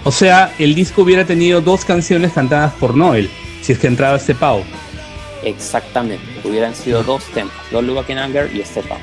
O 0.04 0.12
sea, 0.12 0.52
el 0.58 0.74
disco 0.74 1.02
hubiera 1.02 1.24
tenido 1.26 1.60
dos 1.60 1.84
canciones 1.84 2.32
cantadas 2.32 2.72
por 2.74 2.96
Noel, 2.96 3.28
si 3.60 3.72
es 3.72 3.78
que 3.78 3.86
entraba 3.86 4.16
este 4.16 4.34
pavo. 4.34 4.64
Exactamente, 5.44 6.24
hubieran 6.44 6.74
sido 6.74 7.02
dos 7.02 7.24
temas, 7.34 7.54
Don't 7.70 7.86
Look 7.86 7.96
Back 7.96 8.10
in 8.10 8.18
Anger 8.18 8.50
y 8.54 8.62
Step 8.62 8.90
Out. 8.90 9.00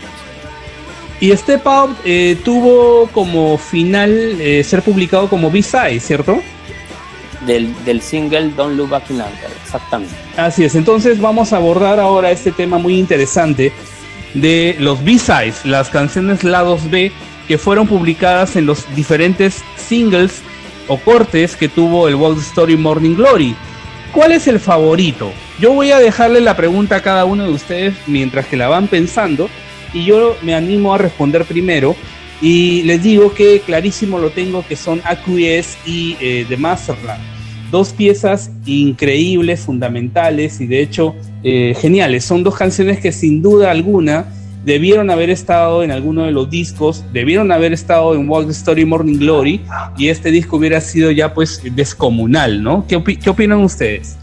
Y 1.20 1.36
Step 1.36 1.66
Out 1.66 1.98
eh, 2.06 2.38
tuvo 2.44 3.08
como 3.12 3.58
final 3.58 4.12
eh, 4.40 4.64
ser 4.64 4.82
publicado 4.82 5.30
como 5.30 5.50
B-Side, 5.50 6.00
¿cierto? 6.00 6.42
Del, 7.46 7.74
del 7.86 8.02
single 8.02 8.50
Don't 8.56 8.76
Look 8.76 8.90
Back 8.90 9.10
in 9.10 9.22
Anger, 9.22 9.50
exactamente. 9.64 10.16
Así 10.36 10.64
es, 10.64 10.76
entonces 10.76 11.20
vamos 11.20 11.54
a 11.54 11.58
abordar 11.58 12.00
ahora 12.00 12.32
este 12.32 12.52
tema 12.52 12.78
muy 12.80 12.98
interesante 12.98 13.72
de 14.34 14.76
los 14.80 15.04
B-Sides, 15.04 15.66
las 15.66 15.90
canciones 15.90 16.44
lados 16.44 16.90
B 16.90 17.12
que 17.48 17.58
fueron 17.58 17.88
publicadas 17.88 18.56
en 18.56 18.66
los 18.66 18.84
diferentes 18.96 19.64
singles 19.78 20.42
o 20.88 20.98
cortes 20.98 21.56
que 21.56 21.70
tuvo 21.70 22.08
el 22.08 22.16
World 22.16 22.40
Story 22.40 22.78
Morning 22.78 23.16
Glory. 23.16 23.56
¿Cuál 24.12 24.32
es 24.32 24.48
el 24.48 24.60
favorito? 24.60 25.32
Yo 25.60 25.74
voy 25.74 25.92
a 25.92 26.00
dejarle 26.00 26.42
la 26.42 26.56
pregunta 26.56 26.98
a 26.98 27.02
cada 27.02 27.26
uno 27.26 27.44
de 27.44 27.52
ustedes 27.52 27.96
mientras 28.08 28.48
que 28.48 28.58
la 28.58 28.68
van 28.68 28.88
pensando 28.88 29.50
y 29.94 30.06
yo 30.06 30.38
me 30.42 30.56
animo 30.56 30.94
a 30.94 30.98
responder 30.98 31.46
primero 31.46 31.96
y 32.42 32.84
les 32.84 33.02
digo 33.02 33.34
que 33.34 33.60
clarísimo 33.62 34.20
lo 34.20 34.30
tengo 34.30 34.66
que 34.66 34.76
son 34.76 35.02
Acquiesce 35.04 35.78
y 35.86 36.16
eh, 36.22 36.46
The 36.48 36.58
Masterland. 36.58 37.22
Dos 37.72 37.92
piezas 37.92 38.52
increíbles, 38.66 39.62
fundamentales 39.62 40.62
y 40.62 40.68
de 40.68 40.82
hecho 40.82 41.16
eh, 41.44 41.76
geniales. 41.80 42.24
Son 42.24 42.44
dos 42.44 42.56
canciones 42.56 43.00
que 43.00 43.12
sin 43.12 43.42
duda 43.42 43.72
alguna 43.72 44.26
debieron 44.66 45.10
haber 45.10 45.30
estado 45.30 45.84
en 45.84 45.92
alguno 45.92 46.24
de 46.26 46.32
los 46.32 46.50
discos, 46.50 47.04
debieron 47.14 47.52
haber 47.52 47.74
estado 47.74 48.16
en 48.16 48.28
Walk 48.30 48.48
the 48.48 48.52
Story 48.52 48.86
Morning 48.86 49.18
Glory 49.18 49.62
y 49.98 50.10
este 50.10 50.30
disco 50.32 50.58
hubiera 50.58 50.82
sido 50.82 51.12
ya 51.12 51.34
pues 51.34 51.62
descomunal, 51.76 52.62
¿no? 52.62 52.86
¿Qué, 52.88 52.98
opi- 52.98 53.18
qué 53.18 53.30
opinan 53.30 53.60
ustedes? 53.60 54.18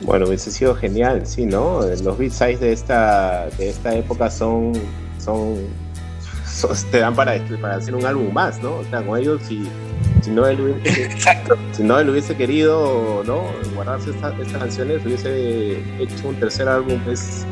Bueno, 0.00 0.26
hubiese 0.26 0.50
sido 0.50 0.74
genial, 0.74 1.22
sí, 1.26 1.46
¿no? 1.46 1.80
Los 2.02 2.18
beat-sides 2.18 2.60
de 2.60 2.72
esta, 2.72 3.46
de 3.56 3.70
esta 3.70 3.94
época 3.94 4.30
son, 4.30 4.72
son, 5.18 5.54
son- 6.44 6.70
te 6.90 6.98
dan 6.98 7.14
para, 7.14 7.36
para 7.60 7.76
hacer 7.76 7.94
un 7.94 8.04
álbum 8.04 8.32
más, 8.32 8.60
¿no? 8.62 8.74
O 8.78 8.84
sea, 8.90 9.00
con 9.02 9.18
ellos, 9.18 9.40
si, 9.46 9.62
si, 10.22 10.30
no 10.30 10.44
él 10.46 10.60
hubiese, 10.60 11.08
si 11.72 11.82
no 11.84 11.98
él 12.00 12.10
hubiese 12.10 12.34
querido, 12.36 13.22
¿no? 13.24 13.42
Guardarse 13.76 14.10
esta- 14.10 14.34
estas 14.42 14.60
canciones, 14.60 15.06
hubiese 15.06 15.78
hecho 16.00 16.28
un 16.28 16.34
tercer 16.34 16.68
álbum, 16.68 16.98
pues, 17.04 17.46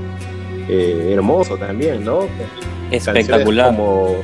eh, 0.70 1.12
hermoso 1.14 1.56
también, 1.56 2.04
¿no? 2.04 2.20
Espectacular. 2.90 3.66
Canciones 3.66 3.76
como, 3.76 4.16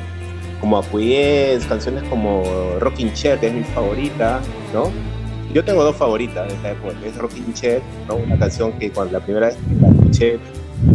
como 0.60 0.78
Acquiesce, 0.78 1.66
canciones 1.68 2.02
como 2.08 2.42
Rockin' 2.80 3.12
Chair, 3.12 3.38
que 3.38 3.48
es 3.48 3.52
mi 3.54 3.64
favorita, 3.64 4.40
¿no? 4.72 4.90
Yo 5.52 5.64
tengo 5.64 5.82
dos 5.84 5.96
favoritas 5.96 6.48
de 6.48 6.54
esta 6.54 6.70
época, 6.72 6.94
es 7.04 7.16
Rockin' 7.16 7.52
Chair, 7.54 7.80
¿no? 8.08 8.16
Una 8.16 8.38
canción 8.38 8.72
que 8.72 8.90
cuando 8.90 9.18
la 9.18 9.24
primera 9.24 9.46
vez 9.46 9.56
que 9.56 9.80
la 9.80 9.88
escuché 9.88 10.38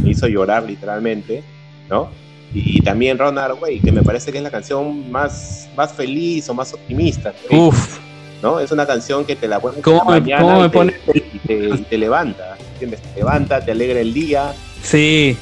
me 0.04 0.10
hizo 0.12 0.28
llorar 0.28 0.64
literalmente, 0.64 1.44
¿no? 1.90 2.10
Y, 2.54 2.82
también 2.82 3.18
Run 3.18 3.38
Away, 3.38 3.80
que 3.80 3.92
me 3.94 4.04
parece 4.04 4.32
que 4.32 4.38
es 4.40 4.44
la 4.44 4.52
canción 4.52 5.10
más, 5.10 5.70
más 5.78 5.94
feliz 5.94 6.50
o 6.50 6.54
más 6.54 6.74
optimista, 6.74 7.34
Uf, 7.50 7.98
¿no? 8.44 8.60
Es 8.60 8.72
una 8.74 8.86
canción 8.86 9.24
que 9.24 9.38
te 9.38 9.48
la 9.48 9.60
pones 9.60 9.82
¿Cómo 9.82 10.02
en 10.14 10.30
la 10.30 10.40
mañana 10.42 10.66
y, 10.66 10.70
te, 10.70 11.18
y 11.18 11.40
te- 11.48 11.70
y 11.76 11.78
te 11.90 11.98
levanta, 11.98 12.58
¿entiendes? 12.74 13.02
Te 13.02 13.20
levanta, 13.20 13.64
te 13.64 13.72
alegra 13.72 14.02
el 14.02 14.14
día, 14.14 14.54
sí, 14.84 15.38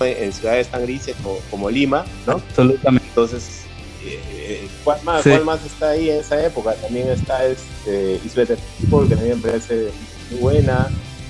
en 0.00 0.32
ciudades 0.32 0.66
tan 0.68 0.82
grises 0.82 1.14
como, 1.22 1.38
como 1.50 1.70
Lima, 1.70 2.04
¿no? 2.26 2.32
absolutamente. 2.34 3.06
Entonces, 3.08 3.60
eh, 4.04 4.18
eh, 4.32 4.68
¿cuál, 4.82 5.00
más, 5.04 5.22
Sí. 5.22 5.30
cuál 5.30 5.44
más 5.44 5.64
está 5.64 5.90
ahí 5.90 6.10
en 6.10 6.16
esa 6.20 6.44
época? 6.44 6.74
También 6.74 7.08
está 7.08 7.44
este, 7.46 8.18
Is 8.24 8.34
Better 8.34 8.58
People, 8.80 9.08
que 9.08 9.14
también 9.14 9.40
me 9.40 9.48
parece 9.48 9.90
muy 10.30 10.40
buena, 10.40 10.88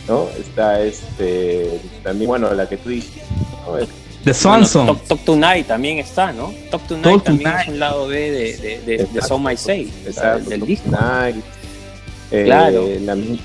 ¿no? 0.09 0.27
Está 0.41 0.81
este, 0.83 1.81
también, 2.03 2.29
bueno, 2.29 2.53
la 2.55 2.67
que 2.69 2.79
tú 2.79 2.89
dijiste, 2.89 3.21
¿no? 3.67 3.77
The 4.25 4.33
Swan 4.33 4.65
Song. 4.65 4.87
Talk, 4.87 5.03
Talk 5.07 5.25
Tonight 5.25 5.67
también 5.67 5.99
está, 5.99 6.33
¿no? 6.33 6.55
Talk 6.71 6.87
Tonight 6.87 7.03
Talk 7.05 7.25
también 7.25 7.51
Tonight. 7.51 7.67
es 7.69 7.75
un 7.75 7.79
lado 7.81 8.07
B 8.07 8.31
de, 8.31 8.57
de, 8.57 8.57
de, 8.57 8.79
de 8.87 8.95
Exacto. 9.03 9.27
So 9.29 9.39
My 9.39 9.57
Say, 9.57 9.93
del 10.05 10.15
Talk 10.15 10.41
disco. 10.65 10.91
Tonight, 10.91 11.45
eh, 12.31 12.45
Claro. 12.47 12.89
la 13.01 13.15
mi- 13.17 13.41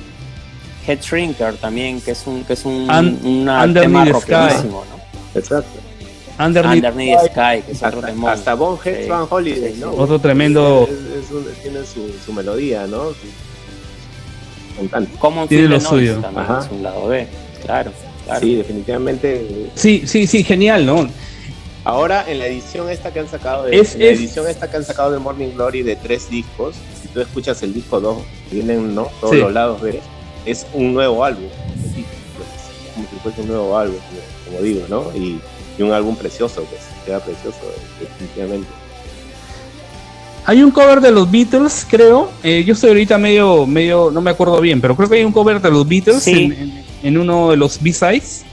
Head 0.88 1.02
Shrinker 1.02 1.56
también, 1.58 2.00
que 2.02 2.12
es 2.12 2.26
un, 2.26 2.44
que 2.44 2.54
es 2.54 2.64
un 2.66 2.90
Un- 2.90 3.20
una 3.24 3.74
tema 3.74 4.06
¿no? 4.06 4.82
Exacto. 5.36 5.80
Underneath, 6.40 6.76
Underneath 6.76 7.22
the 7.24 7.28
Sky, 7.30 7.62
que 7.66 7.72
es 7.72 7.78
otro 7.84 7.98
Hasta, 8.00 8.08
temón. 8.08 8.30
hasta 8.30 8.54
Bonehead 8.54 9.04
Sí. 9.04 9.10
Van 9.10 9.26
Holiday, 9.30 9.74
Sí, 9.74 9.80
¿no? 9.80 9.92
Otro 9.94 10.20
tremendo- 10.20 10.88
Es- 10.90 11.26
es 11.26 11.32
un- 11.32 11.46
tiene 11.64 11.80
su, 11.86 12.14
su 12.24 12.32
melodía, 12.34 12.86
¿no? 12.88 13.10
Su- 13.10 13.16
Me 14.78 14.84
encanta. 14.84 15.12
Tiene 15.48 15.68
lo 15.68 15.80
suyo. 15.82 16.18
también 16.18 16.46
Ajá. 16.46 16.60
es 16.64 16.72
un 16.72 16.84
lado 16.84 17.08
B, 17.08 17.28
claro. 17.66 17.92
claro. 18.26 18.40
Sí, 18.40 18.56
definitivamente 18.56 19.70
Sí, 19.74 20.04
sí, 20.06 20.28
sí, 20.28 20.44
genial, 20.44 20.86
¿no? 20.86 21.10
Ahora 21.84 22.26
en 22.30 22.38
la 22.40 22.46
edición 22.48 22.90
esta 22.90 23.12
que 23.12 23.22
han 23.22 23.30
sacado 23.30 23.64
de, 23.66 23.80
Es- 23.80 23.96
en 23.96 24.02
la 24.02 24.06
es- 24.08 24.20
edición 24.20 24.48
esta 24.48 24.70
que 24.70 24.78
han 24.78 24.84
sacado 24.84 25.12
de 25.12 25.18
Morning 25.20 25.50
Glory 25.56 25.82
de 25.82 25.96
tres 25.96 26.30
discos, 26.30 26.76
si 27.02 27.08
tú 27.08 27.22
escuchas 27.22 27.64
el 27.64 27.74
disco 27.74 28.00
2, 28.00 28.18
vienen 28.52 28.94
no 28.94 29.08
todos 29.20 29.34
Sí. 29.34 29.40
los 29.42 29.52
lados 29.54 29.82
B, 29.82 30.00
es 30.46 30.66
un 30.74 30.94
nuevo 30.94 31.24
álbum. 31.24 31.50
Sí, 31.96 32.06
pues, 32.36 32.94
como 32.96 33.08
si 33.10 33.16
fuese 33.18 33.42
un 33.42 33.48
nuevo 33.48 33.78
álbum, 33.78 33.98
como, 33.98 34.22
como 34.58 34.64
digo, 34.64 34.86
¿no? 34.90 35.04
Y, 35.16 35.40
y 35.78 35.82
un 35.84 35.92
álbum 35.92 36.16
precioso, 36.16 36.64
pues, 36.64 36.82
queda 37.06 37.20
precioso, 37.20 37.60
definitivamente. 38.00 38.68
Hay 40.46 40.64
un 40.64 40.72
cover 40.72 41.02
de 41.02 41.12
los 41.12 41.30
Beatles, 41.30 41.86
creo. 41.90 42.30
Eh, 42.42 42.64
yo 42.66 42.74
estoy 42.74 42.90
ahorita 42.90 43.18
medio, 43.18 43.66
medio, 43.68 44.10
no 44.12 44.22
me 44.22 44.32
acuerdo 44.32 44.62
bien, 44.62 44.80
pero 44.80 44.96
creo 44.96 45.10
que 45.10 45.16
hay 45.18 45.24
un 45.26 45.34
cover 45.34 45.60
de 45.62 45.70
los 45.70 45.86
Beatles 45.88 46.24
Sí. 46.24 46.32
en, 46.46 46.52
en- 46.54 46.88
en 47.04 47.18
uno 47.18 47.52
de 47.52 47.58
los 47.58 47.82
B-sides. 47.82 48.44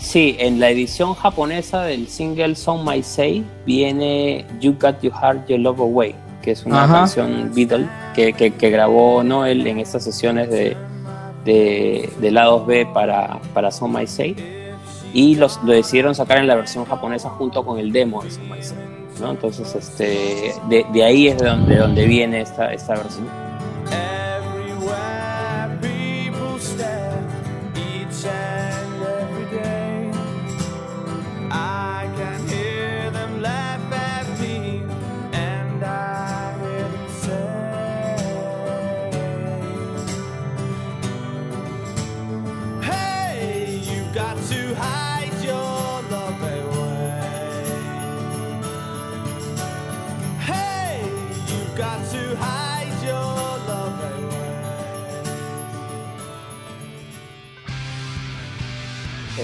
Sí, 0.00 0.34
en 0.38 0.58
la 0.60 0.70
edición 0.70 1.14
japonesa 1.14 1.82
del 1.82 2.08
single 2.08 2.54
Song 2.56 2.88
My 2.88 3.02
Say 3.02 3.44
viene 3.66 4.44
You 4.60 4.74
Got 4.80 5.02
Your 5.02 5.12
Heart, 5.12 5.48
Your 5.48 5.60
Love 5.60 5.80
Away, 5.80 6.14
que 6.46 6.52
es 6.52 6.64
una 6.64 6.84
Ajá. 6.84 6.94
canción 7.00 7.50
Beatle 7.52 7.88
que, 8.14 8.32
que, 8.32 8.52
que 8.52 8.70
grabó 8.70 9.24
Noel 9.24 9.66
en 9.66 9.80
estas 9.80 10.04
sesiones 10.04 10.48
de, 10.48 10.76
de, 11.44 12.08
de 12.20 12.30
lados 12.30 12.64
B 12.68 12.86
para, 12.94 13.40
para 13.52 13.72
Song 13.72 13.92
My 13.92 14.06
Say. 14.06 14.36
Y 15.12 15.34
los, 15.34 15.60
lo 15.64 15.72
decidieron 15.72 16.14
sacar 16.14 16.38
en 16.38 16.46
la 16.46 16.54
versión 16.54 16.84
japonesa 16.84 17.30
junto 17.30 17.64
con 17.64 17.80
el 17.80 17.90
demo 17.90 18.22
de 18.22 18.30
Song 18.30 18.44
My 18.48 18.62
Say. 18.62 18.78
¿no? 19.20 19.32
Entonces, 19.32 19.74
este, 19.74 20.54
de, 20.68 20.86
de 20.92 21.04
ahí 21.04 21.26
es 21.26 21.36
de 21.38 21.46
donde, 21.46 21.74
de 21.74 21.80
donde 21.80 22.06
viene 22.06 22.42
esta, 22.42 22.72
esta 22.72 22.94
versión. 22.94 23.26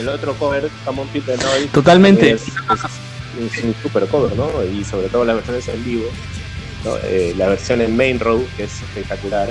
El 0.03 0.09
otro 0.09 0.35
cover, 0.35 0.69
Come 0.85 1.01
on 1.03 1.09
People 1.09 1.37
Noise, 1.37 1.69
Totalmente. 1.73 2.33
es, 2.33 2.43
es 2.43 3.63
un, 3.63 3.69
un 3.69 3.75
super 3.83 4.07
cover, 4.09 4.37
¿no? 4.37 4.49
Y 4.65 4.85
sobre 4.85 5.09
todo 5.09 5.25
las 5.25 5.37
versiones 5.37 5.69
en 5.69 5.85
vivo, 5.85 6.05
¿no? 6.85 6.97
Eh, 7.05 7.35
la 7.37 7.49
versión 7.49 7.81
en 7.81 7.97
Main 7.97 8.19
Road, 8.19 8.41
que 8.57 8.65
es 8.65 8.73
espectacular, 8.83 9.49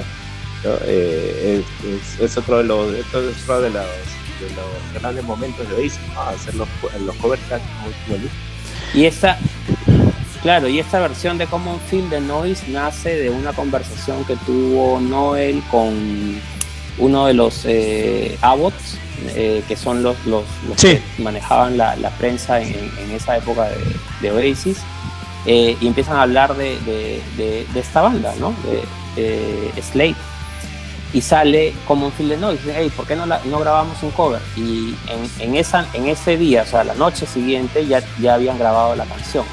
¿no? 0.63 0.71
Eh, 0.85 1.63
es, 1.83 1.89
es- 1.89 2.19
es 2.31 2.37
otro 2.37 2.57
de 2.57 2.65
los, 2.65 2.93
esto 2.93 3.21
es 3.29 3.41
otro 3.43 3.61
de 3.61 3.69
los, 3.69 3.83
de 3.85 4.49
los 4.55 5.01
grandes 5.01 5.23
momentos 5.23 5.67
de 5.69 5.75
Oasis, 5.75 5.99
¿no? 6.13 6.21
Hacer 6.21 6.55
los, 6.55 6.67
los 7.05 7.15
covers 7.15 7.41
tan 7.49 7.61
muy 7.83 7.93
buenos. 8.09 8.29
Y 8.93 9.05
esta, 9.05 9.37
claro, 10.41 10.67
y 10.67 10.79
esta 10.79 10.99
versión 10.99 11.37
de 11.37 11.47
Common 11.47 11.79
Field 11.89 12.09
de 12.09 12.19
Noise 12.19 12.63
nace 12.69 13.15
de 13.15 13.29
una 13.29 13.53
conversación 13.53 14.25
que 14.25 14.35
tuvo 14.45 14.99
Noel 14.99 15.63
con 15.71 16.41
uno 17.01 17.25
de 17.25 17.33
los 17.33 17.65
eh, 17.65 18.37
Abbots, 18.41 18.97
eh, 19.35 19.61
que 19.67 19.75
son 19.75 20.01
los, 20.01 20.15
los, 20.25 20.45
los 20.67 20.77
Sí. 20.79 20.99
que 21.17 21.21
manejaban 21.23 21.77
la, 21.77 21.95
la 21.97 22.09
prensa 22.11 22.61
en, 22.61 22.73
en 22.97 23.11
esa 23.11 23.35
época 23.37 23.65
de, 23.69 23.77
de 24.21 24.31
Oasis, 24.31 24.77
eh, 25.45 25.75
y 25.81 25.87
empiezan 25.87 26.15
a 26.17 26.21
hablar 26.21 26.55
de, 26.55 26.79
de- 26.85 27.21
esta 27.79 28.01
banda, 28.01 28.33
¿no? 28.39 28.53
De, 28.63 28.81
Slade. 29.81 30.15
Y 31.13 31.19
sale 31.21 31.73
Common 31.87 32.11
Field 32.13 32.31
de 32.31 32.37
Noise, 32.37 32.63
dice, 32.63 32.75
hey, 32.79 32.91
¿por 32.95 33.05
qué 33.05 33.15
no, 33.17 33.25
la- 33.25 33.41
no 33.45 33.59
grabamos 33.59 34.01
un 34.01 34.11
cover? 34.11 34.39
Y 34.55 34.95
en, 35.09 35.29
en, 35.49 35.55
esa, 35.55 35.85
en 35.93 36.07
ese 36.07 36.37
día, 36.37 36.61
o 36.61 36.65
sea, 36.65 36.83
la 36.85 36.93
noche 36.93 37.25
siguiente, 37.25 37.85
ya, 37.85 38.01
ya 38.21 38.35
habían 38.35 38.57
grabado 38.57 38.95
la 38.95 39.03
canción. 39.05 39.43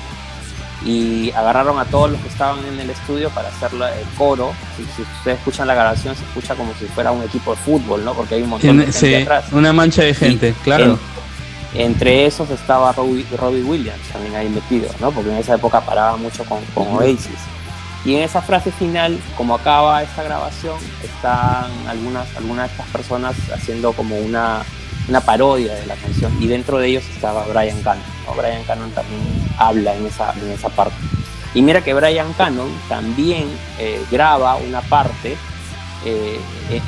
Y 0.85 1.33
agarraron 1.33 1.79
a 1.79 1.85
todos 1.87 2.11
los 2.13 2.21
que 2.21 2.29
estaban 2.29 2.65
en 2.65 2.79
el 2.79 2.91
estudio 2.91 3.31
para 3.31 3.49
hacer 3.49 3.71
el 3.75 4.09
coro. 4.17 4.53
Si, 4.77 4.85
si 4.95 5.03
ustedes 5.03 5.39
escuchan 5.39 5.67
la 5.67 5.75
grabación, 5.75 6.15
se 6.15 6.23
escucha 6.25 6.55
como 6.55 6.73
si 6.79 6.87
fuera 6.87 7.11
un 7.11 7.23
equipo 7.25 7.51
de 7.53 7.57
fútbol, 7.57 8.05
¿no? 8.05 8.15
Porque 8.15 8.37
hay 8.37 8.43
un 8.43 8.51
montón 8.51 8.79
de 8.79 8.85
gente 8.85 8.99
sí, 8.99 9.15
atrás. 9.23 9.47
una 9.53 9.73
mancha 9.73 10.03
de 10.03 10.15
gente, 10.15 10.55
claro. 10.63 10.85
En- 10.85 11.19
entre 11.75 12.25
esos 12.25 12.49
estaba 12.51 12.93
Robbie, 12.93 13.27
Robbie 13.37 13.63
Williams 13.63 14.01
también 14.11 14.35
ahí 14.37 14.49
metido, 14.49 14.89
¿no? 15.01 15.11
Porque 15.11 15.31
en 15.31 15.37
esa 15.37 15.55
época 15.57 15.81
paraba 15.83 16.17
mucho 16.17 16.43
con, 16.45 16.61
con 16.75 16.89
Oasis. 16.97 17.29
Y 18.07 18.15
en 18.15 18.23
esa 18.23 18.41
frase 18.41 18.71
final, 18.73 19.19
como 19.37 19.55
acaba 19.57 20.03
esta 20.03 20.23
grabación, 20.23 20.77
están 21.05 21.67
algunas, 21.89 22.27
algunas 22.37 22.69
de 22.69 22.73
estas 22.73 22.87
personas 22.87 23.35
haciendo 23.53 23.93
como 23.93 24.17
una, 24.17 24.63
una 25.09 25.21
parodia 25.21 25.75
de 25.75 25.87
la 25.87 25.95
canción. 25.97 26.33
Y 26.41 26.47
dentro 26.47 26.79
de 26.79 26.89
ellos 26.89 27.05
estaba 27.15 27.45
Brian 27.47 27.81
Cannon. 27.83 28.05
¿no? 28.27 28.35
Brian 28.35 28.63
Cannon 28.65 28.91
también 28.93 29.23
habla 29.59 29.95
en 29.95 30.07
esa, 30.07 30.33
en 30.35 30.51
esa 30.51 30.69
parte. 30.69 30.97
Y 31.55 31.63
mira 31.63 31.83
que 31.83 31.95
Brian 31.95 32.33
Cannon 32.35 32.69
también 32.89 33.49
eh, 33.79 34.03
graba 34.11 34.57
una 34.57 34.81
parte 34.83 35.37
eh, 36.05 36.39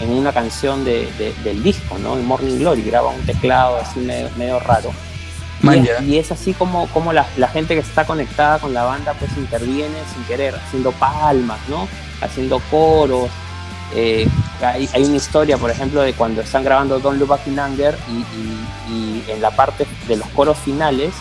en 0.01 0.11
una 0.11 0.33
canción 0.33 0.85
de, 0.85 1.11
de- 1.19 1.35
del 1.43 1.63
disco, 1.63 1.99
¿no? 1.99 2.17
En 2.17 2.27
Morning 2.27 2.59
Glory, 2.59 2.83
graba 2.83 3.09
un 3.09 3.23
teclado 3.23 3.77
así 3.79 3.99
medio, 4.01 4.29
medio 4.37 4.61
raro. 4.61 4.93
Y 5.63 5.69
es, 5.79 5.85
ya. 5.85 6.03
y 6.05 6.19
es 6.19 6.31
así 6.33 6.53
como, 6.55 6.87
como 6.89 7.13
la, 7.13 7.27
la 7.37 7.49
gente 7.49 7.75
que 7.75 7.81
está 7.81 8.05
conectada 8.07 8.59
con 8.61 8.73
la 8.73 8.85
banda 8.85 9.15
pues 9.19 9.31
interviene 9.37 9.97
sin 10.15 10.23
querer, 10.25 10.55
haciendo 10.55 10.93
palmas, 10.93 11.59
¿no? 11.69 11.89
Haciendo 12.21 12.61
coros. 12.71 13.29
Eh, 13.95 14.29
hay, 14.63 14.89
hay 14.93 15.05
una 15.05 15.17
historia, 15.17 15.57
por 15.59 15.71
ejemplo, 15.71 16.03
de 16.03 16.13
cuando 16.13 16.41
están 16.43 16.65
grabando 16.65 16.99
Don't 16.99 17.19
Look 17.19 17.29
Back 17.29 17.47
in 17.47 17.59
Anger 17.59 17.97
y, 18.09 18.13
y- 18.13 18.67
y 18.93 19.25
en 19.31 19.41
la 19.41 19.51
parte 19.53 19.87
de 20.09 20.17
los 20.17 20.27
coros 20.29 20.59
finales 20.59 21.13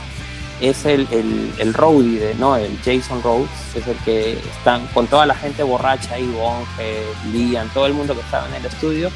es 0.62 0.86
el, 0.86 1.08
el, 1.12 1.54
el 1.58 1.74
roadie, 1.74 2.36
¿no? 2.40 2.56
El 2.58 2.78
Jason 2.84 3.22
Rhodes, 3.24 3.50
es 3.76 3.88
el 3.88 3.96
que 3.98 4.34
están 4.34 4.86
con 4.88 5.08
toda 5.08 5.26
la 5.26 5.36
gente 5.36 5.64
borracha 5.64 6.16
ahí, 6.16 6.26
Bonge, 6.28 7.04
Liam, 7.32 7.70
todo 7.70 7.86
el 7.86 7.94
mundo 7.94 8.14
que 8.14 8.22
estaba 8.22 8.48
en 8.50 8.56
el 8.56 8.66
estudio 8.66 9.10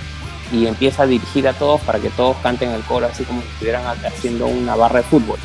y 0.52 0.68
empieza 0.68 1.04
a 1.04 1.06
dirigir 1.08 1.48
a 1.48 1.54
todos 1.54 1.82
para 1.82 2.00
que 2.00 2.10
todos 2.12 2.38
canten 2.44 2.70
el 2.72 2.82
coro 2.84 3.08
así 3.12 3.24
como 3.24 3.42
si 3.42 3.48
estuvieran 3.48 3.84
haciendo 4.06 4.46
una 4.46 4.76
barra 4.76 4.98
de 5.00 5.04
fútbol. 5.04 5.38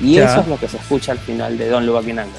Y 0.00 0.14
Ya. 0.14 0.30
eso 0.30 0.40
es 0.40 0.46
lo 0.48 0.58
que 0.58 0.68
se 0.68 0.76
escucha 0.76 1.12
al 1.12 1.18
final 1.18 1.58
de 1.58 1.68
Don 1.68 1.84
Look 1.84 1.96
Back 1.96 2.08
in 2.08 2.18
Anger, 2.20 2.34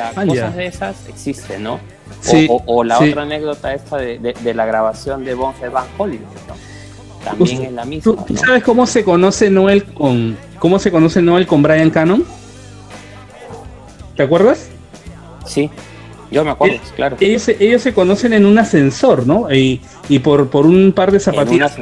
sea, 0.00 0.22
Ah, 0.22 0.26
cosas 0.26 0.34
ya. 0.36 0.50
de 0.50 0.66
esas 0.66 0.96
existen, 1.08 1.62
¿no? 1.62 1.74
O, 1.74 1.78
Sí, 2.20 2.46
o- 2.50 2.62
o 2.66 2.84
la 2.84 2.98
sí. 2.98 3.10
otra 3.10 3.22
anécdota 3.22 3.72
esta 3.74 3.96
de, 3.98 4.18
de- 4.18 4.32
de 4.34 4.54
la 4.54 4.66
grabación 4.66 5.24
de 5.24 5.34
Bonhead 5.34 5.70
Van 5.70 5.86
Holiday, 5.96 6.26
¿no? 6.48 6.54
También 7.24 7.62
es 7.62 7.72
la 7.72 7.82
¿Tú, 7.82 7.88
misma, 7.88 8.24
tú 8.26 8.32
¿no? 8.34 8.40
sabes 8.40 8.62
cómo 8.64 8.86
se 8.86 9.04
conoce 9.04 9.50
Noel 9.50 9.84
con 9.84 10.36
cómo 10.58 10.78
se 10.78 10.90
conoce 10.90 11.20
Noel 11.22 11.46
con 11.46 11.62
Brian 11.62 11.90
Cannon? 11.90 12.24
¿Te 14.16 14.22
acuerdas? 14.22 14.68
Sí, 15.46 15.70
yo 16.30 16.44
me 16.44 16.50
acuerdo, 16.50 16.78
claro. 16.96 17.16
Ellos, 17.20 17.42
se- 17.42 17.56
ellos 17.60 17.82
se 17.82 17.92
conocen 17.94 18.32
en 18.32 18.44
un 18.46 18.58
ascensor, 18.58 19.26
¿no? 19.26 19.52
Y, 19.52 19.80
y 20.08 20.18
por, 20.20 20.48
por 20.48 20.66
un 20.66 20.92
par 20.92 21.10
de 21.12 21.20
zapatillas 21.20 21.72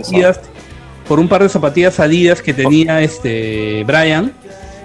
por 1.06 1.18
un 1.18 1.28
par 1.28 1.42
de 1.42 1.48
zapatillas 1.48 1.98
Adidas 2.00 2.42
que 2.42 2.52
tenía 2.52 3.00
este 3.00 3.82
Brian, 3.84 4.32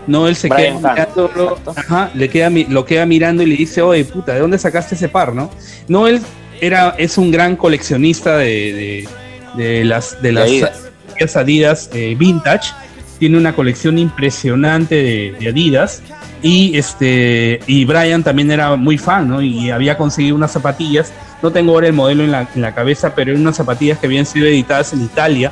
Noel 0.07 0.35
se 0.35 0.47
Brian 0.49 0.79
queda 0.79 0.91
mirándolo, 0.93 1.57
ajá, 1.75 2.11
le 2.13 2.29
queda 2.29 2.49
mi- 2.49 2.65
lo 2.65 2.85
queda 2.85 3.05
mirando 3.05 3.43
y 3.43 3.45
le 3.47 3.55
dice, 3.55 3.81
oye 3.81 4.03
puta, 4.05 4.33
¿de 4.33 4.39
dónde 4.39 4.57
sacaste 4.59 4.95
ese 4.95 5.09
par, 5.09 5.33
no? 5.33 5.49
Noel 5.87 6.21
era, 6.61 6.95
es 6.97 7.17
un 7.17 7.31
gran 7.31 7.55
coleccionista 7.55 8.37
de, 8.37 9.07
de, 9.55 9.63
de 9.63 9.85
las 9.85 10.21
de 10.21 10.31
las 10.31 10.43
Adidas. 10.49 11.89
eh, 11.93 12.15
vintage, 12.17 12.71
tiene 13.19 13.37
una 13.37 13.53
colección 13.55 13.97
impresionante 13.97 14.95
de, 14.95 15.35
de 15.39 15.49
Adidas 15.49 16.01
y 16.41 16.77
este 16.77 17.59
y 17.67 17.85
Brian 17.85 18.23
también 18.23 18.51
era 18.51 18.75
muy 18.75 18.97
fan, 18.97 19.27
¿no? 19.29 19.41
Y 19.41 19.71
había 19.71 19.97
conseguido 19.97 20.35
unas 20.35 20.51
zapatillas, 20.51 21.13
no 21.41 21.51
tengo 21.51 21.71
ahora 21.73 21.87
el 21.87 21.93
modelo 21.93 22.23
en 22.23 22.31
la, 22.31 22.47
en 22.53 22.61
la 22.61 22.73
cabeza, 22.75 23.13
pero 23.15 23.31
eran 23.31 23.41
unas 23.41 23.55
zapatillas 23.57 23.99
que 23.99 24.07
habían 24.07 24.25
sido 24.25 24.47
editadas 24.47 24.91
en 24.93 25.03
Italia 25.03 25.51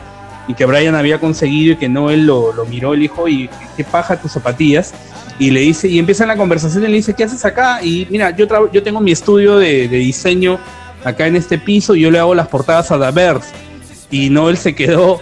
que 0.54 0.66
Brian 0.66 0.96
había 0.96 1.20
conseguido 1.20 1.74
y 1.74 1.76
que 1.78 1.90
Noel 1.90 2.26
lo, 2.26 2.54
lo 2.54 2.66
miró, 2.66 2.94
le 2.94 3.02
dijo, 3.02 3.28
y 3.28 3.50
qué 3.78 3.84
paja 3.84 4.20
tus 4.20 4.32
zapatillas. 4.32 4.94
Y 5.40 5.50
le 5.52 5.62
dice, 5.62 5.88
y 5.88 5.98
empieza 5.98 6.26
la 6.26 6.38
conversación 6.38 6.84
y 6.84 6.88
le 6.88 6.96
dice, 6.98 7.14
¿qué 7.14 7.24
haces 7.24 7.44
acá? 7.46 7.84
Y 7.84 8.08
mira, 8.10 8.36
yo, 8.36 8.48
yo 8.72 8.84
tengo 8.84 9.00
mi 9.00 9.12
estudio 9.12 9.58
de, 9.58 9.88
de 9.88 9.98
diseño 9.98 10.60
acá 11.04 11.26
en 11.28 11.36
este 11.36 11.58
piso 11.58 11.96
y 11.96 12.02
yo 12.02 12.12
le 12.12 12.20
hago 12.20 12.36
las 12.36 12.48
portadas 12.48 12.92
a 12.92 12.98
Davert. 12.98 13.44
Y 14.12 14.30
Noel 14.30 14.58
se 14.58 14.76
quedó 14.76 15.20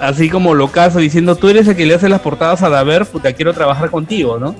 así 0.00 0.28
como 0.28 0.54
locazo 0.54 0.98
diciendo, 0.98 1.36
tú 1.36 1.48
eres 1.48 1.68
el 1.68 1.76
que 1.76 1.86
le 1.86 1.94
hace 1.94 2.08
las 2.08 2.20
portadas 2.20 2.62
a 2.62 2.68
Davert, 2.68 3.08
puta, 3.08 3.32
quiero 3.32 3.52
trabajar 3.52 3.90
contigo, 3.90 4.38
¿no? 4.38 4.56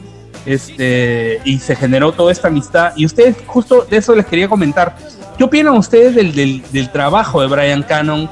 Este, 0.47 1.41
y 1.45 1.59
se 1.59 1.75
generó 1.77 2.13
toda 2.13 2.31
esta 2.31 2.49
amistad. 2.49 2.93
Y 2.97 3.07
ustedes, 3.07 3.37
justo 3.47 3.87
de 3.91 3.97
eso 3.97 4.15
les 4.15 4.27
quería 4.27 4.49
comentar, 4.49 4.95
¿Qué 5.41 5.45
opinan 5.45 5.75
ustedes 5.79 6.15
del, 6.15 6.35
del, 6.35 6.63
del 6.71 6.93
trabajo 6.93 7.41
de 7.41 7.47
Brian 7.47 7.83
Cannon 7.83 8.29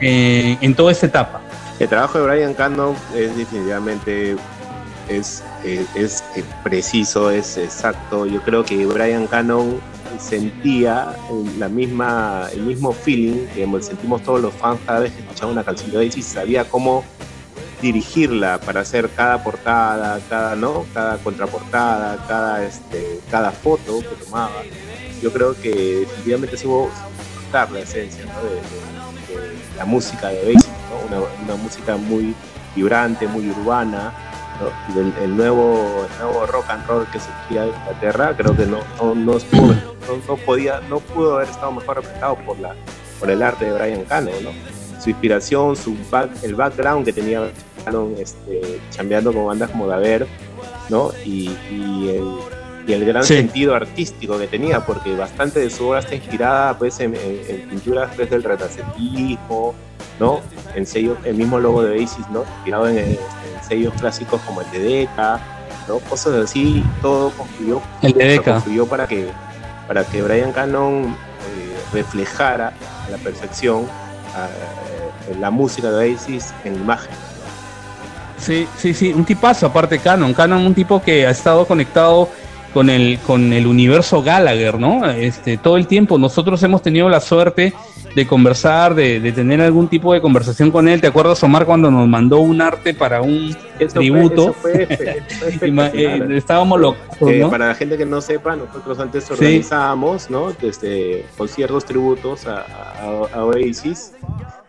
eh, 0.00 0.58
en 0.60 0.74
toda 0.74 0.92
esta 0.92 1.06
etapa? 1.06 1.40
El 1.78 1.88
trabajo 1.88 2.18
de 2.18 2.26
Brian 2.26 2.54
Cannon 2.54 2.94
es 3.14 3.36
definitivamente 3.36 4.36
es, 5.08 5.42
es, 5.64 5.86
es, 5.94 6.24
eh, 6.36 6.44
preciso, 6.62 7.30
es 7.30 7.56
exacto. 7.56 8.26
Yo 8.26 8.40
creo 8.42 8.64
que 8.64 8.86
Brian 8.86 9.26
Cannon 9.26 9.80
sentía 10.18 11.14
la 11.58 11.68
misma, 11.68 12.48
el 12.52 12.62
mismo 12.62 12.92
feeling 12.92 13.46
que 13.54 13.66
sentimos 13.82 14.22
todos 14.22 14.40
los 14.40 14.54
fans 14.54 14.78
cada 14.86 15.00
vez 15.00 15.12
que 15.12 15.20
escuchamos 15.20 15.52
una 15.52 15.64
canción 15.64 15.90
de 15.90 15.98
Oasis, 15.98 16.26
sabía 16.26 16.64
cómo 16.64 17.04
dirigirla 17.80 18.60
para 18.60 18.80
hacer 18.80 19.08
cada 19.10 19.42
portada, 19.42 20.20
cada 20.28 20.54
no, 20.54 20.84
cada 20.92 21.16
contraportada, 21.18 22.24
cada 22.28 22.64
este, 22.64 23.20
cada 23.30 23.50
foto 23.50 24.00
que 24.00 24.24
tomaba. 24.24 24.62
Yo 25.22 25.32
creo 25.32 25.54
que 25.60 25.70
definitivamente 26.00 26.56
supo 26.56 26.90
dar 27.52 27.70
la 27.70 27.80
esencia 27.80 28.24
¿no? 28.26 28.42
de, 28.42 28.54
de, 28.54 29.48
de, 29.48 29.56
la 29.80 29.86
música 29.86 30.28
de 30.28 30.40
Oasis, 30.40 30.68
¿no? 30.90 31.16
una, 31.16 31.26
una, 31.42 31.54
música 31.56 31.96
muy 31.96 32.34
vibrante, 32.76 33.26
muy 33.26 33.48
urbana, 33.48 34.12
¿no? 34.60 35.00
el, 35.00 35.14
el, 35.22 35.36
nuevo, 35.36 36.04
el 36.04 36.18
nuevo 36.22 36.46
rock 36.46 36.68
and 36.68 36.86
roll 36.86 37.06
que 37.06 37.18
surgía 37.18 37.62
de 37.62 37.68
Inglaterra, 37.68 38.34
creo 38.36 38.54
que 38.54 38.66
no, 38.66 38.80
no, 39.00 39.14
no, 39.14 39.36
estuvo, 39.38 39.72
no, 40.28 40.36
podía, 40.44 40.80
no 40.90 41.00
pudo 41.00 41.36
haber 41.36 41.48
estado 41.48 41.72
mejor 41.72 41.96
representado 41.96 42.36
por 42.44 42.58
la 42.60 42.76
por 43.18 43.30
el 43.30 43.42
arte 43.42 43.66
de 43.66 43.72
Brian 43.72 44.04
Cano, 44.04 44.30
¿no? 44.42 44.50
su 45.00 45.10
inspiración, 45.10 45.76
su 45.76 45.96
back, 46.10 46.30
el 46.42 46.54
background 46.54 47.04
que 47.06 47.12
tenía 47.12 47.50
Cannon 47.84 48.14
este, 48.18 48.80
chambeando 48.90 49.32
con 49.32 49.46
bandas 49.46 49.70
como 49.70 49.86
Daver, 49.86 50.26
¿no? 50.88 51.10
Y, 51.24 51.50
y, 51.70 52.08
el, 52.08 52.24
y 52.90 52.92
el 52.92 53.04
gran 53.04 53.22
sí. 53.22 53.36
sentido 53.36 53.74
artístico 53.74 54.38
que 54.38 54.48
tenía, 54.48 54.84
porque 54.84 55.14
bastante 55.14 55.60
de 55.60 55.70
su 55.70 55.88
obra 55.88 56.00
está 56.00 56.16
inspirada 56.16 56.76
pues, 56.76 56.98
en, 57.00 57.14
en, 57.14 57.40
en 57.48 57.68
pinturas 57.68 58.16
desde 58.16 58.36
el 58.36 58.42
retrasentismo, 58.42 59.74
¿no? 60.18 60.40
En 60.74 60.86
sellos, 60.86 61.16
el 61.24 61.36
mismo 61.36 61.60
logo 61.60 61.82
de 61.82 61.98
Oasis, 61.98 62.28
¿no? 62.30 62.44
Inspirado 62.56 62.88
en, 62.88 62.98
en, 62.98 63.18
sellos 63.66 63.94
clásicos 64.00 64.40
como 64.42 64.62
el 64.62 64.70
de 64.72 64.78
Decca, 64.80 65.40
¿no? 65.86 65.98
Cosas 66.00 66.34
así, 66.34 66.84
todo 67.00 67.30
confluyó, 67.30 67.80
el 68.02 68.12
de 68.12 68.24
Decca. 68.24 68.54
confluyó 68.54 68.86
para 68.86 69.06
que, 69.06 69.28
para 69.86 70.04
que 70.04 70.22
Brian 70.22 70.52
Cannon 70.52 71.04
eh, 71.04 71.76
reflejara 71.92 72.72
a 73.06 73.10
la 73.10 73.18
perfección 73.18 73.86
a, 74.34 74.48
la 75.38 75.50
música 75.52 75.92
de 75.92 76.10
Oasis 76.10 76.52
en 76.64 76.74
imagen. 76.74 77.12
Sí, 78.36 78.66
sí, 78.76 78.94
sí, 78.94 79.12
un 79.12 79.24
tipazo 79.24 79.66
aparte 79.66 80.00
Canon. 80.00 80.34
Canon 80.34 80.66
un 80.66 80.74
tipo 80.74 81.00
que 81.00 81.26
ha 81.26 81.30
estado 81.30 81.66
conectado 81.66 82.28
con 82.72 82.90
el, 82.90 83.18
con 83.26 83.52
el 83.52 83.66
universo 83.66 84.22
Gallagher, 84.22 84.78
¿no? 84.78 85.08
Este, 85.10 85.56
todo 85.56 85.76
el 85.76 85.86
tiempo. 85.86 86.18
Nosotros 86.18 86.62
hemos 86.62 86.82
tenido 86.82 87.08
la 87.08 87.20
suerte 87.20 87.72
de 88.14 88.26
conversar, 88.26 88.94
de, 88.94 89.20
de 89.20 89.32
tener 89.32 89.60
algún 89.60 89.88
tipo 89.88 90.12
de 90.12 90.20
conversación 90.20 90.70
con 90.70 90.88
él. 90.88 91.00
¿Te 91.00 91.06
acuerdas, 91.06 91.42
Omar, 91.42 91.66
cuando 91.66 91.90
nos 91.90 92.08
mandó 92.08 92.40
un 92.40 92.60
arte 92.60 92.94
para 92.94 93.22
un 93.22 93.56
eso 93.78 93.94
tributo? 93.98 94.52
Fue, 94.52 94.86
eso 94.88 95.58
fue, 95.58 95.68
eh, 95.94 96.28
estábamos 96.32 96.80
locos, 96.80 97.30
eh, 97.30 97.38
¿no? 97.38 97.50
Para 97.50 97.68
la 97.68 97.74
gente 97.74 97.96
que 97.96 98.06
no 98.06 98.20
sepa, 98.20 98.56
nosotros 98.56 98.98
antes 98.98 99.30
organizábamos, 99.30 100.22
sí. 100.22 100.32
¿no? 100.32 100.52
Desde 100.52 101.24
conciertos 101.36 101.84
tributos 101.84 102.46
a, 102.46 102.60
a, 102.60 103.38
a 103.38 103.44
Oasis 103.44 104.12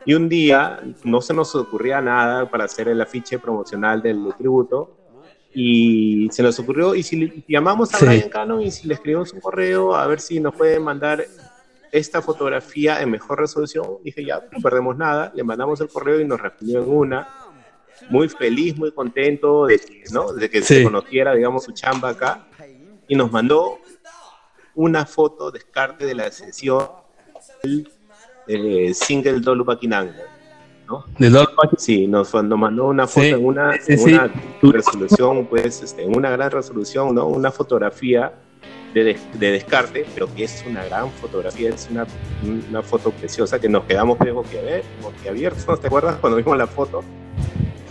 y 0.06 0.14
un 0.14 0.30
día 0.30 0.80
no 1.04 1.22
se 1.22 1.34
nos 1.34 1.56
ocurría 1.56 2.02
nada 2.02 2.50
para 2.50 2.66
hacer 2.66 2.88
el 2.88 3.02
afiche 3.02 3.40
promocional 3.40 4.02
del 4.02 4.34
tributo. 4.38 4.98
Y 5.54 6.30
se 6.32 6.44
nos 6.44 6.58
ocurrió, 6.60 6.96
y 6.96 7.04
si 7.04 7.44
llamamos 7.48 7.94
a 7.94 7.98
sí. 7.98 8.06
Brian 8.06 8.30
Cano 8.30 8.62
y 8.62 8.72
si 8.72 8.88
le 8.88 8.94
escribimos 8.94 9.34
un 9.34 9.42
correo 9.42 9.96
a 9.96 10.08
ver 10.08 10.22
si 10.22 10.40
nos 10.40 10.56
puede 10.56 10.80
mandar 10.80 11.26
esta 11.92 12.22
fotografía 12.22 13.02
en 13.02 13.12
mejor 13.12 13.40
resolución, 13.40 13.98
dije 14.04 14.24
ya, 14.24 14.42
no 14.52 14.62
perdemos 14.62 14.98
nada, 14.98 15.32
le 15.36 15.44
mandamos 15.44 15.82
el 15.82 15.90
correo 15.90 16.22
y 16.22 16.26
nos 16.26 16.40
respondió 16.40 16.82
en 16.84 16.90
una, 16.90 17.28
muy 18.10 18.30
feliz, 18.30 18.78
muy 18.78 18.92
contento 18.92 19.66
de 19.66 19.78
que, 19.78 20.04
¿no? 20.12 20.32
de 20.32 20.50
que 20.50 20.62
sí. 20.62 20.76
se 20.76 20.84
conociera, 20.84 21.34
digamos, 21.34 21.66
su 21.66 21.74
chamba 21.74 22.10
acá, 22.10 22.48
y 23.08 23.16
nos 23.16 23.32
mandó 23.32 23.80
una 24.76 25.06
foto 25.06 25.52
descarte 25.52 26.06
de 26.06 26.16
la 26.16 26.32
sesión 26.32 26.88
eh, 28.48 28.94
single 28.94 29.40
Dolu. 29.42 29.66
¿No? 30.92 31.06
¿De 31.18 31.30
Dolu 31.30 31.50
Sí, 31.78 32.08
nos, 32.08 32.34
mandó 32.34 32.88
una 32.88 33.08
foto 33.08 33.26
sí, 33.26 33.30
en 33.30 33.46
una, 33.46 33.74
sí, 33.82 33.94
en 33.94 34.02
una 34.02 34.32
resolución, 34.62 35.46
pues, 35.46 35.82
este, 35.82 36.04
en 36.04 36.16
una 36.16 36.30
gran 36.30 36.52
resolución, 36.52 37.16
¿no? 37.16 37.28
Una 37.28 37.52
fotografía 37.52 38.34
de, 38.94 39.04
de, 39.04 39.18
de, 39.34 39.52
descarte, 39.52 40.06
pero 40.14 40.34
que 40.36 40.44
es 40.44 40.64
una 40.68 40.84
gran 40.84 41.10
fotografía, 41.12 41.70
es 41.70 41.88
una, 41.90 42.06
una 42.70 42.82
foto 42.82 43.12
preciosa 43.12 43.60
que 43.60 43.70
nos 43.70 43.86
quedamos 43.86 44.18
boquiabiertos, 44.20 45.80
¿te 45.80 45.88
acuerdas 45.88 46.18
cuando 46.18 46.38
vimos 46.38 46.58
la 46.58 46.68
foto? 46.68 47.02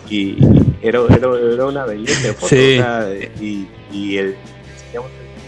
Y 0.09 0.37
era, 0.83 1.01
era, 1.09 1.31
era 1.39 1.67
una 1.67 1.87
belleza 1.87 2.29
de 2.29 2.35
foto, 2.35 2.49
sí. 2.49 2.81
y, 3.41 3.69
y 3.93 4.19
el, 4.19 4.37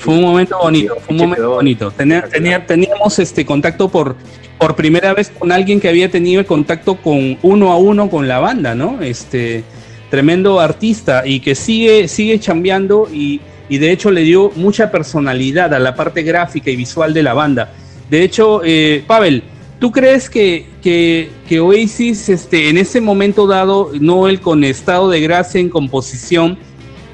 fue 0.03 0.15
un 0.15 0.23
momento 0.23 0.59
bonito, 0.61 0.97
fue 0.97 1.15
un 1.15 1.21
momento 1.23 1.51
bonito. 1.51 1.91
Tenía, 1.93 2.23
tenía, 2.23 2.67
teníamos 2.67 3.21
este 3.21 3.47
contacto 3.47 3.89
por, 3.89 4.17
por 4.59 4.75
primera 4.75 5.15
vez 5.15 5.31
con 5.31 5.53
alguien 5.53 5.79
que 5.79 5.89
había 5.89 6.11
tenido 6.11 6.45
contacto 6.45 6.97
con 6.97 7.39
uno 7.43 7.71
a 7.71 7.77
uno 7.77 8.11
con 8.11 8.27
la 8.27 8.41
banda, 8.41 8.75
¿no? 8.75 9.01
Este 9.01 9.63
tremendo 10.11 10.59
artista 10.59 11.23
y 11.25 11.39
que 11.39 11.55
sigue, 11.55 12.09
sigue 12.09 12.41
chambeando 12.41 13.09
y, 13.13 13.41
y 13.69 13.79
de 13.79 13.93
hecho 13.93 14.11
le 14.11 14.23
dio 14.23 14.51
mucha 14.57 14.91
personalidad 14.91 15.73
a 15.73 15.79
la 15.79 15.95
parte 15.95 16.23
gráfica 16.23 16.71
y 16.71 16.77
visual 16.77 17.15
de 17.15 17.23
la 17.23 17.33
banda. 17.33 17.73
De 18.11 18.25
hecho, 18.25 18.61
eh, 18.65 19.05
Pavel, 19.07 19.45
¿tú 19.79 19.93
crees 19.93 20.29
que, 20.29 20.67
que, 20.83 21.31
que, 21.49 21.61
Oasis 21.61 22.29
este, 22.29 22.69
en 22.69 22.77
ese 22.77 23.01
momento 23.01 23.47
dado, 23.47 23.93
Noel 24.01 24.41
con 24.41 24.65
estado 24.65 25.09
de 25.09 25.21
gracia 25.21 25.61
en 25.61 25.71
composición, 25.71 26.59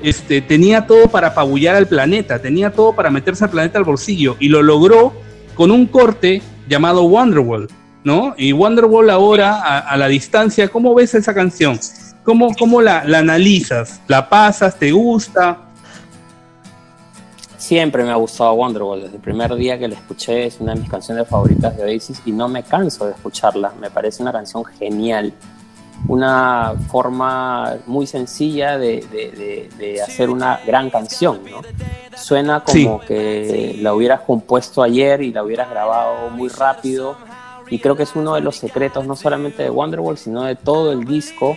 este, 0.03 0.40
tenía 0.40 0.86
todo 0.86 1.09
para 1.09 1.28
apabullar 1.28 1.76
al 1.76 1.86
planeta, 1.86 2.40
tenía 2.40 2.70
todo 2.72 2.94
para 2.94 3.11
meterse 3.11 3.44
al 3.44 3.51
planeta 3.51 3.78
al 3.78 3.84
bolsillo 3.84 4.36
y 4.38 4.49
lo 4.49 4.62
logró 4.62 5.12
con 5.55 5.70
un 5.70 5.86
corte 5.86 6.42
llamado 6.68 7.03
Wonderwall, 7.05 7.68
¿no? 8.05 8.34
Y 8.36 8.53
Wonderwall 8.53 9.11
ahora, 9.11 9.80
a, 9.80 9.96
la 9.96 10.09
distancia, 10.09 10.68
¿cómo 10.68 10.94
ves 10.94 11.14
esa 11.14 11.34
canción? 11.34 11.78
¿Cómo, 12.22 12.55
cómo 12.57 12.80
la, 12.80 13.05
la, 13.05 13.18
analizas? 13.18 14.01
¿La 14.07 14.28
pasas? 14.28 14.78
¿Te 14.78 14.92
gusta? 14.92 15.59
Siempre 17.57 18.05
me 18.05 18.11
ha 18.11 18.16
gustado 18.16 18.53
Wonderwall. 18.53 19.03
Desde 19.03 19.16
el 19.16 19.22
primer 19.22 19.55
día 19.57 19.78
que 19.78 19.88
la 19.88 19.96
escuché 19.96 20.46
es 20.46 20.61
una 20.61 20.74
de 20.74 20.80
mis 20.80 20.90
canciones 20.90 21.26
favoritas 21.26 21.76
de 21.76 21.82
Oasis 21.82 22.22
y 22.24 22.32
no 22.32 22.49
me 22.49 22.62
canso 22.62 23.07
de 23.07 23.12
escucharla. 23.12 23.72
Me 23.80 23.90
parece 23.90 24.22
una 24.22 24.32
canción 24.32 24.64
genial 24.64 25.32
una 26.07 26.74
forma 26.88 27.76
muy 27.86 28.07
sencilla 28.07 28.78
de, 28.78 29.05
de, 29.11 29.30
de, 29.30 29.70
de, 29.76 30.03
hacer 30.03 30.30
una 30.30 30.61
gran 30.66 30.90
canción, 30.90 31.40
¿no? 31.51 31.61
Suena 32.16 32.61
como 32.64 33.01
sí. 33.01 33.07
que 33.07 33.78
la 33.80 33.94
hubieras 33.94 34.20
compuesto 34.20 34.82
ayer 34.82 35.22
y 35.22 35.32
la 35.32 35.42
hubieras 35.42 35.68
grabado 35.70 36.30
muy 36.30 36.49
rápido 36.49 37.16
y 37.70 37.78
creo 37.78 37.96
que 37.96 38.05
es 38.05 38.16
uno 38.16 38.34
de 38.34 38.40
los 38.40 38.57
secretos 38.57 39.07
no 39.07 39.16
solamente 39.16 39.62
de 39.62 39.70
Wonderwall, 39.70 40.16
sino 40.16 40.44
de 40.44 40.57
todo 40.57 40.92
el 40.92 41.05
disco. 41.05 41.57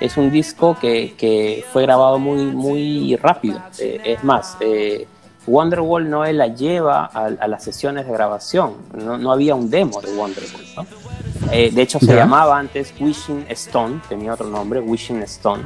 Es 0.00 0.16
un 0.16 0.30
disco 0.30 0.76
que, 0.80 1.14
que 1.16 1.64
fue 1.72 1.82
grabado 1.82 2.18
muy, 2.18 2.46
muy 2.46 3.16
rápido. 3.16 3.62
Eh, 3.78 4.00
es 4.04 4.24
más, 4.24 4.56
eh, 4.60 5.06
Wonderwall 5.46 6.08
no 6.08 6.24
la 6.24 6.48
lleva 6.48 7.06
a, 7.12 7.26
a, 7.26 7.48
las 7.48 7.62
sesiones 7.62 8.06
de 8.06 8.12
grabación, 8.12 8.74
no, 8.94 9.18
no 9.18 9.32
había 9.32 9.54
un 9.54 9.70
demo 9.70 10.00
de 10.00 10.12
Wonderwall, 10.14 10.64
¿no? 10.76 10.86
Eh, 11.52 11.70
de 11.70 11.82
hecho, 11.82 11.98
se 11.98 12.06
¿Ya? 12.06 12.16
llamaba 12.16 12.58
antes 12.58 12.94
Wishing 12.98 13.44
Stone, 13.50 14.00
tenía 14.08 14.32
otro 14.32 14.48
nombre, 14.48 14.80
Wishing 14.80 15.22
Stone. 15.24 15.64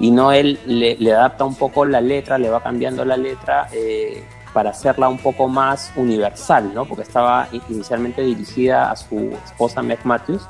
Y 0.00 0.10
Noel 0.10 0.58
le, 0.64 0.96
le, 0.96 1.12
adapta 1.12 1.44
un 1.44 1.54
poco 1.54 1.84
la 1.84 2.00
letra, 2.00 2.38
le 2.38 2.48
va 2.48 2.62
cambiando 2.62 3.04
la 3.04 3.16
letra 3.16 3.68
eh, 3.72 4.24
para 4.54 4.70
hacerla 4.70 5.08
un 5.08 5.18
poco 5.18 5.46
más 5.46 5.92
universal, 5.96 6.72
¿no? 6.72 6.86
Porque 6.86 7.02
estaba 7.02 7.46
inicialmente 7.68 8.22
dirigida 8.22 8.90
a 8.90 8.96
su 8.96 9.36
esposa 9.44 9.82
Meg 9.82 9.98
Matthews 10.04 10.42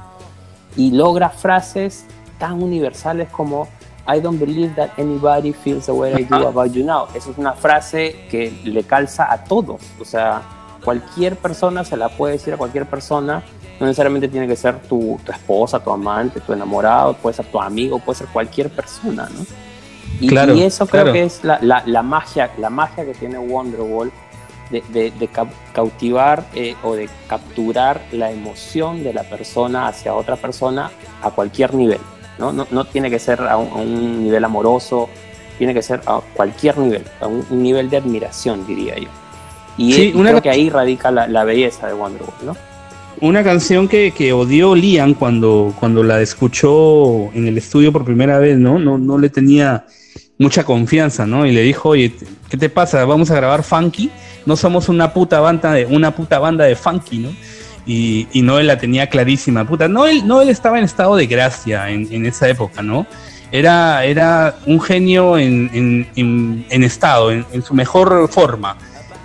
y 0.77 0.93
logra 0.93 1.29
frases 1.31 2.05
tan 2.39 2.63
universales 2.63 3.29
como 3.31 3.67
I 4.07 4.21
don't 4.21 4.39
believe 4.39 4.75
that 4.77 4.91
anybody 4.97 5.53
feels 5.53 5.87
the 5.87 5.93
way 5.93 6.15
I 6.15 6.25
do 6.25 6.47
about 6.47 6.73
you 6.73 6.85
now. 6.85 7.09
Esa 7.15 7.31
es 7.31 7.39
una 7.39 7.53
frase 7.53 8.27
que 8.31 8.53
le 8.65 8.85
calza 8.85 9.31
a 9.31 9.43
todos. 9.43 9.83
O 10.01 10.05
sea, 10.05 10.41
cualquier 10.85 11.37
persona 11.37 11.85
se 11.85 11.97
la 11.97 12.09
puede 12.09 12.35
decir 12.35 12.55
a 12.55 12.57
cualquier 12.57 12.87
persona 12.87 13.43
no 13.81 13.87
necesariamente 13.87 14.29
tiene 14.29 14.47
que 14.47 14.57
ser 14.57 14.81
tu, 14.81 15.19
tu, 15.25 15.33
esposa, 15.33 15.79
tu 15.79 15.91
amante, 15.91 16.41
tu 16.41 16.53
enamorado, 16.53 17.15
puede 17.15 17.35
ser 17.35 17.47
tu 17.47 17.61
amigo, 17.61 17.99
puede 17.99 18.19
ser 18.19 18.27
cualquier 18.29 18.71
persona, 18.71 19.29
¿no? 19.33 19.47
Y, 20.21 20.27
claro, 20.27 20.55
y 20.55 20.63
eso 20.63 20.87
creo 20.87 21.05
claro. 21.05 21.13
que 21.13 21.25
es 21.25 21.45
la, 21.45 21.59
la, 21.63 21.83
la, 21.87 22.03
magia, 22.03 22.51
la 22.59 22.71
magia 22.71 23.05
que 23.05 23.15
tiene 23.15 23.39
Wonderwall 23.39 24.11
de, 24.71 24.83
de, 24.89 25.13
de 25.13 25.29
cautivar 25.73 26.45
eh, 26.55 26.75
o 26.83 26.95
de 26.95 27.09
capturar 27.29 28.03
la 28.13 28.31
emoción 28.33 29.05
de 29.05 29.13
la 29.13 29.23
persona 29.23 29.87
hacia 29.87 30.15
otra 30.15 30.37
persona 30.37 30.91
a 31.23 31.31
cualquier 31.31 31.75
nivel, 31.75 32.01
¿no? 32.39 32.53
No, 32.53 32.67
no 32.71 32.85
tiene 32.85 33.11
que 33.11 33.19
ser 33.19 33.43
a 33.43 33.57
un, 33.57 33.69
a 33.69 33.77
un, 33.77 34.25
nivel 34.25 34.45
amoroso, 34.45 35.09
tiene 35.57 35.73
que 35.73 35.83
ser 35.83 36.01
a 36.07 36.21
cualquier 36.35 36.79
nivel, 36.79 37.05
a 37.21 37.29
un, 37.29 37.47
un 37.49 37.63
nivel 37.63 37.89
de 37.89 37.99
admiración, 37.99 38.67
diría 38.67 38.97
yo. 38.97 39.09
Y, 39.77 39.93
Sí, 39.93 40.13
y 40.13 40.19
una 40.19 40.31
creo 40.31 40.43
que 40.43 40.51
ahí 40.51 40.69
radica 40.69 41.13
la, 41.13 41.29
la 41.29 41.45
belleza 41.45 41.87
de 41.87 41.95
Wonderwall, 41.95 42.35
¿no? 42.45 42.57
Una 43.21 43.43
canción 43.43 43.89
que, 43.89 44.13
que 44.13 44.33
odió 44.33 44.75
Liam 44.75 45.15
cuando, 45.15 45.75
cuando 45.81 46.03
la 46.05 46.21
escuchó 46.21 47.33
en 47.35 47.49
el 47.49 47.59
estudio 47.59 47.93
por 47.93 48.05
primera 48.05 48.39
vez, 48.39 48.59
¿no? 48.59 48.79
No, 48.79 48.97
no 48.99 49.19
le 49.19 49.29
tenía 49.29 49.87
mucha 50.39 50.63
confianza, 50.65 51.27
¿no? 51.27 51.45
Y 51.45 51.51
le 51.53 51.63
dijo, 51.63 51.89
oye, 51.91 52.13
¿qué 52.49 52.57
te 52.57 52.69
pasa? 52.69 53.05
¿Vamos 53.05 53.31
a 53.31 53.35
grabar 53.35 53.65
funky? 53.65 54.11
No 54.47 54.57
somos 54.57 54.89
una 54.89 55.13
puta 55.13 55.41
banda 55.41 55.73
de, 55.73 55.87
una 55.87 56.15
puta 56.15 56.39
banda 56.39 56.65
de 56.65 56.77
funky, 56.77 57.19
¿no? 57.19 57.31
Y, 57.87 58.29
y 58.33 58.43
Noel 58.43 58.67
la 58.69 58.79
tenía 58.79 59.09
clarísima. 59.09 59.67
Puta, 59.67 59.89
Noel, 59.89 60.25
Noel 60.27 60.49
estaba 60.51 60.79
en 60.79 60.85
estado 60.85 61.17
de 61.17 61.27
gracia 61.27 61.91
en, 61.91 62.07
en 62.13 62.25
esa 62.27 62.49
época, 62.49 62.83
¿no? 62.83 63.05
Era, 63.51 64.05
era 64.05 64.57
un 64.67 64.81
genio 64.81 65.39
en, 65.39 65.71
en- 65.73 66.07
en- 66.15 66.67
en 66.71 66.85
estado, 66.85 67.33
en, 67.33 67.45
en 67.53 67.63
su 67.63 67.75
mejor 67.75 68.29
forma, 68.29 68.77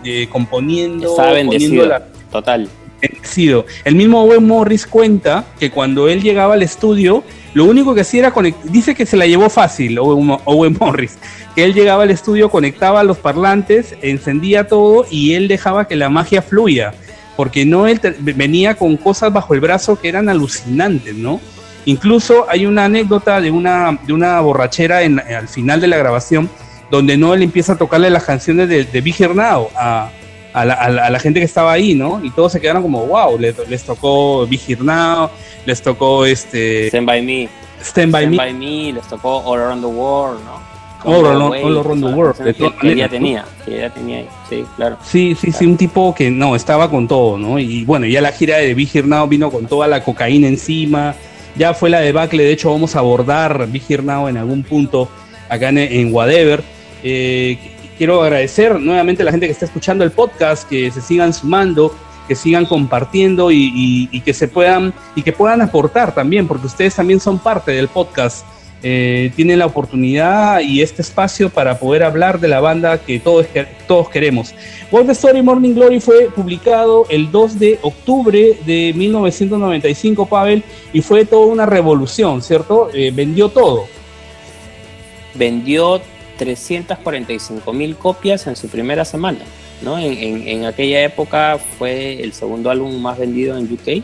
eh, 0.03 0.27
componiendo, 0.31 1.09
Estaba 1.11 1.33
bendecido, 1.33 1.85
la, 1.85 2.05
total. 2.31 2.69
El 3.83 3.95
mismo 3.95 4.21
Owen 4.23 4.45
Morris 4.47 4.85
cuenta 4.85 5.45
que 5.59 5.71
cuando 5.71 6.07
él 6.07 6.21
llegaba 6.21 6.53
al 6.53 6.63
estudio, 6.63 7.23
lo 7.53 7.65
único 7.65 7.93
que 7.93 8.01
hacía 8.01 8.21
era 8.21 8.31
conectar. 8.31 8.71
Dice 8.71 8.95
que 8.95 9.05
se 9.05 9.17
la 9.17 9.25
llevó 9.25 9.49
fácil 9.49 9.97
Owen, 9.99 10.37
Owen 10.45 10.77
Morris. 10.79 11.17
Que 11.55 11.63
él 11.63 11.73
llegaba 11.73 12.03
al 12.03 12.11
estudio, 12.11 12.49
conectaba 12.49 13.03
los 13.03 13.17
parlantes, 13.17 13.95
encendía 14.01 14.67
todo 14.67 15.05
y 15.09 15.33
él 15.33 15.47
dejaba 15.47 15.87
que 15.87 15.95
la 15.95 16.09
magia 16.09 16.41
fluya. 16.41 16.93
Porque 17.35 17.65
no 17.65 17.87
él 17.87 17.99
venía 18.19 18.75
con 18.75 18.95
cosas 18.97 19.33
bajo 19.33 19.53
el 19.53 19.59
brazo 19.59 19.99
que 19.99 20.09
eran 20.09 20.29
alucinantes, 20.29 21.15
¿no? 21.15 21.41
Incluso 21.85 22.45
hay 22.49 22.65
una 22.65 22.85
anécdota 22.85 23.41
de 23.41 23.51
una, 23.51 23.99
de 24.05 24.13
una 24.13 24.39
borrachera 24.39 25.01
en, 25.01 25.19
al 25.19 25.47
final 25.47 25.81
de 25.81 25.87
la 25.87 25.97
grabación 25.97 26.49
donde 26.89 27.17
Noel 27.17 27.41
empieza 27.41 27.73
a 27.73 27.77
tocarle 27.77 28.09
las 28.11 28.23
canciones 28.23 28.69
de, 28.69 28.83
de 28.83 29.01
Big 29.01 29.15
a, 29.39 30.11
a 30.53 30.65
la, 30.65 30.73
a 30.75 30.89
la- 30.89 31.05
a 31.05 31.09
la 31.09 31.19
gente 31.19 31.39
que 31.39 31.45
estaba 31.45 31.71
ahí, 31.71 31.95
¿no? 31.95 32.23
Y 32.23 32.29
todos 32.31 32.51
se 32.51 32.61
quedaron 32.61 32.81
como, 32.83 33.05
wow, 33.05 33.37
les, 33.39 33.55
les 33.69 33.83
tocó 33.83 34.47
Here 34.47 34.81
Now, 34.83 35.29
les 35.65 35.81
tocó 35.81 36.25
este 36.25 36.87
Stand 36.87 37.07
by 37.07 37.21
Me. 37.21 37.49
Stand 37.81 38.11
By 38.13 38.23
Stand 38.23 38.31
Me, 38.31 38.37
by 38.37 38.53
Me, 38.53 38.93
les 38.93 39.07
tocó 39.07 39.39
All 39.45 39.59
Around 39.59 39.81
the 39.81 39.87
World, 39.87 40.39
¿no? 40.45 40.73
All 41.05 41.51
Way, 41.51 41.63
All 41.63 41.77
Around 41.79 42.05
the 42.05 42.13
World, 42.13 42.37
de 42.45 42.53
que, 42.53 42.71
que 42.79 42.95
ya 42.95 43.09
tenía, 43.09 43.43
que 43.65 43.77
ya 43.77 43.89
tenía 43.89 44.19
ahí. 44.19 44.29
Sí, 44.49 44.63
claro. 44.77 44.97
Sí, 45.03 45.35
sí, 45.35 45.51
sí, 45.51 45.65
un 45.65 45.75
tipo 45.75 46.15
que 46.15 46.31
no, 46.31 46.55
estaba 46.55 46.89
con 46.89 47.09
todo, 47.09 47.37
¿no? 47.37 47.59
Y 47.59 47.83
bueno, 47.83 48.05
ya 48.05 48.21
la 48.21 48.31
gira 48.31 48.57
de 48.59 48.71
Here 48.71 49.05
Now 49.05 49.27
vino 49.27 49.51
con 49.51 49.65
toda 49.65 49.87
la 49.87 50.01
cocaína 50.01 50.47
encima. 50.47 51.13
Ya 51.57 51.73
fue 51.73 51.89
la 51.89 51.99
debacle, 51.99 52.43
de 52.43 52.53
hecho 52.53 52.71
vamos 52.71 52.95
a 52.95 52.99
abordar 52.99 53.67
Here 53.89 54.01
Now 54.01 54.29
en 54.29 54.37
algún 54.37 54.63
punto 54.63 55.09
acá 55.49 55.69
en, 55.69 55.77
en 55.79 56.13
Whatever. 56.13 56.63
Eh, 57.03 57.57
quiero 58.03 58.21
agradecer 58.21 58.81
nuevamente 58.81 59.21
a 59.21 59.25
la 59.25 59.31
gente 59.31 59.45
que 59.45 59.53
está 59.53 59.63
escuchando 59.63 60.03
el 60.03 60.11
podcast, 60.11 60.67
que 60.67 60.91
se 60.91 60.99
sigan 60.99 61.33
sumando, 61.33 61.95
que 62.27 62.35
sigan 62.35 62.65
compartiendo 62.65 63.49
y, 63.49 64.21
que 64.25 64.33
se 64.33 64.49
puedan 64.49 64.93
y 65.15 65.21
que 65.21 65.31
puedan 65.31 65.61
aportar 65.61 66.13
también, 66.13 66.45
porque 66.45 66.67
ustedes 66.67 66.95
también 66.95 67.21
son 67.21 67.39
parte 67.39 67.71
del 67.71 67.87
podcast. 67.87 68.45
Eh, 68.85 69.31
tienen 69.37 69.59
la 69.59 69.67
oportunidad 69.67 70.59
y 70.59 70.81
este 70.81 71.01
espacio 71.01 71.49
para 71.49 71.79
poder 71.79 72.03
hablar 72.03 72.41
de 72.41 72.49
la 72.49 72.59
banda 72.59 72.97
que 72.97 73.21
todos, 73.21 73.45
todos 73.87 74.09
queremos. 74.09 74.53
The 74.91 75.11
Story 75.13 75.41
Morning 75.41 75.73
Glory 75.73 76.01
fue 76.01 76.29
publicado 76.29 77.05
el 77.07 77.31
2 77.31 77.57
de 77.57 77.79
octubre 77.83 78.57
de 78.65 78.91
1995, 78.97 80.25
Pavel, 80.25 80.61
y 80.91 80.99
fue 80.99 81.23
toda 81.23 81.45
una 81.45 81.65
revolución, 81.65 82.41
¿cierto? 82.41 82.89
Eh, 82.93 83.13
vendió 83.15 83.47
todo. 83.47 83.85
vendió 85.35 86.01
345 86.37 87.73
mil 87.73 87.95
copias 87.95 88.47
en 88.47 88.55
su 88.55 88.67
primera 88.67 89.05
semana. 89.05 89.39
¿no? 89.81 89.97
En, 89.97 90.13
en- 90.13 90.47
en 90.47 90.65
aquella 90.65 91.03
época 91.03 91.57
fue 91.77 92.21
el 92.23 92.33
segundo 92.33 92.69
álbum 92.69 93.01
más 93.01 93.17
vendido 93.17 93.57
en 93.57 93.65
UK. 93.71 94.03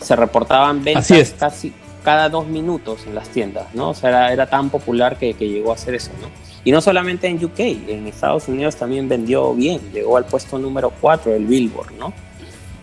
Se 0.00 0.16
reportaban 0.16 0.82
ventas 0.84 1.04
Así 1.10 1.20
es. 1.20 1.32
casi 1.38 1.72
cada 2.04 2.28
dos 2.28 2.46
minutos 2.46 3.00
en 3.06 3.14
las 3.14 3.28
tiendas. 3.28 3.66
¿no? 3.74 3.90
O 3.90 3.94
sea, 3.94 4.10
era, 4.10 4.32
era 4.32 4.46
tan 4.46 4.70
popular 4.70 5.18
que, 5.18 5.34
que 5.34 5.48
llegó 5.48 5.72
a 5.72 5.74
hacer 5.74 5.94
eso. 5.94 6.10
¿no? 6.20 6.28
Y 6.64 6.72
no 6.72 6.80
solamente 6.80 7.26
en 7.28 7.44
UK, 7.44 7.58
en 7.58 8.06
Estados 8.06 8.48
Unidos 8.48 8.76
también 8.76 9.08
vendió 9.08 9.54
bien. 9.54 9.80
Llegó 9.92 10.16
al 10.16 10.24
puesto 10.26 10.58
número 10.58 10.92
4 11.00 11.32
del 11.32 11.44
Billboard. 11.46 11.92
¿no? 11.98 12.12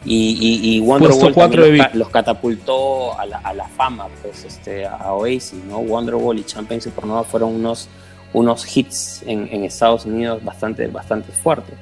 Y, 0.06 0.38
y, 0.40 0.76
y 0.76 0.80
Wonderwall 0.82 1.34
los, 1.78 1.96
los 1.96 2.10
catapultó 2.10 3.18
a 3.18 3.26
la, 3.26 3.38
a 3.38 3.54
la 3.54 3.70
fama, 3.70 4.08
pues, 4.22 4.44
este, 4.44 4.86
a 4.86 5.14
Oasis, 5.14 5.64
¿no? 5.70 5.78
Wonderwall 5.78 6.38
y 6.38 6.44
Champagne 6.44 6.82
Supernova 6.82 7.24
fueron 7.24 7.56
unos, 7.56 7.88
unos 8.34 8.76
hits 8.78 9.24
en, 9.26 9.48
en 9.52 9.64
Estados 9.64 10.06
Unidos 10.06 10.44
bastante, 10.44 10.88
bastante 10.88 11.32
fuertes. 11.32 11.76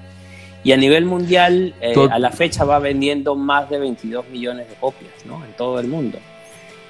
Y 0.64 0.74
a 0.74 0.78
nivel 0.78 1.06
mundial, 1.06 1.74
eh, 1.82 1.95
a 2.12 2.20
la 2.20 2.30
fecha 2.32 2.64
va 2.66 2.78
vendiendo 2.80 3.36
más 3.36 3.70
de 3.70 3.80
22 3.80 4.28
millones 4.30 4.70
de 4.70 4.76
copias, 4.76 5.12
¿no? 5.26 5.43
En 5.43 5.54
todo 5.54 5.80
el 5.80 5.88
mundo. 5.88 6.20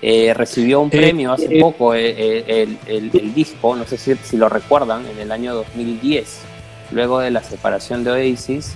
Eh, 0.01 0.33
recibió 0.33 0.81
un 0.81 0.87
Eh, 0.91 0.97
premio 0.97 1.31
hace 1.31 1.57
eh, 1.57 1.61
poco, 1.61 1.93
eh, 1.93 2.09
eh, 2.17 2.43
el, 2.63 2.77
el- 2.87 3.11
el 3.13 3.33
disco, 3.33 3.75
no 3.75 3.85
sé 3.85 3.97
si, 3.97 4.15
si 4.15 4.35
lo 4.35 4.49
recuerdan, 4.49 5.05
en 5.05 5.19
el 5.19 5.31
año 5.31 5.53
2010, 5.53 6.39
luego 6.91 7.19
de 7.19 7.29
la 7.31 7.43
separación 7.43 8.03
de 8.03 8.11
Oasis, 8.11 8.73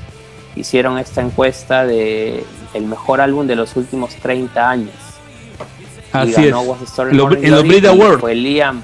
hicieron 0.56 0.98
esta 1.00 1.22
encuesta 1.22 1.86
de 1.86 2.44
el 2.74 2.84
mejor 2.86 3.20
álbum 3.22 3.48
de 3.48 3.56
los 3.56 3.76
últimos 3.76 4.16
30 4.16 4.70
años. 4.70 4.92
y 6.14 6.18
Así 6.18 6.32
es. 6.32 6.52
ganó 6.52 6.64
the 6.80 6.86
Story 6.86 7.12
En 7.12 7.18
los- 7.18 7.30
Brit 7.68 7.84
y 7.84 7.88
Awards. 7.88 8.22
Fue 8.22 8.36
Liam 8.36 8.82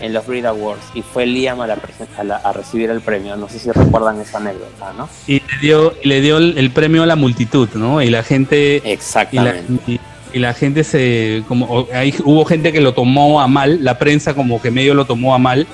en 0.00 0.12
los 0.12 0.26
Brit 0.26 0.44
Awards 0.44 0.82
y 0.94 1.02
fue 1.02 1.26
Liam 1.26 1.60
a, 1.60 1.66
la 1.66 1.78
a, 2.18 2.24
la- 2.24 2.36
a 2.36 2.52
recibir 2.52 2.90
el 2.90 3.00
premio. 3.00 3.36
No 3.36 3.48
sé 3.48 3.58
si 3.58 3.70
recuerdan 3.70 4.20
esa 4.20 4.38
anécdota, 4.38 4.92
¿no? 4.96 5.08
Y 5.26 5.34
le 5.40 5.58
dio, 5.60 5.94
y 6.02 6.08
le 6.08 6.20
dio 6.20 6.36
el, 6.38 6.58
el 6.58 6.70
premio 6.70 7.02
a 7.02 7.06
la 7.06 7.16
multitud, 7.16 7.68
¿no? 7.74 8.02
Y 8.02 8.10
la 8.10 8.22
gente... 8.22 8.82
Y 8.84 8.86
la, 8.86 8.92
Exactamente. 8.92 9.72
y- 9.92 10.00
y 10.32 10.38
la 10.38 10.52
gente 10.52 10.84
se 10.84 11.44
como 11.48 11.86
ahí 11.94 12.12
hubo 12.24 12.44
gente 12.44 12.70
que 12.72 12.80
lo 12.82 12.92
tomó 12.92 13.40
a 13.40 13.46
mal 13.48 13.82
la 13.82 13.96
prensa 13.98 14.34
como 14.34 14.60
que 14.60 14.70
medio 14.70 14.92
lo 14.92 15.06
tomó 15.06 15.34
a 15.34 15.38
mal 15.38 15.66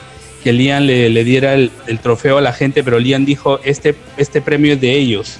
que 0.45 0.53
Liam 0.53 0.85
le, 0.85 1.09
le 1.09 1.25
diera 1.25 1.55
el, 1.55 1.73
el 1.89 1.99
trofeo 1.99 2.39
a 2.39 2.41
la 2.43 2.53
gente 2.53 2.85
pero 2.85 3.01
Liam 3.01 3.25
dijo 3.25 3.59
este 3.65 3.97
este 4.19 4.41
premio 4.41 4.75
es 4.75 4.81
de 4.81 4.93
ellos 4.93 5.39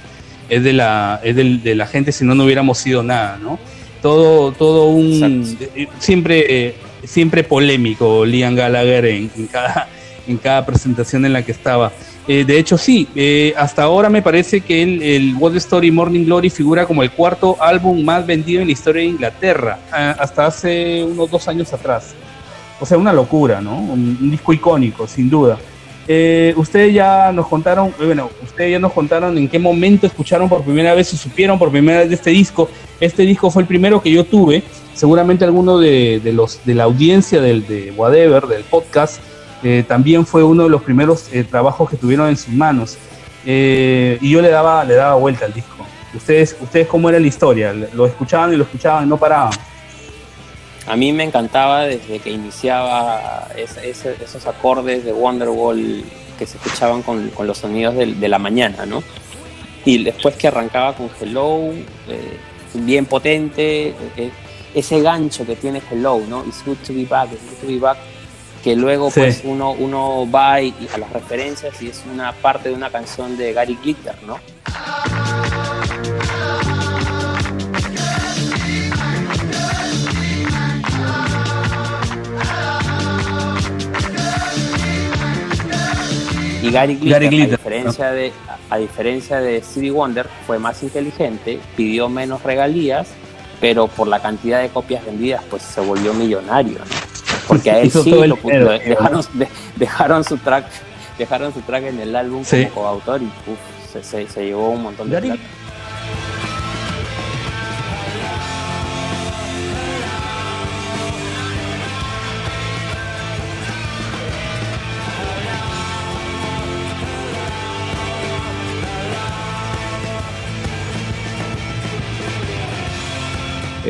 es 0.49 0.65
de 0.65 0.73
la 0.73 1.21
es 1.23 1.37
del- 1.37 1.63
de 1.63 1.75
la 1.77 1.87
gente 1.87 2.11
si 2.11 2.25
no 2.25 2.35
no 2.35 2.45
hubiéramos 2.45 2.79
sido 2.79 3.03
nada 3.05 3.39
no 3.41 3.61
todo 4.01 4.51
todo 4.53 4.87
un 4.87 5.13
Exacto. 5.45 5.73
eh, 5.79 5.89
siempre 6.01 6.45
eh, 6.49 6.75
siempre 7.05 7.45
polémico 7.45 8.25
Liam 8.25 8.55
Gallagher 8.55 9.07
en, 9.07 9.29
cada 9.51 9.89
en 10.27 10.37
cada 10.37 10.65
presentación 10.65 11.25
en 11.27 11.33
la 11.33 11.45
que 11.45 11.53
estaba 11.53 11.93
eh, 12.29 12.45
de 12.45 12.57
hecho, 12.57 12.79
sí, 12.79 13.09
eh, 13.17 13.53
hasta 13.57 13.83
ahora 13.83 14.09
me 14.09 14.23
parece 14.23 14.61
que 14.61 14.83
el, 14.83 15.03
el 15.03 15.35
What 15.37 15.57
Story 15.57 15.91
Morning 15.91 16.25
Glory 16.25 16.51
figura 16.51 16.87
como 16.87 17.03
el 17.03 17.11
cuarto 17.11 17.57
álbum 17.61 18.05
más 18.05 18.25
vendido 18.25 18.61
en 18.61 18.69
la 18.69 18.73
historia 18.73 19.03
de 19.03 19.09
Inglaterra, 19.09 19.81
hasta 19.91 20.47
hace 20.47 21.03
unos 21.03 21.31
dos 21.31 21.49
años 21.49 21.73
atrás. 21.73 22.15
O 22.79 22.87
sea, 22.87 22.97
una 22.97 23.13
locura, 23.13 23.61
¿no? 23.61 23.77
Un 23.77 24.31
disco 24.31 24.53
icónico, 24.53 25.09
sin 25.09 25.29
duda. 25.29 25.59
Eh, 26.09 26.53
ustedes 26.57 26.93
ya 26.93 27.31
nos 27.33 27.47
contaron, 27.47 27.89
eh, 27.89 28.07
bueno, 28.07 28.29
ustedes 28.43 28.73
ya 28.73 28.79
nos 28.79 28.93
contaron 28.93 29.39
en 29.39 29.49
qué 29.49 29.59
momento 29.59 30.07
escucharon 30.07 30.49
por 30.49 30.63
primera 30.63 30.95
vez 30.95 31.13
y 31.15 31.17
supieron 31.17 31.59
por 31.59 31.71
primera 31.71 32.01
vez 32.01 32.09
de 32.09 32.17
este 32.17 32.31
disco. 32.31 32.69
Este 33.01 33.23
disco 33.23 33.51
fue 33.51 33.63
el 33.63 33.69
primero 33.69 34.03
que 34.03 34.11
yo 34.11 34.25
tuve. 34.25 34.63
Seguramente 34.95 35.45
alguno 35.45 35.79
de, 35.79 36.21
los 36.35 36.65
de 36.65 36.75
la 36.75 36.85
audiencia 36.85 37.41
del 37.41 37.67
de 37.67 37.93
Whatever, 37.97 38.47
del 38.47 38.63
podcast, 38.65 39.21
eh, 39.63 39.85
también 39.87 40.27
fue 40.27 40.43
uno 40.43 40.65
de 40.65 40.69
los 40.69 40.83
primeros 40.83 41.33
eh, 41.33 41.45
trabajos 41.45 41.89
que 41.89 41.97
tuvieron 41.97 42.29
en 42.29 42.37
sus 42.37 42.53
manos. 42.53 42.99
Eh, 43.47 44.19
y 44.21 44.31
yo 44.31 44.43
le 44.43 44.51
daba, 44.51 44.85
le 44.85 44.95
daba 44.95 45.15
vuelta 45.15 45.47
al 45.47 45.53
disco. 45.53 45.87
Ustedes, 46.15 46.57
ustedes 46.61 46.87
cómo 46.87 47.09
era 47.09 47.19
la 47.19 47.27
historia, 47.27 47.73
lo 47.73 48.07
escuchaban 48.07 48.53
y 48.53 48.57
lo 48.57 48.65
escuchaban, 48.65 49.09
no 49.09 49.17
paraban. 49.17 49.53
A 50.87 50.97
mí 50.97 51.13
me 51.13 51.25
encantaba 51.25 51.83
desde 51.83 52.19
que 52.19 52.31
iniciaba 52.31 53.49
es- 53.57 53.77
esos 53.77 54.47
acordes 54.47 55.05
de 55.05 55.13
Wonderwall 55.13 56.05
que 56.39 56.47
se 56.47 56.57
escuchaban 56.57 57.03
con, 57.03 57.29
con 57.31 57.47
los 57.47 57.59
sonidos 57.59 57.95
de, 57.95 58.29
la 58.29 58.39
mañana, 58.39 58.85
¿no? 58.85 59.03
Y 59.85 60.03
después 60.03 60.35
que 60.37 60.49
arrancaba 60.49 60.95
con 60.95 61.09
Hello, 61.21 61.71
eh, 62.09 62.37
bien 62.75 63.07
potente, 63.07 63.95
eh, 64.17 64.31
ese 64.75 65.01
gancho 65.01 65.47
que 65.47 65.55
tiene 65.57 65.81
Hello, 65.91 66.21
¿no? 66.29 66.45
It's 66.45 66.65
good 66.65 66.79
to 66.87 66.93
be 66.93 67.05
back, 67.05 67.31
it's 67.33 67.43
good 67.43 67.61
to 67.61 67.67
be 67.69 67.79
back, 67.79 67.99
que 68.65 68.75
luego 68.75 69.11
Sí. 69.11 69.21
pues 69.21 69.43
uno, 69.45 69.73
uno 69.73 70.29
va 70.31 70.61
y, 70.61 70.69
y 70.81 70.89
a 70.93 70.99
las 70.99 71.11
referencias 71.13 71.81
y 71.81 71.89
es 71.89 72.03
una 72.13 72.33
parte 72.33 72.71
de 72.71 72.75
una 72.75 72.91
canción 72.91 73.37
de 73.37 73.53
Gary 73.53 73.79
Glitter, 73.83 74.17
¿no? 74.27 74.39
Y 86.63 86.71
Gary 86.71 86.95
Glitter, 86.95 87.11
Gary 87.11 87.29
Glitter, 87.29 87.55
a, 87.55 87.57
diferencia 87.59 88.11
de, 88.13 88.33
a 88.71 88.79
diferencia 88.79 89.41
de 89.41 89.63
Stevie 89.63 89.91
Wonder, 89.91 90.29
fue 90.47 90.59
más 90.59 90.83
inteligente, 90.83 91.59
pidió 91.77 92.09
menos 92.09 92.43
regalías, 92.43 93.09
pero 93.61 93.89
por 93.89 94.07
la 94.09 94.21
cantidad 94.21 94.63
de 94.63 94.69
copias 94.69 95.05
vendidas, 95.05 95.43
pues 95.51 95.63
se 95.63 95.81
volvió 95.81 96.15
millonario. 96.15 96.79
¿no? 96.79 96.85
Porque 97.49 97.71
a 97.71 97.81
él 97.81 97.91
sí 97.91 98.11
lo, 98.11 98.37
dinero, 98.37 98.65
lo 98.67 98.71
dejaron, 98.79 99.25
de- 99.35 99.49
dejaron 99.77 100.25
su 100.25 100.37
track 100.39 100.67
dejaron 101.19 101.53
su 101.53 101.61
track 101.61 101.85
en 101.85 102.01
el 102.01 102.17
álbum 102.17 102.43
Sí. 102.45 102.67
como 102.73 102.87
coautor 102.87 103.21
y 103.23 103.27
uf, 103.27 103.59
se, 103.93 104.03
se, 104.03 104.27
se 104.29 104.45
llevó 104.47 104.71
un 104.71 104.83
montón 104.83 105.11
de 105.11 105.17
Gary- 105.17 105.27
plata. 105.29 105.43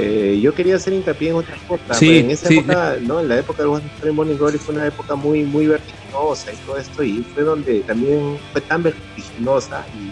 Eh, 0.05 0.41
yo 0.41 0.55
quería 0.55 0.77
hacer 0.77 0.93
hincapié 0.93 1.31
en 1.31 1.37
otra 1.37 1.57
cosa. 1.67 1.95
Sí, 1.95 2.19
en 2.19 2.31
esa 2.31 2.49
sí. 2.49 2.59
época, 2.59 2.97
¿no? 3.03 3.21
En 3.21 3.29
la 3.29 3.39
época 3.39 3.63
de 3.63 3.71
Extreme 3.79 4.13
Morning 4.17 4.37
Glory 4.37 4.59
fue 4.59 4.75
una 4.75 4.87
época 4.87 5.15
muy, 5.15 5.45
muy 5.45 5.67
vertiginosa 5.67 6.53
y 6.53 6.57
todo 6.67 6.77
esto, 6.79 7.03
y 7.03 7.23
fue 7.35 7.43
donde 7.43 7.81
también 7.81 8.39
fue 8.53 8.61
tan 8.63 8.83
vertiginosa 8.83 9.85
y 9.95 10.11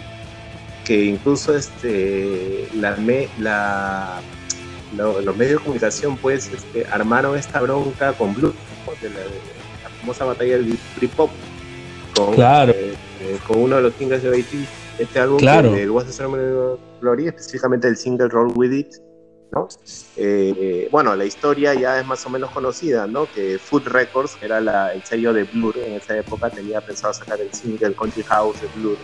que 0.85 1.05
incluso 1.05 1.55
este 1.55 2.67
la, 2.73 2.95
me- 2.95 3.29
la 3.37 4.19
lo- 4.97 5.21
los 5.21 5.37
medios 5.37 5.59
de 5.59 5.63
comunicación 5.63 6.17
pues 6.17 6.49
este, 6.51 6.85
armaron 6.91 7.37
esta 7.37 7.61
bronca 7.61 8.13
con 8.13 8.33
Blue 8.33 8.53
de 9.01 9.09
la, 9.09 9.15
famosa 10.01 10.25
batalla 10.25 10.57
del 10.57 10.77
Britpop 10.97 11.29
con, 12.15 12.33
Claro. 12.33 12.71
eh, 12.73 12.93
eh, 13.21 13.37
con 13.47 13.59
uno 13.61 13.75
de 13.77 13.81
los 13.83 13.93
singles 13.95 14.23
de 14.23 14.29
Oasis, 14.29 14.67
este 14.97 15.19
álbum 15.19 15.37
Claro. 15.37 15.71
del 15.71 15.89
Ceremony 16.11 16.77
Glory, 16.99 17.27
específicamente 17.27 17.87
el 17.87 17.95
single 17.95 18.27
Roll 18.29 18.51
With 18.55 18.71
It, 18.73 18.87
¿no? 19.51 19.67
Eh, 20.15 20.87
bueno, 20.91 21.15
la 21.15 21.25
historia 21.25 21.73
ya 21.73 21.99
es 21.99 22.05
más 22.05 22.25
o 22.25 22.29
menos 22.29 22.51
conocida, 22.51 23.07
¿no? 23.07 23.29
Que 23.29 23.59
Food 23.59 23.87
Records 23.87 24.37
era 24.41 24.61
la- 24.61 24.93
el 24.93 25.03
sello 25.03 25.33
de 25.33 25.43
Blur 25.43 25.77
en 25.77 25.93
esa 25.93 26.17
época, 26.17 26.49
tenía 26.49 26.81
pensado 26.81 27.13
sacar 27.13 27.39
el 27.41 27.53
single 27.53 27.93
Country 27.95 28.23
House 28.23 28.61
de 28.61 28.67
Blur, 28.67 28.97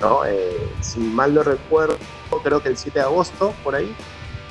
¿no? 0.00 0.24
Eh, 0.26 0.56
si 0.80 1.00
mal 1.00 1.34
no 1.34 1.42
recuerdo, 1.42 1.96
creo 2.42 2.62
que 2.62 2.68
el 2.68 2.76
7 2.76 2.98
de 2.98 3.04
agosto, 3.06 3.54
por 3.64 3.74
ahí. 3.74 3.94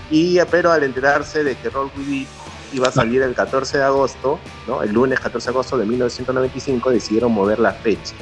Y, 0.10 0.39
pero 0.52 0.72
al 0.72 0.84
enterarse 0.84 1.43
de 1.43 1.56
que 1.56 1.70
Roll 1.70 1.91
With 1.96 2.08
It 2.10 2.28
iba 2.74 2.88
a 2.88 2.91
salir 2.91 3.22
el 3.22 3.34
14 3.36 3.78
de 3.78 3.84
agosto, 3.84 4.39
¿no? 4.68 4.82
El 4.84 4.91
lunes 4.91 5.20
14 5.20 5.46
de 5.48 5.52
agosto 5.52 5.78
de 5.78 5.86
1995, 5.86 6.89
decidieron 6.91 7.32
mover 7.32 7.60
la 7.60 7.74
fecha. 7.74 8.16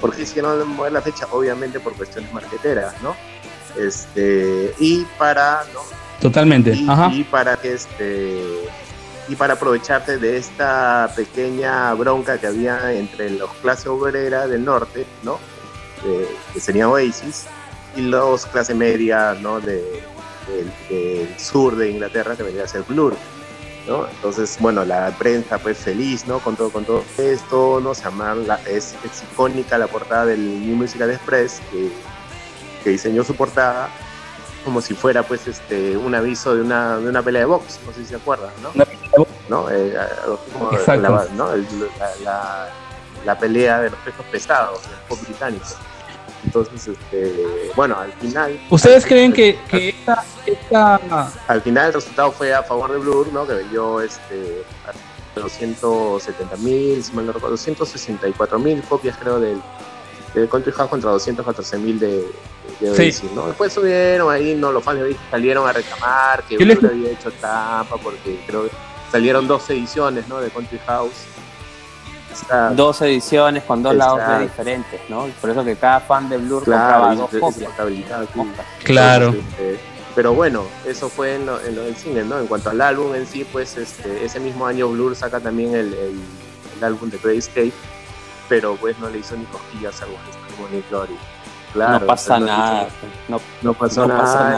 ¿Por 0.00 0.12
qué 0.12 0.18
decidieron 0.22 0.66
mover 0.68 0.92
la 0.92 1.02
fecha? 1.02 1.26
Obviamente 1.30 1.78
por 1.80 1.94
cuestiones 1.94 2.32
marqueteras, 2.32 3.00
¿no? 3.02 3.14
Este, 3.76 4.74
y 4.80 5.04
para, 5.18 5.62
¿no? 5.72 5.80
Totalmente. 6.20 6.72
y, 6.74 6.88
Ajá. 6.88 7.10
y 7.12 7.24
para 7.24 7.56
que 7.56 7.74
este 7.74 8.40
y 9.28 9.36
para 9.36 9.54
aprovecharte 9.54 10.18
de 10.18 10.36
esta 10.38 11.12
pequeña 11.14 11.94
bronca 11.94 12.38
que 12.38 12.48
había 12.48 12.92
entre 12.92 13.30
los 13.30 13.50
clase 13.62 13.88
obrera 13.88 14.46
del 14.48 14.64
norte, 14.64 15.06
¿no? 15.22 15.38
De- 16.04 16.26
que 16.52 16.58
sería 16.60 16.88
Oasis, 16.88 17.44
y 17.96 18.00
los 18.02 18.44
clase 18.46 18.74
media, 18.74 19.36
¿no? 19.40 19.60
De, 19.60 20.02
del, 20.48 20.72
del 20.88 21.38
sur 21.38 21.76
de 21.76 21.90
Inglaterra, 21.90 22.34
que 22.34 22.42
vendría 22.42 22.64
a 22.64 22.68
ser 22.68 22.82
Blur, 22.88 23.14
¿no? 23.86 24.08
Entonces, 24.08 24.56
bueno, 24.58 24.84
la 24.84 25.10
prensa 25.16 25.58
pues 25.58 25.78
feliz, 25.78 26.26
¿no? 26.26 26.40
Con 26.40 26.56
todo, 26.56 26.70
con 26.70 26.84
todo 26.84 27.04
esto, 27.18 27.78
¿no? 27.80 27.94
Se 27.94 28.02
llama 28.04 28.34
la, 28.34 28.56
es, 28.66 28.96
es 29.04 29.22
icónica 29.32 29.78
la 29.78 29.86
portada 29.86 30.26
del 30.26 30.66
New 30.66 30.74
Musical 30.76 31.08
Express, 31.10 31.60
que, 31.70 31.88
que 32.82 32.90
diseñó 32.90 33.22
su 33.22 33.36
portada 33.36 33.88
como 34.64 34.80
si 34.80 34.94
fuera 34.94 35.22
pues 35.22 35.46
este 35.46 35.96
un 35.96 36.14
aviso 36.14 36.54
de 36.54 36.62
una, 36.62 36.98
de 36.98 37.08
una 37.08 37.22
pelea 37.22 37.40
de 37.40 37.46
box, 37.46 37.78
no 37.86 37.92
sé 37.92 38.00
si 38.00 38.06
se 38.06 38.16
acuerdan, 38.16 38.50
¿no? 38.62 38.70
Una 38.74 38.84
pelea 38.84 39.08
de 39.12 39.18
box. 39.18 39.30
¿No? 39.48 39.70
Eh, 39.70 39.96
como 40.52 40.70
la, 40.72 41.26
¿no? 41.34 41.52
El- 41.52 41.66
la, 41.98 42.10
la- 42.24 42.68
la 43.24 43.38
pelea 43.38 43.80
de 43.80 43.90
los 43.90 43.98
pesos 44.00 44.24
pesados 44.32 44.82
del 44.82 44.98
pop 45.08 45.18
británico. 45.22 45.66
Entonces, 46.42 46.88
este, 46.88 47.70
bueno, 47.76 47.98
al 47.98 48.10
final... 48.14 48.58
¿Ustedes 48.70 49.02
al- 49.04 49.08
creen 49.10 49.32
que, 49.32 49.58
que 49.68 49.90
esta, 49.90 50.24
esta- 50.46 51.30
al 51.48 51.60
final 51.60 51.88
el 51.88 51.92
resultado 51.92 52.32
fue 52.32 52.54
a 52.54 52.62
favor 52.62 52.90
de 52.92 52.96
Blur, 52.98 53.30
¿no? 53.30 53.46
Que 53.46 53.52
vendió 53.54 54.00
este, 54.00 54.64
270 55.34 56.56
mil, 56.58 57.02
si 57.04 57.12
mal 57.12 57.26
no 57.26 57.32
recuerdo, 57.32 57.56
264 57.56 58.58
mil 58.58 58.82
copias 58.84 59.16
creo 59.18 59.38
del, 59.38 59.60
Country 60.48 60.72
House 60.72 60.88
contra 60.90 61.10
214 61.10 61.78
mil 61.78 61.98
de, 61.98 62.08
de 62.80 62.94
Sí. 62.94 63.02
Oasis, 63.06 63.32
¿no? 63.34 63.46
Después 63.48 63.72
subieron 63.72 64.32
ahí, 64.32 64.54
¿no? 64.54 64.70
Los 64.72 64.82
fans 64.84 64.98
de 64.98 65.04
Oasis 65.04 65.18
salieron 65.30 65.68
a 65.68 65.72
reclamar 65.72 66.42
que 66.44 66.56
Yo 66.58 66.64
les- 66.66 66.78
Blur 66.78 66.92
había 66.92 67.10
hecho 67.10 67.30
trampa 67.32 67.96
porque 68.02 68.42
creo 68.46 68.64
que 68.64 68.70
salieron 69.10 69.46
dos 69.48 69.68
ediciones, 69.70 70.28
¿no? 70.28 70.40
De 70.40 70.50
Country 70.50 70.78
House. 70.86 71.12
Está- 72.32 72.70
Dos 72.70 73.02
ediciones 73.02 73.64
con 73.64 73.82
dos 73.82 73.94
lados 73.94 74.18
Exacto. 74.20 74.38
B 74.38 74.44
diferentes, 74.44 75.00
¿no? 75.08 75.26
Por 75.40 75.50
eso 75.50 75.64
que 75.64 75.74
cada 75.76 75.98
fan 76.00 76.28
de 76.28 76.36
Blur 76.38 76.62
claro, 76.62 77.08
compraba 77.08 77.14
dos 77.16 77.30
copias. 77.40 77.70
Claro. 78.84 79.26
Entonces, 79.28 79.44
este, 79.58 79.80
pero 80.14 80.32
bueno, 80.34 80.64
eso 80.86 81.08
fue 81.08 81.34
en 81.36 81.46
lo, 81.46 81.60
en 81.60 81.74
lo 81.74 81.82
del 81.82 81.96
single, 81.96 82.24
¿no? 82.24 82.38
En 82.38 82.46
cuanto 82.46 82.70
al 82.70 82.80
álbum 82.80 83.14
en 83.16 83.26
sí, 83.26 83.44
pues 83.50 83.76
este, 83.76 84.24
ese 84.24 84.38
mismo 84.38 84.66
año 84.66 84.88
Blur 84.88 85.16
saca 85.16 85.40
también 85.40 85.74
el, 85.74 85.92
el, 85.92 86.20
el 86.78 86.84
álbum 86.84 87.10
de 87.10 87.18
Great 87.18 87.38
Escape, 87.38 87.72
pero 88.50 88.74
pues 88.76 88.98
no 88.98 89.08
le 89.08 89.18
hizo 89.20 89.34
ni 89.36 89.44
cosquillas 89.46 90.02
a 90.02 90.06
Bonnie 90.60 90.82
Glory. 90.90 91.16
Claro, 91.72 92.00
no 92.00 92.06
pasa 92.06 92.38
no 92.38 92.46
le 92.46 92.52
hizo- 92.52 92.58
nada. 92.60 92.88
No, 93.28 93.40
No 93.62 93.74
pasó 93.74 94.00
no 94.02 94.08
nada. 94.08 94.20
pasa 94.20 94.50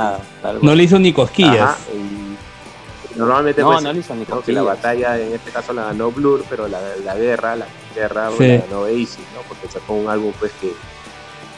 nada. 0.42 0.58
no 0.62 0.74
le 0.74 0.82
hizo 0.82 0.98
ni 0.98 1.12
cosquillas? 1.12 1.60
Ajá, 1.60 1.76
y 1.94 3.18
normalmente 3.18 3.60
No, 3.60 3.68
pues, 3.72 3.82
no 3.82 3.92
le 3.92 4.00
hizo 4.00 4.14
ni 4.14 4.24
cosquillas. 4.24 4.64
la 4.64 4.70
batalla 4.74 5.18
en 5.20 5.34
este 5.34 5.50
caso 5.50 5.72
la 5.74 5.84
ganó 5.84 6.10
Blur, 6.10 6.42
pero 6.48 6.66
la, 6.68 6.80
la 7.04 7.14
guerra, 7.14 7.54
la 7.54 7.66
guerra 7.94 8.30
Sí. 8.38 8.48
la 8.48 8.56
ganó 8.64 8.80
Oasis, 8.80 9.18
¿no? 9.34 9.42
Porque 9.46 9.68
sacó 9.68 9.92
un 9.92 10.08
álbum 10.08 10.32
pues 10.40 10.52
que, 10.60 10.72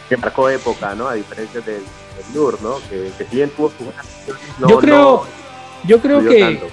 que 0.08 0.16
marcó 0.16 0.50
época, 0.50 0.94
¿no? 0.96 1.08
A 1.08 1.14
diferencia 1.14 1.60
del, 1.60 1.76
del 1.84 2.24
Blur, 2.32 2.60
¿no? 2.60 2.78
Que, 2.90 3.12
que 3.16 3.24
si 3.24 3.36
bien 3.36 3.50
tuvo 3.50 3.70
sus 3.70 3.86
no, 4.58 4.68
Yo 4.68 4.78
creo- 4.78 4.96
no 4.96 5.24
Yo 5.86 6.00
creo 6.00 6.20
que 6.28 6.40
tanto. 6.40 6.66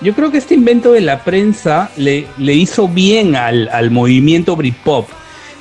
Yo 0.00 0.14
creo 0.14 0.30
que 0.30 0.38
este 0.38 0.54
invento 0.54 0.92
de 0.92 1.00
la 1.00 1.24
prensa 1.24 1.90
le, 1.96 2.26
le 2.38 2.54
hizo 2.54 2.88
bien 2.88 3.36
al, 3.36 3.68
al 3.68 3.90
movimiento 3.90 4.56
Britpop. 4.56 5.08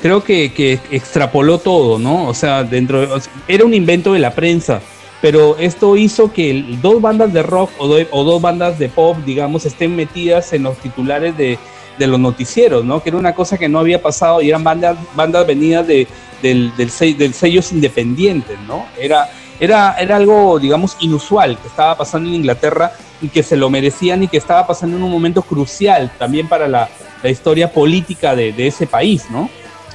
Creo 0.02 0.24
que, 0.24 0.52
que 0.52 0.80
extrapoló 0.92 1.60
todo, 1.60 1.98
¿no? 1.98 2.28
O 2.28 2.34
sea, 2.34 2.64
dentro 2.66 3.08
era 3.48 3.64
un 3.64 3.74
invento 3.74 4.12
de 4.12 4.20
la 4.20 4.32
prensa, 4.36 4.82
pero 5.22 5.56
esto 5.58 5.96
hizo 5.96 6.34
que 6.34 6.66
dos 6.82 7.02
bandas 7.02 7.32
de 7.32 7.42
rock 7.42 7.72
o, 7.78 7.88
do- 7.88 8.24
dos 8.26 8.42
bandas 8.42 8.78
de 8.78 8.90
pop, 8.90 9.18
digamos, 9.26 9.66
estén 9.66 9.96
metidas 9.96 10.52
en 10.52 10.64
los 10.64 10.78
titulares 10.80 11.38
de, 11.38 11.58
de 11.98 12.08
los 12.08 12.20
noticieros, 12.20 12.84
¿no? 12.84 13.02
Que 13.02 13.10
era 13.12 13.18
una 13.18 13.34
cosa 13.34 13.58
que 13.58 13.70
no 13.70 13.80
había 13.80 14.02
pasado 14.02 14.42
y 14.42 14.50
eran 14.50 14.66
bandas, 14.66 14.98
bandas 15.16 15.48
venidas 15.48 15.88
de, 15.88 16.06
del, 16.42 16.74
del, 16.76 16.90
del 17.18 17.34
sellos 17.34 17.72
independientes, 17.72 18.58
¿no? 18.68 18.86
Era, 19.00 19.30
era, 19.64 19.96
era 19.98 20.18
algo, 20.18 20.60
digamos, 20.60 20.98
inusual 21.00 21.58
que 21.58 21.70
estaba 21.70 21.98
pasando 21.98 22.28
en 22.28 22.36
Inglaterra 22.36 22.92
y 23.22 23.30
que 23.30 23.44
se 23.44 23.56
lo 23.56 23.70
merecían 23.70 24.22
y 24.22 24.28
que 24.28 24.36
estaba 24.36 24.68
pasando 24.68 24.98
en 24.98 25.04
un 25.04 25.12
momento 25.12 25.42
crucial 25.42 26.12
también 26.20 26.50
para 26.50 26.68
la, 26.68 26.90
la 27.22 27.30
historia 27.30 27.72
política 27.72 28.36
de, 28.36 28.52
de 28.52 28.68
ese 28.68 28.88
país, 28.88 29.30
¿no? 29.30 29.50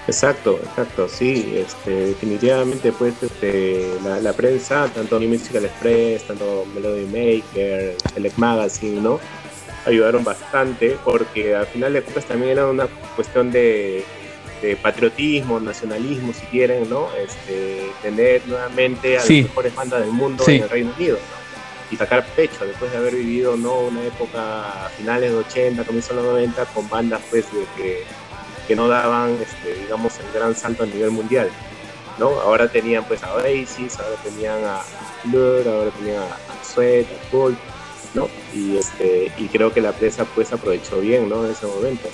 Exacto, 0.06 0.58
exacto, 0.64 1.06
sí, 1.06 1.52
este, 1.54 1.90
definitivamente 1.90 2.92
pues 2.92 3.22
este, 3.22 3.90
la, 4.22 4.32
prensa, 4.32 4.88
tanto 4.88 5.20
New 5.20 5.28
Musical 5.28 5.66
Express, 5.66 6.22
tanto 6.22 6.64
Melody 6.74 7.04
Maker, 7.04 7.94
Select 8.14 8.38
Magazine, 8.38 9.02
¿no? 9.02 9.20
Ayudaron 9.84 10.24
bastante 10.24 10.96
porque 11.04 11.54
al 11.54 11.66
final 11.66 11.92
de 11.92 12.00
cuentas 12.00 12.24
también 12.24 12.52
era 12.52 12.66
una 12.68 12.86
cuestión 13.16 13.50
de, 13.52 14.02
de 14.62 14.76
patriotismo, 14.76 15.60
nacionalismo, 15.60 16.32
si 16.32 16.44
quieren, 16.46 16.88
¿no? 16.90 17.08
Este, 17.16 17.90
tener 18.02 18.46
nuevamente 18.46 19.16
a 19.18 19.20
Sí. 19.20 19.40
las 19.42 19.50
mejores 19.50 19.74
bandas 19.74 20.00
del 20.00 20.10
mundo 20.10 20.44
Sí. 20.44 20.56
en 20.56 20.62
el 20.64 20.68
Reino 20.70 20.92
Unido, 20.96 21.16
¿no? 21.16 21.38
Y 21.90 21.96
sacar 21.96 22.26
pecho 22.36 22.66
después 22.66 22.90
de 22.92 22.98
haber 22.98 23.14
vivido, 23.14 23.56
¿no? 23.56 23.78
Una 23.80 24.04
época 24.04 24.86
a 24.86 24.88
finales 24.90 25.30
de 25.30 25.36
80, 25.38 25.84
comienzos 25.84 26.10
de 26.16 26.22
los 26.22 26.32
90 26.32 26.64
con 26.66 26.88
bandas 26.88 27.20
pues 27.30 27.44
de 27.52 27.64
que 27.76 28.02
que 28.66 28.76
no 28.76 28.86
daban, 28.86 29.30
este, 29.40 29.80
digamos, 29.80 30.12
el 30.20 30.30
gran 30.38 30.54
salto 30.54 30.82
a 30.82 30.86
nivel 30.86 31.10
mundial, 31.10 31.48
¿no? 32.18 32.28
Ahora 32.28 32.68
tenían 32.68 33.02
pues 33.04 33.22
a 33.22 33.32
Oasis, 33.32 33.98
ahora 33.98 34.16
tenían 34.22 34.62
a 34.62 34.82
Blur, 35.24 35.66
ahora 35.66 35.90
tenían 35.92 36.22
a, 36.24 36.36
Sweat, 36.62 37.06
a 37.06 37.30
Pulp, 37.30 37.56
¿no? 38.12 38.28
Y, 38.54 38.76
este, 38.76 39.32
y 39.38 39.46
creo 39.48 39.72
que 39.72 39.80
la 39.80 39.92
presa 39.92 40.26
pues 40.26 40.52
aprovechó 40.52 41.00
bien, 41.00 41.30
¿no? 41.30 41.46
En 41.46 41.52
ese 41.52 41.64
momento, 41.66 42.10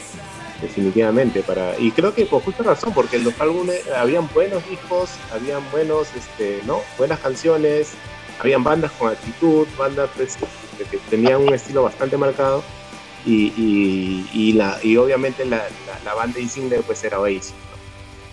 definitivamente, 0.64 1.42
para... 1.42 1.78
Y 1.78 1.90
creo 1.90 2.14
que 2.14 2.26
por 2.26 2.42
justa 2.42 2.62
razón, 2.62 2.92
porque 2.92 3.18
los 3.18 3.38
álbumes, 3.40 3.82
habían 3.96 4.28
buenos 4.34 4.68
discos, 4.68 5.10
habían 5.32 5.62
buenos, 5.70 6.08
este, 6.16 6.60
¿no? 6.66 6.80
Buenas 6.98 7.20
canciones, 7.20 7.92
habían 8.40 8.64
bandas 8.64 8.90
con 8.92 9.12
actitud, 9.12 9.66
bandas 9.78 10.10
pues, 10.16 10.36
que, 10.90 10.98
tenían 11.08 11.42
un 11.42 11.54
estilo 11.54 11.82
bastante 11.82 12.16
marcado, 12.16 12.62
y, 13.26 14.26
y, 14.34 14.52
la, 14.52 14.78
y 14.82 14.96
obviamente 14.96 15.46
la, 15.46 15.66
la, 16.04 16.14
banda 16.14 16.38
insignia 16.40 16.80
pues 16.86 17.02
era 17.04 17.18
Oasis. 17.20 17.54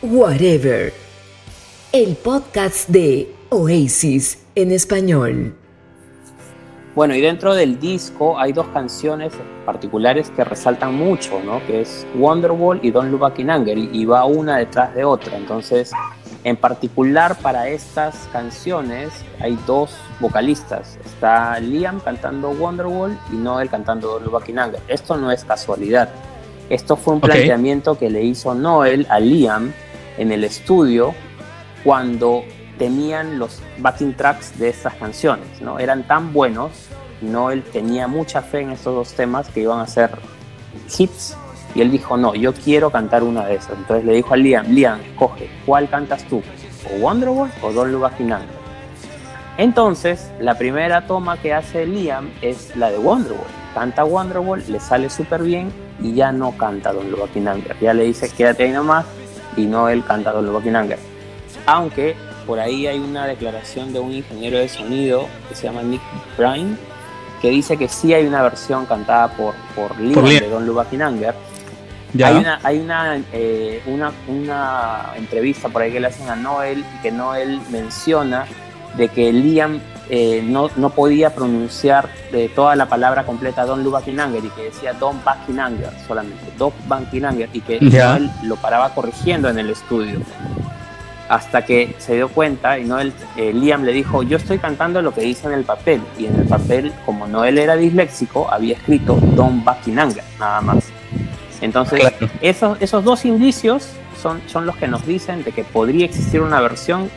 Whatever. 0.01 0.93
El 1.93 2.15
podcast 2.17 2.89
de 2.89 3.33
Oasis 3.49 4.39
en 4.55 4.71
español. 4.71 5.55
Bueno, 6.93 7.15
y 7.15 7.21
dentro 7.21 7.53
del 7.55 7.79
disco 7.79 8.37
hay 8.37 8.51
dos 8.51 8.67
canciones 8.67 9.31
particulares 9.65 10.29
que 10.35 10.43
resaltan 10.43 10.93
mucho, 10.93 11.39
¿no? 11.45 11.65
Que 11.65 11.81
es 11.81 12.05
Wonderwall 12.15 12.79
y 12.83 12.91
Don't 12.91 13.09
Look 13.09 13.21
Back 13.21 13.39
in 13.39 13.49
Anger, 13.49 13.77
y, 13.77 14.03
va 14.05 14.25
una 14.25 14.57
detrás 14.57 14.93
de 14.93 15.05
otra. 15.05 15.37
Entonces, 15.37 15.91
En 16.43 16.57
particular 16.57 17.37
para 17.37 17.67
estas 17.67 18.27
canciones 18.31 19.11
hay 19.39 19.59
dos 19.67 19.95
vocalistas. 20.19 20.97
Está 21.05 21.59
Liam 21.59 21.99
cantando 21.99 22.49
Wonderwall 22.49 23.15
y 23.31 23.35
Noel 23.35 23.69
cantando 23.69 24.07
Don't 24.07 24.25
Look 24.25 24.33
Back 24.33 24.49
in 24.49 24.57
Anger. 24.57 24.79
Esto 24.87 25.17
no 25.17 25.31
es 25.31 25.45
casualidad. 25.45 26.09
Esto 26.67 26.95
fue 26.95 27.13
un 27.13 27.19
Ok. 27.19 27.25
planteamiento 27.25 27.95
que 27.95 28.09
le 28.09 28.23
hizo 28.23 28.55
Noel 28.55 29.05
a 29.09 29.19
Liam 29.19 29.71
en 30.17 30.31
el 30.31 30.43
estudio 30.43 31.13
cuando 31.83 32.43
tenían 32.77 33.39
los 33.39 33.61
backing 33.79 34.15
tracks 34.15 34.57
de 34.57 34.69
estas 34.69 34.93
canciones. 34.95 35.61
¿no? 35.61 35.79
Eran 35.79 36.03
tan 36.03 36.33
buenos, 36.33 36.71
Noel 37.21 37.63
tenía 37.63 38.07
mucha 38.07 38.41
fe 38.41 38.61
en 38.61 38.71
estos 38.71 38.95
dos 38.95 39.13
temas 39.13 39.47
que 39.49 39.61
iban 39.61 39.79
a 39.79 39.87
ser 39.87 40.11
hits 40.97 41.35
y 41.73 41.81
él 41.81 41.91
dijo, 41.91 42.17
no, 42.17 42.35
yo 42.35 42.53
quiero 42.53 42.89
cantar 42.89 43.23
una 43.23 43.45
de 43.45 43.55
esas. 43.55 43.77
Entonces 43.77 44.05
le 44.05 44.13
dijo 44.13 44.33
a 44.33 44.37
Liam, 44.37 44.65
Liam, 44.67 44.99
coge, 45.15 45.49
¿cuál 45.65 45.89
cantas 45.89 46.23
tú? 46.25 46.41
¿O 46.91 46.99
Wonderwall 46.99 47.49
o 47.61 47.71
Don't 47.71 47.91
Look 47.91 48.01
Back 48.01 48.19
in 48.19 48.33
Anger?". 48.33 48.61
Entonces, 49.57 50.31
la 50.39 50.57
primera 50.57 51.07
toma 51.07 51.37
que 51.37 51.53
hace 51.53 51.85
Liam 51.85 52.29
es 52.41 52.75
la 52.75 52.89
de 52.89 52.97
Wonderwall. 52.97 53.47
Canta 53.73 54.03
Wonderwall, 54.03 54.63
le 54.67 54.79
sale 54.79 55.09
súper 55.09 55.43
bien 55.43 55.71
y 56.01 56.13
ya 56.13 56.31
no 56.31 56.57
canta 56.57 56.91
Don't 56.91 57.09
Look 57.09 57.21
Back 57.21 57.35
in 57.35 57.47
Anger. 57.47 57.75
Ya 57.79 57.93
le 57.93 58.03
dice, 58.03 58.29
quédate 58.29 58.63
ahí 58.63 58.71
nomás 58.71 59.05
y 59.55 59.65
no 59.65 59.87
él 59.87 60.03
canta 60.03 60.31
Don't 60.31 60.45
Look 60.45 60.55
Back 60.55 60.65
in 60.65 60.75
Anger. 60.75 60.99
Aunque 61.65 62.15
por 62.45 62.59
ahí 62.59 62.87
hay 62.87 62.99
una 62.99 63.25
declaración 63.27 63.93
de 63.93 63.99
un 63.99 64.13
ingeniero 64.13 64.57
de 64.57 64.67
sonido 64.69 65.27
que 65.49 65.55
se 65.55 65.63
llama 65.67 65.81
Nick 65.83 66.01
Bryan 66.37 66.77
que 67.41 67.49
dice 67.49 67.75
que 67.77 67.87
sí 67.87 68.13
hay 68.13 68.25
una 68.25 68.43
versión 68.43 68.85
cantada 68.85 69.29
por, 69.29 69.55
por 69.75 69.99
Liam 69.99 70.13
Por 70.13 70.25
Liam. 70.25 70.43
de 70.43 70.49
Don't 70.49 70.65
Look 70.67 70.75
Back 70.75 70.93
in 70.93 71.01
Anger, 71.01 71.33
¿Ya? 72.13 72.27
hay 72.27 72.35
una, 72.35 72.59
hay 72.61 72.77
una, 72.79 73.19
eh, 73.33 73.81
una, 73.87 74.11
una 74.27 75.13
entrevista 75.17 75.69
por 75.69 75.81
ahí 75.81 75.91
que 75.91 75.99
le 75.99 76.07
hacen 76.07 76.29
a 76.29 76.35
Noel 76.35 76.85
y 76.97 77.01
que 77.01 77.11
Noel 77.11 77.59
menciona 77.71 78.45
de 78.95 79.07
que 79.07 79.33
Liam 79.33 79.79
eh, 80.09 80.43
no, 80.45 80.69
no 80.75 80.89
podía 80.91 81.33
pronunciar 81.33 82.09
de 82.31 82.49
toda 82.49 82.75
la 82.75 82.87
palabra 82.87 83.25
completa 83.25 83.65
Don't 83.65 83.83
Look 83.83 83.93
Back 83.93 84.07
in 84.09 84.19
Anger 84.19 84.43
y 84.45 84.49
que 84.49 84.63
decía 84.65 84.93
Don't 84.93 85.23
Back 85.23 85.47
in 85.47 85.59
Anger 85.59 85.89
solamente, 86.07 86.43
Don't 86.59 86.75
Back 86.87 87.11
in 87.13 87.25
Anger 87.25 87.49
y 87.53 87.61
que 87.61 87.79
Ya. 87.89 88.09
Noel 88.19 88.29
lo 88.43 88.55
paraba 88.57 88.93
corrigiendo 88.93 89.49
en 89.49 89.57
el 89.57 89.69
estudio 89.71 90.19
hasta 91.31 91.63
que 91.65 91.95
se 91.97 92.15
dio 92.15 92.27
cuenta 92.27 92.77
y 92.77 92.83
Noel, 92.83 93.13
eh, 93.37 93.53
Liam 93.53 93.85
le 93.85 93.93
dijo, 93.93 94.21
yo 94.21 94.35
estoy 94.35 94.57
cantando 94.59 95.01
lo 95.01 95.13
que 95.13 95.21
dice 95.21 95.47
en 95.47 95.53
el 95.53 95.63
papel. 95.63 96.01
Y 96.19 96.25
en 96.25 96.35
el 96.35 96.45
papel, 96.45 96.91
como 97.05 97.25
Noel 97.25 97.57
era 97.57 97.77
disléxico, 97.77 98.49
había 98.51 98.75
escrito 98.75 99.17
in 99.85 99.97
Anger, 99.97 100.23
nada 100.37 100.59
más. 100.59 100.89
Entonces, 101.61 102.01
Claro. 102.01 102.33
esos, 102.41 102.81
esos 102.81 103.05
dos 103.05 103.23
indicios 103.23 103.87
son, 104.21 104.41
son 104.47 104.65
los 104.65 104.75
que 104.75 104.89
nos 104.89 105.05
dicen 105.05 105.45
de 105.45 105.53
que 105.53 105.63
podría 105.63 106.03
existir 106.05 106.41
una 106.41 106.59
versión 106.59 107.09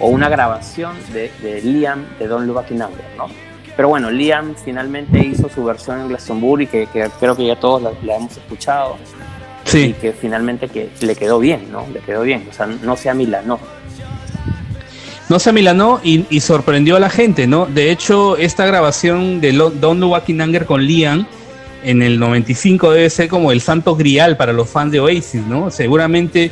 o 0.00 0.08
una 0.08 0.28
grabación 0.28 0.96
de, 1.12 1.30
de 1.40 1.62
Liam 1.62 2.04
de 2.18 2.24
in 2.24 2.82
Anger, 2.82 3.04
¿no? 3.16 3.28
Pero 3.76 3.88
bueno, 3.88 4.10
Liam 4.10 4.56
finalmente 4.56 5.20
hizo 5.20 5.48
su 5.48 5.62
versión 5.62 6.00
en 6.00 6.08
Glastonbury, 6.08 6.66
que, 6.66 6.88
que 6.88 7.08
creo 7.20 7.36
que 7.36 7.46
ya 7.46 7.54
todos 7.54 7.80
la, 7.82 7.92
la 8.02 8.16
hemos 8.16 8.36
escuchado, 8.36 8.96
y 9.74 9.92
que 9.94 10.12
finalmente 10.12 10.68
que 10.68 10.90
le 11.00 11.16
quedó 11.16 11.38
bien, 11.38 11.70
¿no? 11.70 11.86
Le 11.92 12.00
quedó 12.00 12.22
bien, 12.22 12.46
o 12.50 12.52
sea, 12.52 12.66
no 12.66 12.96
se 12.96 13.10
amilanó. 13.10 13.58
No 15.28 15.38
se 15.38 15.50
amilanó 15.50 16.00
y, 16.02 16.26
y 16.28 16.40
sorprendió 16.40 16.96
a 16.96 17.00
la 17.00 17.08
gente, 17.08 17.46
¿no? 17.46 17.66
De 17.66 17.92
hecho, 17.92 18.36
esta 18.36 18.66
grabación 18.66 19.40
de 19.40 19.52
Don't 19.52 20.10
Back 20.10 20.28
in 20.28 20.40
Anger 20.40 20.66
con 20.66 20.84
Liam 20.84 21.26
en 21.84 22.02
el 22.02 22.18
95 22.18 22.90
debe 22.90 23.08
ser 23.10 23.28
como 23.28 23.52
el 23.52 23.60
santo 23.60 23.94
grial 23.94 24.36
para 24.36 24.52
los 24.52 24.68
fans 24.68 24.92
de 24.92 25.00
Oasis, 25.00 25.46
¿no? 25.46 25.70
Seguramente 25.70 26.50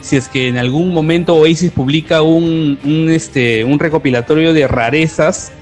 si 0.00 0.16
es 0.16 0.28
que 0.28 0.48
en 0.48 0.56
algún 0.56 0.94
momento 0.94 1.34
Oasis 1.34 1.70
publica 1.72 2.22
un, 2.22 2.78
un, 2.84 3.10
este, 3.10 3.64
un 3.64 3.78
recopilatorio 3.78 4.52
de 4.54 4.66
rarezas, 4.66 5.52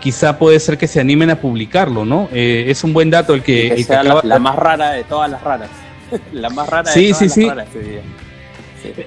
quizá 0.00 0.38
puede 0.38 0.60
ser 0.60 0.78
que 0.78 0.86
se 0.86 1.00
animen 1.00 1.30
a 1.30 1.40
publicarlo, 1.40 2.04
¿no? 2.04 2.28
Eh, 2.32 2.66
es 2.68 2.84
un 2.84 2.92
buen 2.92 3.10
dato 3.10 3.34
el 3.34 3.42
que, 3.42 3.54
que 3.54 3.68
el 3.68 3.76
que 3.76 3.84
sea 3.84 4.02
la 4.02 4.38
más 4.38 4.56
rara 4.56 4.92
de 4.92 5.04
todas 5.04 5.30
las 5.30 5.42
raras. 5.42 5.70
la 6.32 6.50
más 6.50 6.68
rara 6.68 6.90
Sí, 6.90 7.06
de 7.06 7.12
todas 7.12 7.18
sí, 7.18 7.24
las 7.24 7.34
sí. 7.34 7.48
raras. 7.48 7.68
Sí. 7.72 7.98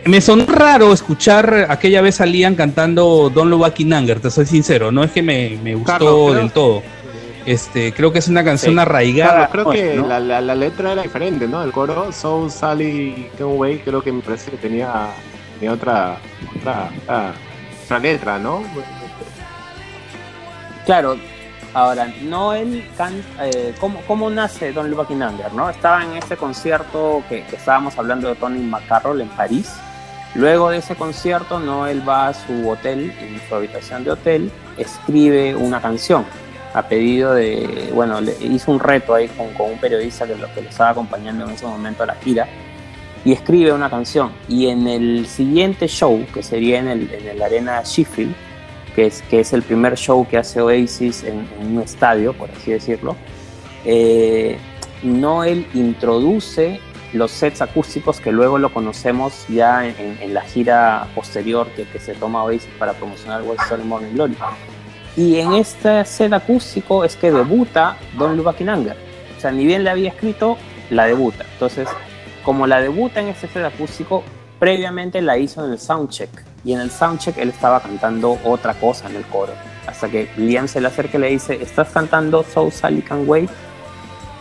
Me 0.05 0.19
sonó 0.19 0.45
raro 0.47 0.91
escuchar 0.91 1.67
aquella 1.69 2.01
vez 2.01 2.19
a 2.19 2.25
Liam 2.25 2.55
cantando 2.55 3.31
Don't 3.33 3.49
Look 3.49 3.61
Back 3.61 3.79
in 3.79 3.93
Anger, 3.93 4.19
te 4.19 4.29
soy 4.29 4.45
sincero, 4.45 4.91
no 4.91 5.03
es 5.03 5.11
que 5.11 5.21
me, 5.21 5.57
me 5.63 5.75
gustó 5.75 5.91
Carlos, 5.93 6.35
del 6.35 6.51
todo. 6.51 6.83
Este, 7.45 7.91
creo 7.93 8.11
que 8.11 8.19
es 8.19 8.27
una 8.27 8.43
canción 8.43 8.73
Sí. 8.75 8.79
arraigada. 8.79 9.47
Claro, 9.49 9.51
creo 9.51 9.69
que 9.71 9.95
¿no? 9.95 10.07
la, 10.07 10.19
la, 10.19 10.41
la 10.41 10.55
letra 10.55 10.91
era 10.91 11.01
diferente, 11.03 11.47
¿no? 11.47 11.63
El 11.63 11.71
coro, 11.71 12.11
So 12.11 12.49
Sally 12.49 13.29
Conway, 13.37 13.79
creo 13.79 14.03
que 14.03 14.11
me 14.11 14.21
parece 14.21 14.51
que 14.51 14.57
tenía, 14.57 15.07
tenía 15.57 15.73
otra, 15.73 16.17
otra, 16.59 16.89
otra, 17.03 17.33
otra 17.85 17.99
letra, 17.99 18.37
¿no? 18.39 18.61
Claro, 20.85 21.17
ahora, 21.73 22.11
Noel, 22.23 22.85
can- 22.97 23.23
eh, 23.41 23.73
¿cómo, 23.79 24.01
¿cómo 24.07 24.29
nace 24.29 24.71
Don 24.73 24.89
Look 24.89 24.99
Back 24.99 25.11
in 25.11 25.23
Anger? 25.23 25.53
¿no? 25.53 25.69
Estaba 25.69 26.03
en 26.03 26.13
ese 26.17 26.37
concierto 26.37 27.23
que, 27.29 27.43
que 27.43 27.55
estábamos 27.55 27.97
hablando 27.97 28.27
de 28.29 28.35
Tony 28.35 28.59
McCarroll 28.59 29.21
en 29.21 29.29
París. 29.29 29.73
Luego 30.35 30.69
de 30.69 30.77
ese 30.77 30.95
concierto, 30.95 31.59
Noel 31.59 32.07
va 32.07 32.29
a 32.29 32.33
su 32.33 32.69
hotel, 32.69 33.13
en 33.19 33.41
su 33.49 33.55
habitación 33.55 34.03
de 34.03 34.11
hotel, 34.11 34.51
escribe 34.77 35.55
una 35.55 35.81
canción 35.81 36.25
a 36.73 36.83
pedido 36.83 37.33
de, 37.33 37.91
bueno, 37.93 38.21
le 38.21 38.33
hizo 38.39 38.71
un 38.71 38.79
reto 38.79 39.13
ahí 39.13 39.27
con, 39.27 39.49
con 39.55 39.71
un 39.71 39.77
periodista 39.77 40.25
que 40.25 40.35
lo, 40.35 40.47
que 40.53 40.61
lo 40.61 40.69
estaba 40.69 40.91
acompañando 40.91 41.43
en 41.45 41.51
ese 41.51 41.65
momento 41.65 42.03
a 42.03 42.05
la 42.05 42.15
gira 42.15 42.47
y 43.25 43.33
escribe 43.33 43.73
una 43.73 43.89
canción. 43.89 44.31
Y 44.47 44.67
en 44.67 44.87
el 44.87 45.27
siguiente 45.27 45.87
show, 45.89 46.25
que 46.33 46.41
sería 46.41 46.79
en 46.79 46.87
el, 46.87 47.11
en 47.13 47.27
el 47.27 47.41
Arena 47.41 47.81
Sheffield, 47.83 48.33
que 48.95 49.05
es, 49.07 49.21
que 49.23 49.39
es 49.39 49.53
el 49.53 49.61
primer 49.63 49.95
show 49.97 50.27
que 50.27 50.37
hace 50.37 50.61
Oasis 50.61 51.23
en, 51.23 51.47
en 51.59 51.77
un 51.77 51.81
estadio, 51.83 52.33
por 52.33 52.49
así 52.51 52.71
decirlo, 52.71 53.15
eh, 53.85 54.57
Noel 55.03 55.65
introduce 55.73 56.79
los 57.13 57.31
sets 57.31 57.61
acústicos 57.61 58.19
que 58.21 58.31
luego 58.31 58.57
lo 58.57 58.71
conocemos 58.73 59.45
ya 59.49 59.85
en, 59.85 59.95
en- 59.99 60.17
en 60.21 60.33
la 60.33 60.41
gira 60.41 61.07
posterior 61.13 61.67
que, 61.75 61.83
que 61.85 61.99
se 61.99 62.13
toma 62.13 62.43
Oasis 62.43 62.69
para 62.79 62.93
promocionar 62.93 63.41
West 63.43 63.61
Story 63.63 63.83
Morning 63.83 64.13
Glory. 64.13 64.37
Y 65.17 65.37
en 65.39 65.53
este 65.53 66.05
set 66.05 66.31
acústico 66.31 67.03
es 67.03 67.17
que 67.17 67.31
debuta 67.31 67.97
Don 68.17 68.37
Look 68.37 68.45
Back 68.45 68.61
in 68.61 68.69
Anger. 68.69 68.95
O 69.37 69.41
sea, 69.41 69.51
ni 69.51 69.65
bien 69.65 69.83
le 69.83 69.89
había 69.89 70.09
escrito, 70.09 70.57
la 70.89 71.05
debuta. 71.05 71.43
Entonces, 71.51 71.89
como 72.45 72.65
la 72.65 72.79
debuta 72.79 73.19
en 73.19 73.27
este 73.27 73.47
set 73.49 73.65
acústico, 73.65 74.23
previamente 74.57 75.21
la 75.21 75.37
hizo 75.37 75.65
en 75.65 75.71
el 75.73 75.79
soundcheck. 75.79 76.29
Y 76.63 76.73
en 76.73 76.79
el 76.81 76.91
soundcheck 76.91 77.37
él 77.37 77.49
estaba 77.49 77.79
cantando 77.79 78.37
otra 78.43 78.73
cosa 78.75 79.09
en 79.09 79.15
el 79.15 79.23
coro. 79.25 79.53
Hasta 79.87 80.09
que 80.09 80.29
Liam 80.37 80.67
se 80.67 80.79
le 80.79 80.87
acerca 80.87 81.17
y 81.17 81.21
le 81.21 81.29
dice, 81.29 81.57
¿estás 81.61 81.89
cantando 81.89 82.43
So 82.43 82.69
Sally 82.69 83.01
Can 83.01 83.23
Wait? 83.27 83.49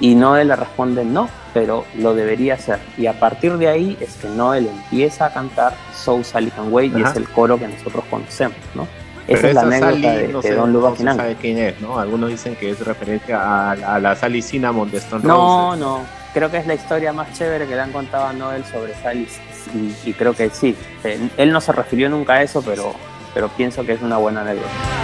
Y 0.01 0.14
Noel 0.14 0.49
le 0.49 0.57
responde, 0.57 1.05
no, 1.05 1.29
pero 1.53 1.85
lo 1.99 2.14
debería 2.14 2.55
hacer. 2.55 2.79
Y 2.97 3.07
a 3.07 3.18
partir 3.18 3.57
de 3.59 3.68
ahí 3.68 3.97
es 4.01 4.14
que 4.16 4.29
Noel 4.29 4.66
empieza 4.66 5.27
a 5.27 5.33
cantar 5.33 5.75
So 5.95 6.23
Sally 6.25 6.51
Can 6.51 6.73
Wait 6.73 6.97
y 6.97 7.03
es 7.03 7.16
el 7.16 7.29
coro 7.29 7.59
que 7.59 7.68
nosotros 7.68 8.05
conocemos, 8.11 8.57
¿no? 8.75 8.87
Pero 9.27 9.39
Esa 9.39 9.49
es 9.49 9.55
la 9.55 9.61
esa 9.61 9.68
anécdota 9.68 9.93
Sally, 9.93 10.03
de, 10.27 10.29
no 10.29 10.41
de 10.43 10.49
sé, 10.49 10.55
Don 10.55 10.73
Look 10.73 11.01
no 11.01 11.14
sabe 11.14 11.37
quién 11.37 11.59
es, 11.59 11.81
¿no? 11.81 11.99
Algunos 11.99 12.31
dicen 12.31 12.57
que 12.57 12.71
es 12.71 12.85
referencia 12.85 13.41
a, 13.41 13.71
a 13.73 13.99
la 14.01 14.16
Sally 14.16 14.43
Cinnamon 14.43 14.91
de 14.91 14.99
Stone 14.99 15.23
No, 15.25 15.71
Roses. 15.77 15.81
no. 15.81 16.20
Creo 16.33 16.51
que 16.51 16.59
es 16.59 16.66
la 16.66 16.74
historia 16.74 17.12
más 17.12 17.33
chévere 17.33 17.66
que 17.66 17.74
le 17.74 17.81
han 17.81 17.93
contado 17.93 18.26
a 18.26 18.33
Noel 18.33 18.64
sobre 18.64 18.95
Sally. 18.95 19.26
Y, 20.05 20.12
creo 20.12 20.35
que 20.35 20.51
sí. 20.51 20.76
Él 21.37 21.53
no 21.53 21.61
se 21.61 21.72
refirió 21.72 22.09
nunca 22.09 22.35
a 22.35 22.43
eso, 22.43 22.62
pero, 22.62 22.95
pero 23.35 23.49
pienso 23.49 23.85
que 23.85 23.93
es 23.93 24.03
una 24.03 24.16
buena 24.16 24.43
anécdota. 24.43 24.99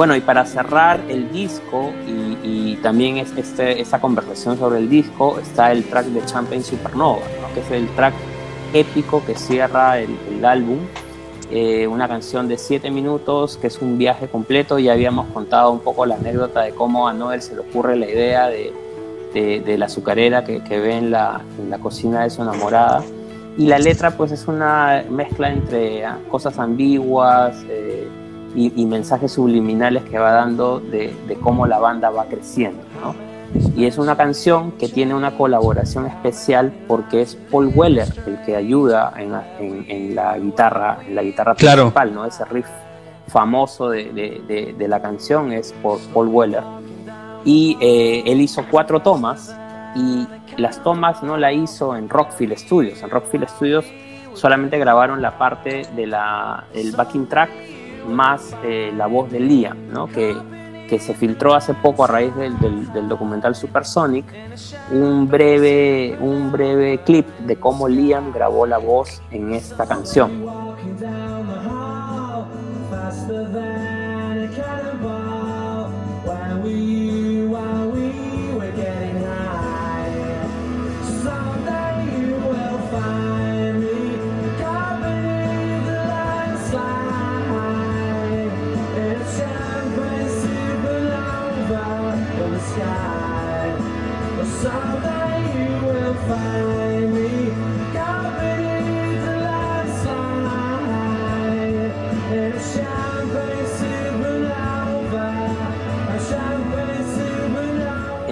Bueno, 0.00 0.16
y 0.16 0.22
para 0.22 0.46
cerrar 0.46 0.98
el 1.10 1.30
disco 1.30 1.90
y, 2.08 2.38
y 2.72 2.76
también 2.76 3.18
es 3.18 3.36
este, 3.36 3.82
esta 3.82 4.00
conversación 4.00 4.56
sobre 4.58 4.78
el 4.78 4.88
disco, 4.88 5.38
está 5.38 5.72
el 5.72 5.84
track 5.84 6.06
de 6.06 6.24
Champagne 6.24 6.62
Supernova, 6.62 7.20
¿no? 7.42 7.52
que 7.52 7.60
es 7.60 7.70
el 7.70 7.86
track 7.94 8.14
épico 8.72 9.22
que 9.26 9.34
cierra 9.34 9.98
el, 9.98 10.08
el 10.30 10.42
álbum. 10.46 10.78
Eh, 11.50 11.86
una 11.86 12.08
canción 12.08 12.48
de 12.48 12.56
7 12.56 12.90
minutos 12.90 13.58
que 13.58 13.66
es 13.66 13.82
un 13.82 13.98
viaje 13.98 14.26
completo. 14.28 14.78
Ya 14.78 14.92
habíamos 14.94 15.26
contado 15.34 15.70
un 15.70 15.80
poco 15.80 16.06
la 16.06 16.14
anécdota 16.14 16.62
de 16.62 16.70
cómo 16.70 17.06
a 17.06 17.12
Noel 17.12 17.42
se 17.42 17.52
le 17.54 17.60
ocurre 17.60 17.94
la 17.94 18.08
idea 18.08 18.48
de, 18.48 18.72
de- 19.34 19.60
de 19.60 19.76
la 19.76 19.84
azucarera 19.84 20.44
que, 20.44 20.64
que 20.64 20.80
ve 20.80 20.96
en 20.96 21.10
la, 21.10 21.42
en 21.58 21.68
la 21.68 21.76
cocina 21.78 22.22
de 22.22 22.30
su 22.30 22.40
enamorada. 22.40 23.02
Y 23.58 23.66
la 23.66 23.78
letra 23.78 24.12
pues 24.12 24.32
es 24.32 24.48
una 24.48 25.04
mezcla 25.10 25.50
entre 25.52 26.04
cosas 26.30 26.58
ambiguas 26.58 27.54
eh, 27.68 28.08
y, 28.54 28.72
y 28.80 28.86
mensajes 28.86 29.32
subliminales 29.32 30.04
que 30.04 30.18
va 30.18 30.32
dando 30.32 30.80
de, 30.80 31.14
de 31.28 31.34
cómo 31.36 31.66
la 31.66 31.78
banda 31.78 32.10
va 32.10 32.24
creciendo. 32.26 32.82
¿no? 33.02 33.14
Y 33.76 33.86
es 33.86 33.98
una 33.98 34.16
canción 34.16 34.72
que 34.72 34.88
tiene 34.88 35.14
una 35.14 35.36
colaboración 35.36 36.06
especial 36.06 36.72
porque 36.86 37.22
es 37.22 37.34
Paul 37.50 37.72
Weller 37.74 38.06
el 38.26 38.40
que 38.42 38.54
ayuda 38.56 39.12
en 39.16 39.32
la, 39.32 39.44
en- 39.58 39.84
en 39.88 40.14
la 40.14 40.38
guitarra, 40.38 40.98
en 41.06 41.14
la 41.16 41.22
guitarra 41.22 41.54
Claro. 41.56 41.82
principal, 41.84 42.14
¿no? 42.14 42.24
Ese 42.24 42.44
riff 42.44 42.66
famoso 43.26 43.90
de, 43.90 44.04
de- 44.12 44.42
de- 44.46 44.74
de 44.78 44.88
la 44.88 45.00
canción 45.02 45.52
es 45.52 45.72
por 45.82 45.98
Paul 46.12 46.28
Weller. 46.28 46.62
Y 47.44 47.76
eh, 47.80 48.22
él 48.26 48.40
hizo 48.40 48.64
cuatro 48.70 49.00
tomas 49.00 49.54
y 49.96 50.26
las 50.56 50.82
tomas 50.82 51.22
no 51.22 51.36
la 51.36 51.52
hizo 51.52 51.96
en 51.96 52.08
Rockfield 52.08 52.56
Studios. 52.56 53.02
En 53.02 53.10
Rockfield 53.10 53.48
Studios 53.48 53.84
solamente 54.34 54.78
grabaron 54.78 55.22
la 55.22 55.38
parte 55.38 55.82
de 55.96 56.06
la, 56.06 56.64
el 56.74 56.92
backing 56.92 57.26
track 57.28 57.50
más 58.08 58.54
eh, 58.64 58.92
la 58.96 59.06
voz 59.06 59.30
de 59.30 59.40
Liam, 59.40 59.76
¿no? 59.92 60.06
que, 60.06 60.36
que 60.88 60.98
se 60.98 61.14
filtró 61.14 61.54
hace 61.54 61.74
poco 61.74 62.04
a 62.04 62.06
raíz 62.08 62.34
del, 62.36 62.58
del- 62.58 62.92
del 62.92 63.08
documental 63.08 63.54
Supersonic, 63.54 64.24
un 64.90 65.28
breve, 65.28 66.16
un 66.20 66.50
breve 66.50 66.98
clip 67.04 67.26
de 67.40 67.56
cómo 67.56 67.86
Liam 67.88 68.32
grabó 68.32 68.66
la 68.66 68.78
voz 68.78 69.22
en 69.30 69.52
esta 69.54 69.86
canción. 69.86 70.30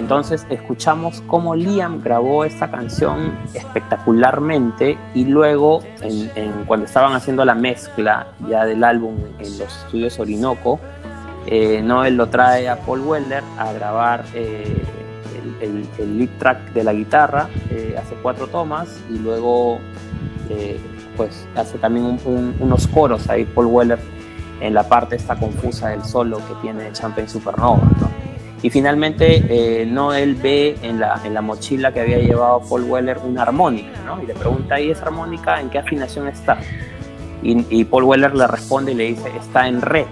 Entonces 0.09 0.43
escuchamos 0.49 1.21
cómo 1.27 1.53
Liam 1.55 2.01
grabó 2.01 2.43
esta 2.43 2.71
canción 2.71 3.37
espectacularmente 3.53 4.97
y 5.13 5.25
luego 5.25 5.83
cuando 6.65 6.87
estaban 6.87 7.13
haciendo 7.13 7.45
la 7.45 7.53
mezcla 7.53 8.25
ya 8.49 8.65
del 8.65 8.83
álbum 8.83 9.13
en 9.37 9.59
los 9.59 9.83
estudios 9.83 10.17
Orinoco, 10.19 10.79
eh, 11.45 11.83
Noel 11.83 12.17
lo 12.17 12.27
trae 12.27 12.67
a 12.69 12.77
Paul 12.77 13.01
Weller 13.01 13.43
a 13.59 13.71
grabar 13.71 14.25
eh, 14.33 14.81
el, 15.61 15.87
lead 16.17 16.29
track 16.39 16.73
de 16.73 16.83
la 16.85 16.93
guitarra, 16.93 17.47
eh, 17.69 17.93
hace 17.95 18.15
cuatro 18.23 18.47
tomas 18.47 18.99
y 19.11 19.19
luego 19.19 19.77
pues 21.17 21.45
hace 21.55 21.77
también 21.77 22.07
un- 22.07 22.19
un- 22.25 22.55
unos 22.59 22.87
coros 22.87 23.29
ahí 23.29 23.45
Paul 23.45 23.67
Weller 23.67 23.99
en 24.59 24.73
la 24.73 24.81
parte 24.89 25.17
esta 25.17 25.35
confusa 25.35 25.89
del 25.89 26.03
solo 26.03 26.37
que 26.37 26.55
tiene 26.63 26.91
Champagne 26.93 27.29
Supernova. 27.29 27.77
¿no? 28.01 28.18
Y 28.61 28.69
finalmente 28.69 29.43
eh, 29.81 29.85
Noel 29.85 30.35
ve 30.35 30.77
en 30.81 30.99
la, 30.99 31.21
en 31.23 31.33
la 31.33 31.41
mochila 31.41 31.93
que 31.93 32.01
había 32.01 32.17
llevado 32.17 32.61
Paul 32.67 32.83
Weller 32.83 33.17
una 33.23 33.43
armónica, 33.43 33.97
¿no? 34.05 34.21
Y 34.21 34.25
le 34.25 34.33
pregunta, 34.33 34.79
¿y 34.79 34.91
esa 34.91 35.05
armónica 35.05 35.61
en 35.61 35.69
qué 35.69 35.79
afinación 35.79 36.27
está? 36.27 36.59
Y, 37.41 37.65
y 37.69 37.85
Paul 37.85 38.03
Weller 38.03 38.35
le 38.35 38.47
responde 38.47 38.91
y 38.91 38.95
le 38.95 39.03
dice, 39.05 39.31
está 39.39 39.67
en 39.67 39.81
re. 39.81 40.05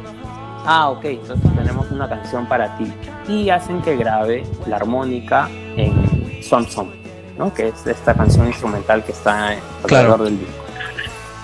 Ah, 0.65 0.89
ok, 0.89 1.05
entonces 1.05 1.51
tenemos 1.55 1.91
una 1.91 2.07
canción 2.07 2.45
para 2.47 2.77
ti. 2.77 2.91
Y 3.27 3.49
hacen 3.49 3.81
que 3.81 3.97
grabe 3.97 4.43
la 4.65 4.77
armónica 4.77 5.49
en 5.75 6.41
Som 6.41 6.65
Som, 6.67 6.89
¿no? 7.37 7.53
Que 7.53 7.67
es 7.69 7.85
esta 7.85 8.13
canción 8.13 8.47
instrumental 8.47 9.03
que 9.03 9.11
está 9.11 9.47
alrededor 9.49 9.87
Claro. 9.87 10.23
del 10.23 10.39
disco. 10.39 10.53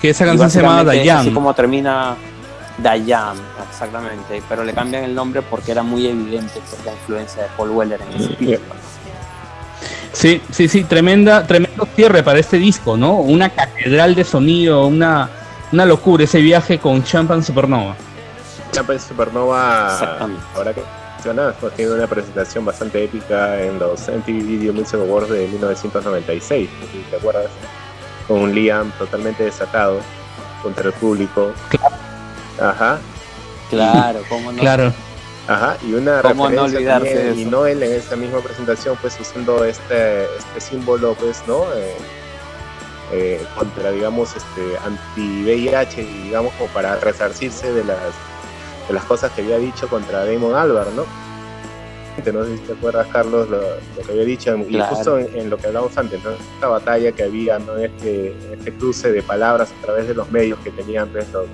Que 0.00 0.10
esa 0.10 0.24
canción 0.24 0.50
se 0.50 0.60
llamaba 0.62 0.82
básicamente, 0.84 1.10
Así 1.12 1.30
como 1.32 1.52
termina 1.54 2.14
Dayan, 2.78 3.36
exactamente, 3.74 4.40
pero 4.48 4.64
le 4.64 4.72
cambian 4.72 5.04
el 5.04 5.14
nombre 5.14 5.42
porque 5.42 5.72
era 5.72 5.82
muy 5.82 6.06
evidente 6.06 6.60
pues, 6.70 6.84
la 6.84 6.92
influencia 6.92 7.42
de 7.42 7.48
Paul 7.56 7.70
Weller 7.70 8.00
en 8.00 8.20
ese 8.20 8.28
título. 8.34 8.74
Sí, 10.12 10.40
sí, 10.50 10.68
sí, 10.68 10.84
tremenda, 10.84 11.44
tremendo 11.44 11.86
cierre 11.94 12.22
para 12.22 12.38
este 12.38 12.56
disco, 12.56 12.96
¿no? 12.96 13.14
Una 13.14 13.50
catedral 13.50 14.14
de 14.14 14.22
sonido, 14.22 14.86
una, 14.86 15.28
una 15.72 15.84
locura 15.84 16.22
ese 16.24 16.40
viaje 16.40 16.78
con 16.78 17.02
Champagne 17.02 17.42
Supernova. 17.42 17.96
Champagne 18.70 19.00
Supernova, 19.00 20.20
ahora 20.54 20.72
que 20.72 20.82
mencionas, 21.14 21.56
pues, 21.60 21.74
tiene 21.74 21.92
una 21.92 22.06
presentación 22.06 22.64
bastante 22.64 23.04
épica 23.04 23.60
en 23.60 23.78
los 23.80 24.08
MTV 24.08 24.46
Video 24.46 24.72
Music 24.72 25.00
Awards 25.00 25.30
de 25.30 25.48
1996, 25.48 26.70
no 26.80 26.86
sé 26.86 26.92
si 26.92 26.98
te 27.10 27.16
acuerdas, 27.16 27.50
con 28.28 28.40
un 28.40 28.54
Liam 28.54 28.92
totalmente 28.92 29.42
desatado 29.42 29.98
contra 30.62 30.86
el 30.86 30.92
público. 30.94 31.52
Ajá, 32.60 33.00
Claro, 33.74 34.20
cómo 34.28 34.52
no. 34.52 34.58
Claro. 34.58 34.92
Ajá, 35.46 35.76
y 35.86 35.92
una 35.92 36.22
¿Cómo 36.22 36.44
no 36.48 36.64
referencia 36.64 36.78
olvidarse 36.78 37.14
también, 37.14 37.34
de 37.36 37.42
y? 37.42 37.44
Noel 37.44 37.82
en 37.82 37.92
esta 37.92 38.16
misma 38.16 38.38
presentación 38.40 38.96
pues 39.00 39.18
usando 39.20 39.62
este, 39.64 40.24
este 40.24 40.60
símbolo 40.60 41.14
pues 41.14 41.42
no 41.46 41.64
Eh, 41.74 41.94
eh, 43.12 43.46
contra 43.58 43.90
digamos 43.90 44.30
este 44.34 44.62
anti 44.86 45.42
VIH 45.44 46.02
digamos 46.24 46.52
como 46.54 46.70
para 46.70 46.96
resarcirse 46.96 47.70
de 47.72 47.84
las 47.84 47.98
de 48.88 48.94
las 48.94 49.04
cosas 49.04 49.30
que 49.32 49.42
había 49.42 49.58
dicho 49.58 49.86
contra 49.88 50.24
Damon 50.24 50.54
Albarn 50.54 50.96
no 50.96 51.04
no 52.32 52.44
sé 52.46 52.56
si 52.56 52.62
te 52.62 52.72
acuerdas 52.72 53.06
Carlos 53.12 53.50
lo, 53.50 53.60
lo 53.60 54.02
que 54.06 54.12
había 54.12 54.24
dicho 54.24 54.56
y 54.56 54.74
Claro. 54.76 54.94
justo 54.96 55.18
en, 55.18 55.28
en 55.36 55.50
lo 55.50 55.58
que 55.58 55.66
hablábamos 55.66 55.96
antes 55.98 56.24
¿no? 56.24 56.30
esta 56.30 56.68
batalla 56.68 57.12
que 57.12 57.22
había 57.24 57.58
no 57.58 57.76
este 57.76 58.34
este 58.52 58.72
cruce 58.72 59.12
de 59.12 59.20
palabras 59.22 59.70
a 59.78 59.84
través 59.84 60.08
de 60.08 60.14
los 60.14 60.30
medios 60.30 60.58
que 60.60 60.70
tenían 60.70 61.08
pues, 61.08 61.30
los, 61.32 61.44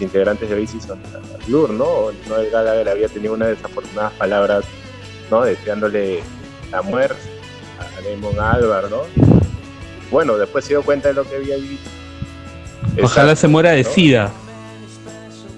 los 0.00 0.02
integrantes 0.02 0.48
de 0.48 0.54
Oasis 0.54 0.86
contra 0.86 1.20
Blur, 1.46 1.70
¿no? 1.70 2.10
Noel 2.28 2.50
Gallagher 2.50 2.88
había 2.88 3.08
tenido 3.08 3.34
unas 3.34 3.48
desafortunadas 3.48 4.12
palabras, 4.14 4.64
¿no? 5.30 5.42
Deseándole 5.42 6.20
la 6.70 6.82
muerte 6.82 7.16
a 7.78 8.08
Damon 8.08 8.40
Albarn, 8.40 8.90
¿no? 8.90 9.02
Bueno, 10.10 10.36
después 10.36 10.64
se 10.64 10.70
dio 10.70 10.82
cuenta 10.82 11.08
de 11.08 11.14
lo 11.14 11.24
que 11.24 11.36
había 11.36 11.56
dicho. 11.56 11.90
Ojalá 13.02 13.06
Exacto, 13.06 13.36
se 13.36 13.48
muera 13.48 13.70
de 13.72 13.82
¿no? 13.82 13.90
SIDA. 13.90 14.30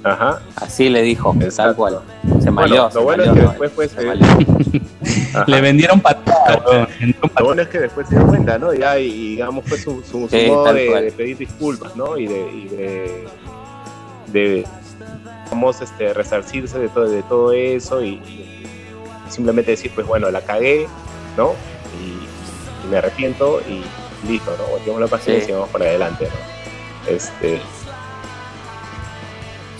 Ajá. 0.04 0.42
Así 0.56 0.88
le 0.88 1.02
dijo, 1.02 1.34
tal 1.56 1.76
cual. 1.76 2.00
Se 2.42 2.50
malió. 2.50 2.90
Bueno, 2.90 2.90
se 2.90 2.98
lo 2.98 3.04
bueno 3.04 3.22
es 3.24 3.30
que 3.32 3.40
después 3.40 3.70
pues 3.74 3.90
Se. 3.92 5.46
Le 5.46 5.60
vendieron 5.60 6.00
patada, 6.00 6.62
weón, 6.66 6.88
le 6.88 7.06
vendieron 7.06 7.30
Lo 7.38 7.44
bueno 7.44 7.62
es 7.62 7.68
que 7.68 7.78
después 7.78 8.08
se 8.08 8.16
dio 8.16 8.26
cuenta, 8.26 8.58
¿no? 8.58 8.74
Ya, 8.74 8.98
y, 8.98 9.30
digamos, 9.30 9.64
fue 9.64 9.78
su, 9.78 10.02
su, 10.02 10.28
su 10.28 10.28
Sí, 10.28 10.46
modo 10.48 10.72
de, 10.72 11.12
pedir 11.16 11.38
disculpas, 11.38 11.96
¿no? 11.96 12.18
Y 12.18 12.26
de, 12.26 12.50
y 12.52 12.68
de, 12.68 13.24
de 14.32 14.66
digamos, 15.44 15.80
este, 15.82 16.14
resarcirse 16.14 16.78
de 16.78 16.88
todo, 16.88 17.04
de 17.08 17.22
todo 17.24 17.52
eso 17.52 18.02
y, 18.02 18.14
y 18.14 18.66
simplemente 19.28 19.72
decir, 19.72 19.92
pues 19.94 20.06
bueno, 20.06 20.30
la 20.30 20.40
cagué, 20.40 20.88
¿no? 21.36 21.52
Y, 22.00 22.86
y 22.86 22.90
me 22.90 22.96
arrepiento 22.98 23.60
y 23.68 23.82
listo, 24.30 24.54
¿no? 24.58 24.64
Volvemos 24.78 25.00
la 25.00 25.06
página 25.08 25.36
Sí. 25.36 25.42
y 25.42 25.46
sigamos 25.46 25.68
para 25.68 25.84
adelante, 25.86 26.26
¿no? 26.28 27.10
Este, 27.12 27.60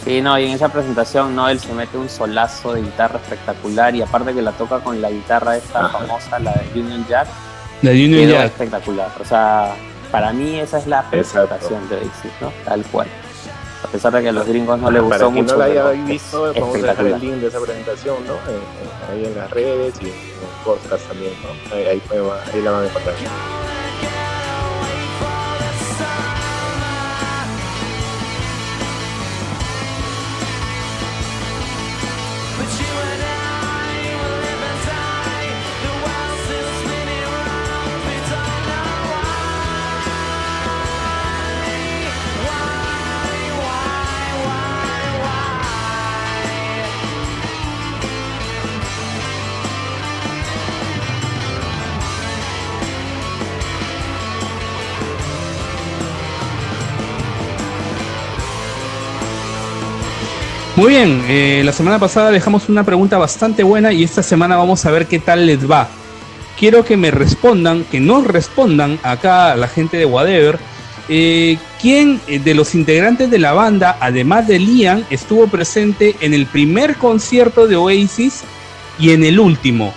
Sí, 0.05 0.21
no, 0.21 0.37
y 0.37 0.47
en 0.47 0.53
esa 0.53 0.69
presentación 0.69 1.37
Noel 1.37 1.61
se 1.61 1.73
mete 1.75 1.97
un 1.97 2.09
solazo 2.09 2.73
de 2.75 2.83
guitarra 2.83 3.21
espectacular 3.21 3.95
y 3.95 4.03
aparte 4.03 4.35
que 4.35 4.43
la 4.43 4.51
toca 4.51 4.81
con 4.81 5.01
la 5.01 5.11
guitarra 5.11 5.57
esta 5.57 5.87
Ajá. 5.87 5.99
famosa, 6.01 6.39
la 6.41 6.53
de 6.55 6.81
Union 6.81 7.07
Jack, 7.09 7.29
La 7.83 7.93
Union 7.93 8.29
Jack. 8.29 8.47
espectacular. 8.47 9.13
O 9.21 9.25
sea, 9.25 9.75
para 10.11 10.33
mí 10.33 10.59
esa 10.59 10.79
es 10.79 10.89
la 10.89 11.09
presentación 11.09 11.89
de 11.89 11.97
Oasis, 11.99 12.33
¿no? 12.41 12.53
Tal 12.65 12.83
cual. 12.87 13.07
A 13.85 13.89
pesar 13.89 14.13
de 14.13 14.23
que 14.23 14.29
a 14.29 14.33
los 14.33 14.47
gringos 14.47 14.79
no 14.81 14.91
les 14.91 15.03
para 15.03 15.27
gustó 15.27 15.31
quien 15.33 15.45
mucho, 15.45 15.55
no 15.55 15.59
la 15.59 15.65
haya 15.67 15.83
pero 15.85 15.91
es 15.93 16.07
visto, 16.07 16.43
vamos 16.43 16.55
a 16.55 16.57
dejar 16.57 16.73
el 16.73 16.85
espectacular. 16.85 17.21
link 17.21 17.35
de 17.35 17.47
esa 17.49 17.61
presentación, 17.61 18.17
¿no? 18.27 18.33
En- 18.51 18.57
en- 18.57 19.11
ahí 19.21 19.25
en 19.27 19.37
las 19.39 19.51
redes 19.51 19.95
y 20.01 20.05
en 20.05 20.11
el 20.11 20.65
podcast 20.65 21.09
también, 21.09 21.33
¿no? 21.43 21.75
Ahí, 21.77 21.85
ahí 22.55 22.63
la 22.63 22.71
van 22.71 22.83
a 22.83 22.87
encontrar. 22.87 23.15
Muy 60.83 60.95
bien, 60.95 61.23
eh, 61.29 61.63
la 61.65 61.71
semana 61.71 62.01
pasada 62.01 62.33
dejamos 62.33 62.69
una 62.69 62.83
pregunta 62.83 63.17
bastante 63.17 63.63
buena 63.63 63.93
y 63.93 64.03
esta 64.03 64.21
semana 64.21 64.57
vamos 64.57 64.85
a 64.85 64.91
ver 64.91 65.07
qué 65.07 65.21
tal 65.21 65.47
les 65.47 65.71
va. 65.71 65.87
quiero 66.59 66.85
que 66.85 66.97
me 66.97 67.13
respondan, 67.13 67.85
que 67.85 68.01
nos 68.01 68.27
respondan 68.27 68.99
acá 69.05 69.53
a 69.53 69.57
la 69.57 69.69
gente 69.69 69.97
de 69.97 70.07
Whatever, 70.07 70.59
eh, 71.09 71.57
¿quién 71.81 72.21
eh, 72.27 72.41
de 72.41 72.55
los 72.55 72.75
integrantes 72.75 73.31
de 73.31 73.39
la 73.39 73.53
banda, 73.53 73.97
además 74.01 74.49
de 74.49 74.59
Liam, 74.59 75.05
estuvo 75.09 75.47
presente 75.47 76.17
en 76.19 76.35
el 76.35 76.47
primer 76.47 76.97
concierto 76.97 77.69
de 77.69 77.77
Oasis 77.77 78.43
y 78.99 79.13
en 79.13 79.23
el 79.23 79.39
último? 79.39 79.95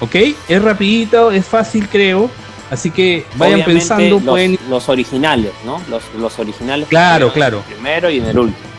¿Ok? 0.00 0.16
Es 0.48 0.62
rapidito, 0.62 1.32
es 1.32 1.44
fácil 1.44 1.86
creo, 1.86 2.30
así 2.70 2.90
que 2.90 3.26
vayan 3.36 3.56
Obviamente, 3.56 3.72
pensando, 3.72 4.14
los, 4.14 4.22
pueden... 4.22 4.58
los 4.70 4.88
originales, 4.88 5.52
¿no? 5.66 5.82
Los, 5.90 6.02
los 6.18 6.38
originales. 6.38 6.88
Claro, 6.88 7.30
claro. 7.30 7.58
en 7.58 7.68
el 7.68 7.74
primero 7.74 8.08
y 8.08 8.18
en 8.20 8.24
el 8.24 8.38
último. 8.38 8.73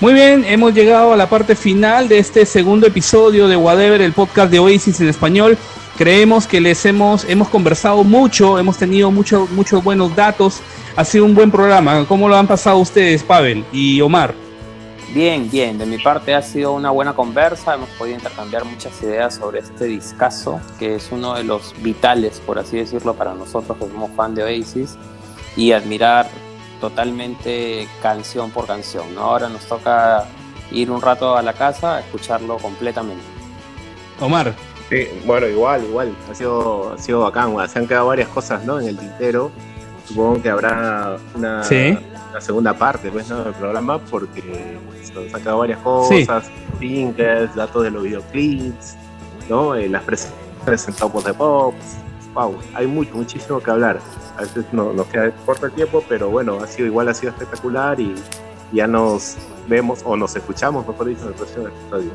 Muy 0.00 0.12
bien, 0.12 0.44
hemos 0.44 0.74
llegado 0.74 1.12
a 1.12 1.16
la 1.16 1.28
parte 1.28 1.56
final 1.56 2.08
de 2.08 2.18
este 2.18 2.46
segundo 2.46 2.86
episodio 2.86 3.48
de 3.48 3.56
Whatever, 3.56 4.00
el 4.00 4.12
podcast 4.12 4.50
de 4.50 4.60
Oasis 4.60 5.00
en 5.00 5.08
español. 5.08 5.58
Creemos 5.96 6.46
que 6.46 6.60
les 6.60 6.86
hemos, 6.86 7.24
hemos 7.24 7.48
conversado 7.48 8.04
mucho, 8.04 8.60
hemos 8.60 8.78
tenido 8.78 9.10
mucho- 9.10 9.48
muchos 9.50 9.82
buenos 9.82 10.14
datos. 10.14 10.60
Ha 10.94 11.04
sido 11.04 11.24
un 11.24 11.34
buen 11.34 11.50
programa. 11.50 12.04
¿Cómo 12.06 12.28
lo 12.28 12.36
han 12.36 12.46
pasado 12.46 12.78
ustedes, 12.78 13.24
Pavel 13.24 13.64
y 13.72 14.00
Omar? 14.00 14.34
Bien, 15.12 15.50
bien. 15.50 15.78
De 15.78 15.86
mi 15.86 15.98
parte 15.98 16.32
ha 16.32 16.42
sido 16.42 16.74
una 16.74 16.90
buena 16.90 17.14
conversa. 17.14 17.74
Hemos 17.74 17.88
podido 17.90 18.16
intercambiar 18.18 18.64
muchas 18.64 19.02
ideas 19.02 19.34
sobre 19.34 19.58
este 19.60 19.86
discazo, 19.86 20.60
que 20.78 20.94
es 20.94 21.08
uno 21.10 21.34
de 21.34 21.42
los 21.42 21.74
vitales, 21.82 22.40
por 22.46 22.60
así 22.60 22.76
decirlo, 22.76 23.14
para 23.14 23.34
nosotros 23.34 23.76
que 23.78 23.86
somos 23.86 24.12
fan 24.14 24.36
de 24.36 24.44
Oasis, 24.44 24.96
y 25.56 25.72
admirar 25.72 26.28
totalmente 26.80 27.88
canción 28.02 28.50
por 28.50 28.66
canción. 28.66 29.14
¿no? 29.14 29.22
Ahora 29.22 29.48
nos 29.48 29.64
toca 29.66 30.24
ir 30.70 30.90
un 30.90 31.00
rato 31.00 31.36
a 31.36 31.42
la 31.42 31.52
casa 31.52 31.96
a 31.96 32.00
escucharlo 32.00 32.56
completamente. 32.58 33.22
Omar. 34.20 34.54
Sí, 34.88 35.06
bueno, 35.26 35.46
igual, 35.46 35.84
igual. 35.84 36.14
Ha 36.30 36.34
sido, 36.34 36.92
ha 36.94 36.98
sido 36.98 37.20
bacán. 37.20 37.54
Se 37.68 37.78
han 37.78 37.86
quedado 37.86 38.06
varias 38.06 38.28
cosas, 38.28 38.64
¿no? 38.64 38.80
En 38.80 38.88
el 38.88 38.98
tintero. 38.98 39.50
Supongo 40.06 40.40
que 40.42 40.48
habrá 40.48 41.18
una, 41.34 41.62
Sí. 41.62 41.98
una 42.30 42.40
segunda 42.40 42.72
parte, 42.74 43.10
pues, 43.10 43.28
¿no? 43.28 43.44
Del 43.44 43.52
programa, 43.52 43.98
porque 43.98 44.78
se 45.02 45.18
han 45.18 45.30
sacado 45.30 45.58
varias 45.58 45.78
cosas, 45.80 46.50
singles, 46.78 47.54
datos 47.54 47.82
de 47.82 47.90
los 47.90 48.02
videoclips, 48.02 48.96
¿no? 49.50 49.74
Eh, 49.74 49.88
las 49.90 50.02
presentaciones 50.04 50.88
en 50.88 50.94
Top 50.94 51.14
of 51.16 51.24
the 51.24 51.34
Pops. 51.34 51.76
Hay 52.74 52.86
mucho, 52.86 53.14
muchísimo 53.14 53.60
que 53.60 53.70
hablar. 53.70 54.00
A 54.36 54.42
veces 54.42 54.64
no, 54.72 54.92
nos 54.92 55.06
queda 55.08 55.30
corto 55.44 55.66
el 55.66 55.72
tiempo, 55.72 56.04
pero 56.08 56.30
bueno, 56.30 56.58
ha 56.62 56.66
sido 56.66 56.86
igual, 56.86 57.08
ha 57.08 57.14
sido 57.14 57.32
espectacular 57.32 57.98
y 57.98 58.14
ya 58.72 58.86
nos 58.86 59.36
vemos 59.66 60.00
o 60.04 60.16
nos 60.16 60.36
escuchamos, 60.36 60.86
mejor 60.86 61.08
dicho, 61.08 61.22
en 61.22 61.28
el 61.28 61.34
próximo 61.34 61.68
episodio. 61.68 62.10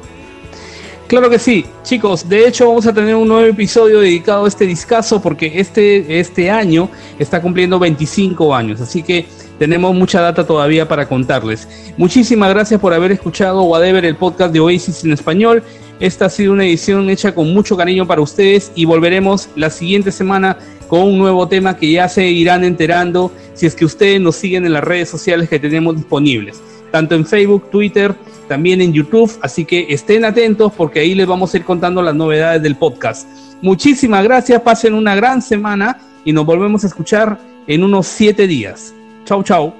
Claro 1.08 1.30
que 1.30 1.38
sí, 1.38 1.66
chicos. 1.84 2.28
De 2.28 2.48
hecho, 2.48 2.68
vamos 2.68 2.88
a 2.88 2.94
tener 2.94 3.16
un 3.16 3.28
nuevo 3.28 3.46
episodio 3.46 4.00
dedicado 4.00 4.46
a 4.46 4.48
este 4.48 4.66
discazo 4.66 5.22
porque 5.22 5.52
este, 5.60 6.20
este 6.20 6.50
año 6.50 6.90
está 7.20 7.42
cumpliendo 7.42 7.78
25 7.78 8.56
años. 8.56 8.82
Así 8.82 9.04
que 9.04 9.26
tenemos 9.60 9.94
mucha 9.94 10.22
data 10.22 10.46
todavía 10.46 10.88
para 10.88 11.08
contarles. 11.08 11.68
Muchísimas 11.98 12.50
gracias 12.50 12.80
por 12.80 12.94
haber 12.94 13.12
escuchado 13.12 13.64
Whatever, 13.64 14.06
el 14.06 14.16
podcast 14.16 14.54
de 14.54 14.60
Oasis 14.60 15.04
en 15.04 15.12
español. 15.12 15.62
Esta 16.04 16.26
ha 16.26 16.30
sido 16.30 16.52
una 16.52 16.66
edición 16.66 17.10
hecha 17.10 17.34
con 17.34 17.54
mucho 17.54 17.78
cariño 17.78 18.06
para 18.06 18.20
ustedes 18.20 18.74
y 18.76 18.84
volveremos 18.84 19.48
la 19.56 19.70
siguiente 19.70 20.12
semana 20.12 20.58
con 20.90 21.04
un 21.04 21.18
nuevo 21.18 21.48
tema 21.48 21.78
que 21.78 21.90
ya 21.90 22.10
se 22.10 22.28
irán 22.28 22.66
enterando 22.66 23.32
si 23.54 23.68
es 23.68 23.74
que 23.74 23.86
ustedes 23.86 24.20
nos 24.20 24.36
siguen 24.36 24.66
en 24.66 24.74
las 24.74 24.84
redes 24.84 25.08
sociales 25.08 25.48
que 25.48 25.60
tenemos 25.60 25.96
disponibles, 25.96 26.62
tanto 26.92 27.16
en 27.16 27.26
Facebook, 27.26 27.70
Twitter, 27.72 28.14
también 28.50 28.82
en 28.82 28.92
YouTube, 28.92 29.32
así 29.42 29.64
que 29.64 29.86
estén 29.88 30.26
atentos 30.26 30.74
porque 30.74 31.00
ahí 31.00 31.16
les 31.16 31.26
vamos 31.26 31.54
a 31.54 31.58
ir 31.58 31.64
contando 31.64 32.02
las 32.02 32.16
novedades 32.16 32.62
del 32.62 32.76
podcast. 32.76 33.26
Muchísimas 33.62 34.26
gracias, 34.26 34.62
pasen 34.62 34.96
una 34.96 35.16
gran 35.16 35.42
semana 35.42 36.02
y 36.26 36.34
nos 36.34 36.46
volvemos 36.46 36.84
a 36.84 36.88
escuchar 36.88 37.40
en 37.66 37.82
unos 37.82 38.08
siete 38.08 38.46
días. 38.46 38.94
Chau, 39.24 39.42
chau. 39.42 39.74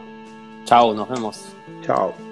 Chao, 0.64 0.94
nos 0.94 1.10
vemos. 1.10 1.42
Chao. 1.86 2.23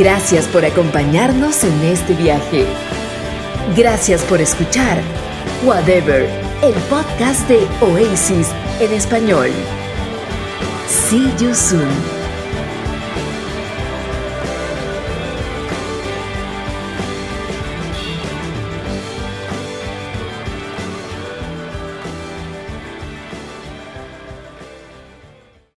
Gracias 0.00 0.46
por 0.46 0.64
acompañarnos 0.64 1.62
en 1.62 1.78
este 1.82 2.14
viaje. 2.14 2.64
Gracias 3.76 4.22
por 4.22 4.40
escuchar 4.40 4.98
Whatever, 5.62 6.26
el 6.62 6.72
podcast 6.88 7.46
de 7.50 7.68
Oasis 7.82 8.48
en 8.80 8.94
español. 8.94 9.50
See 10.88 11.30
you 11.38 11.54
soon. 11.54 12.19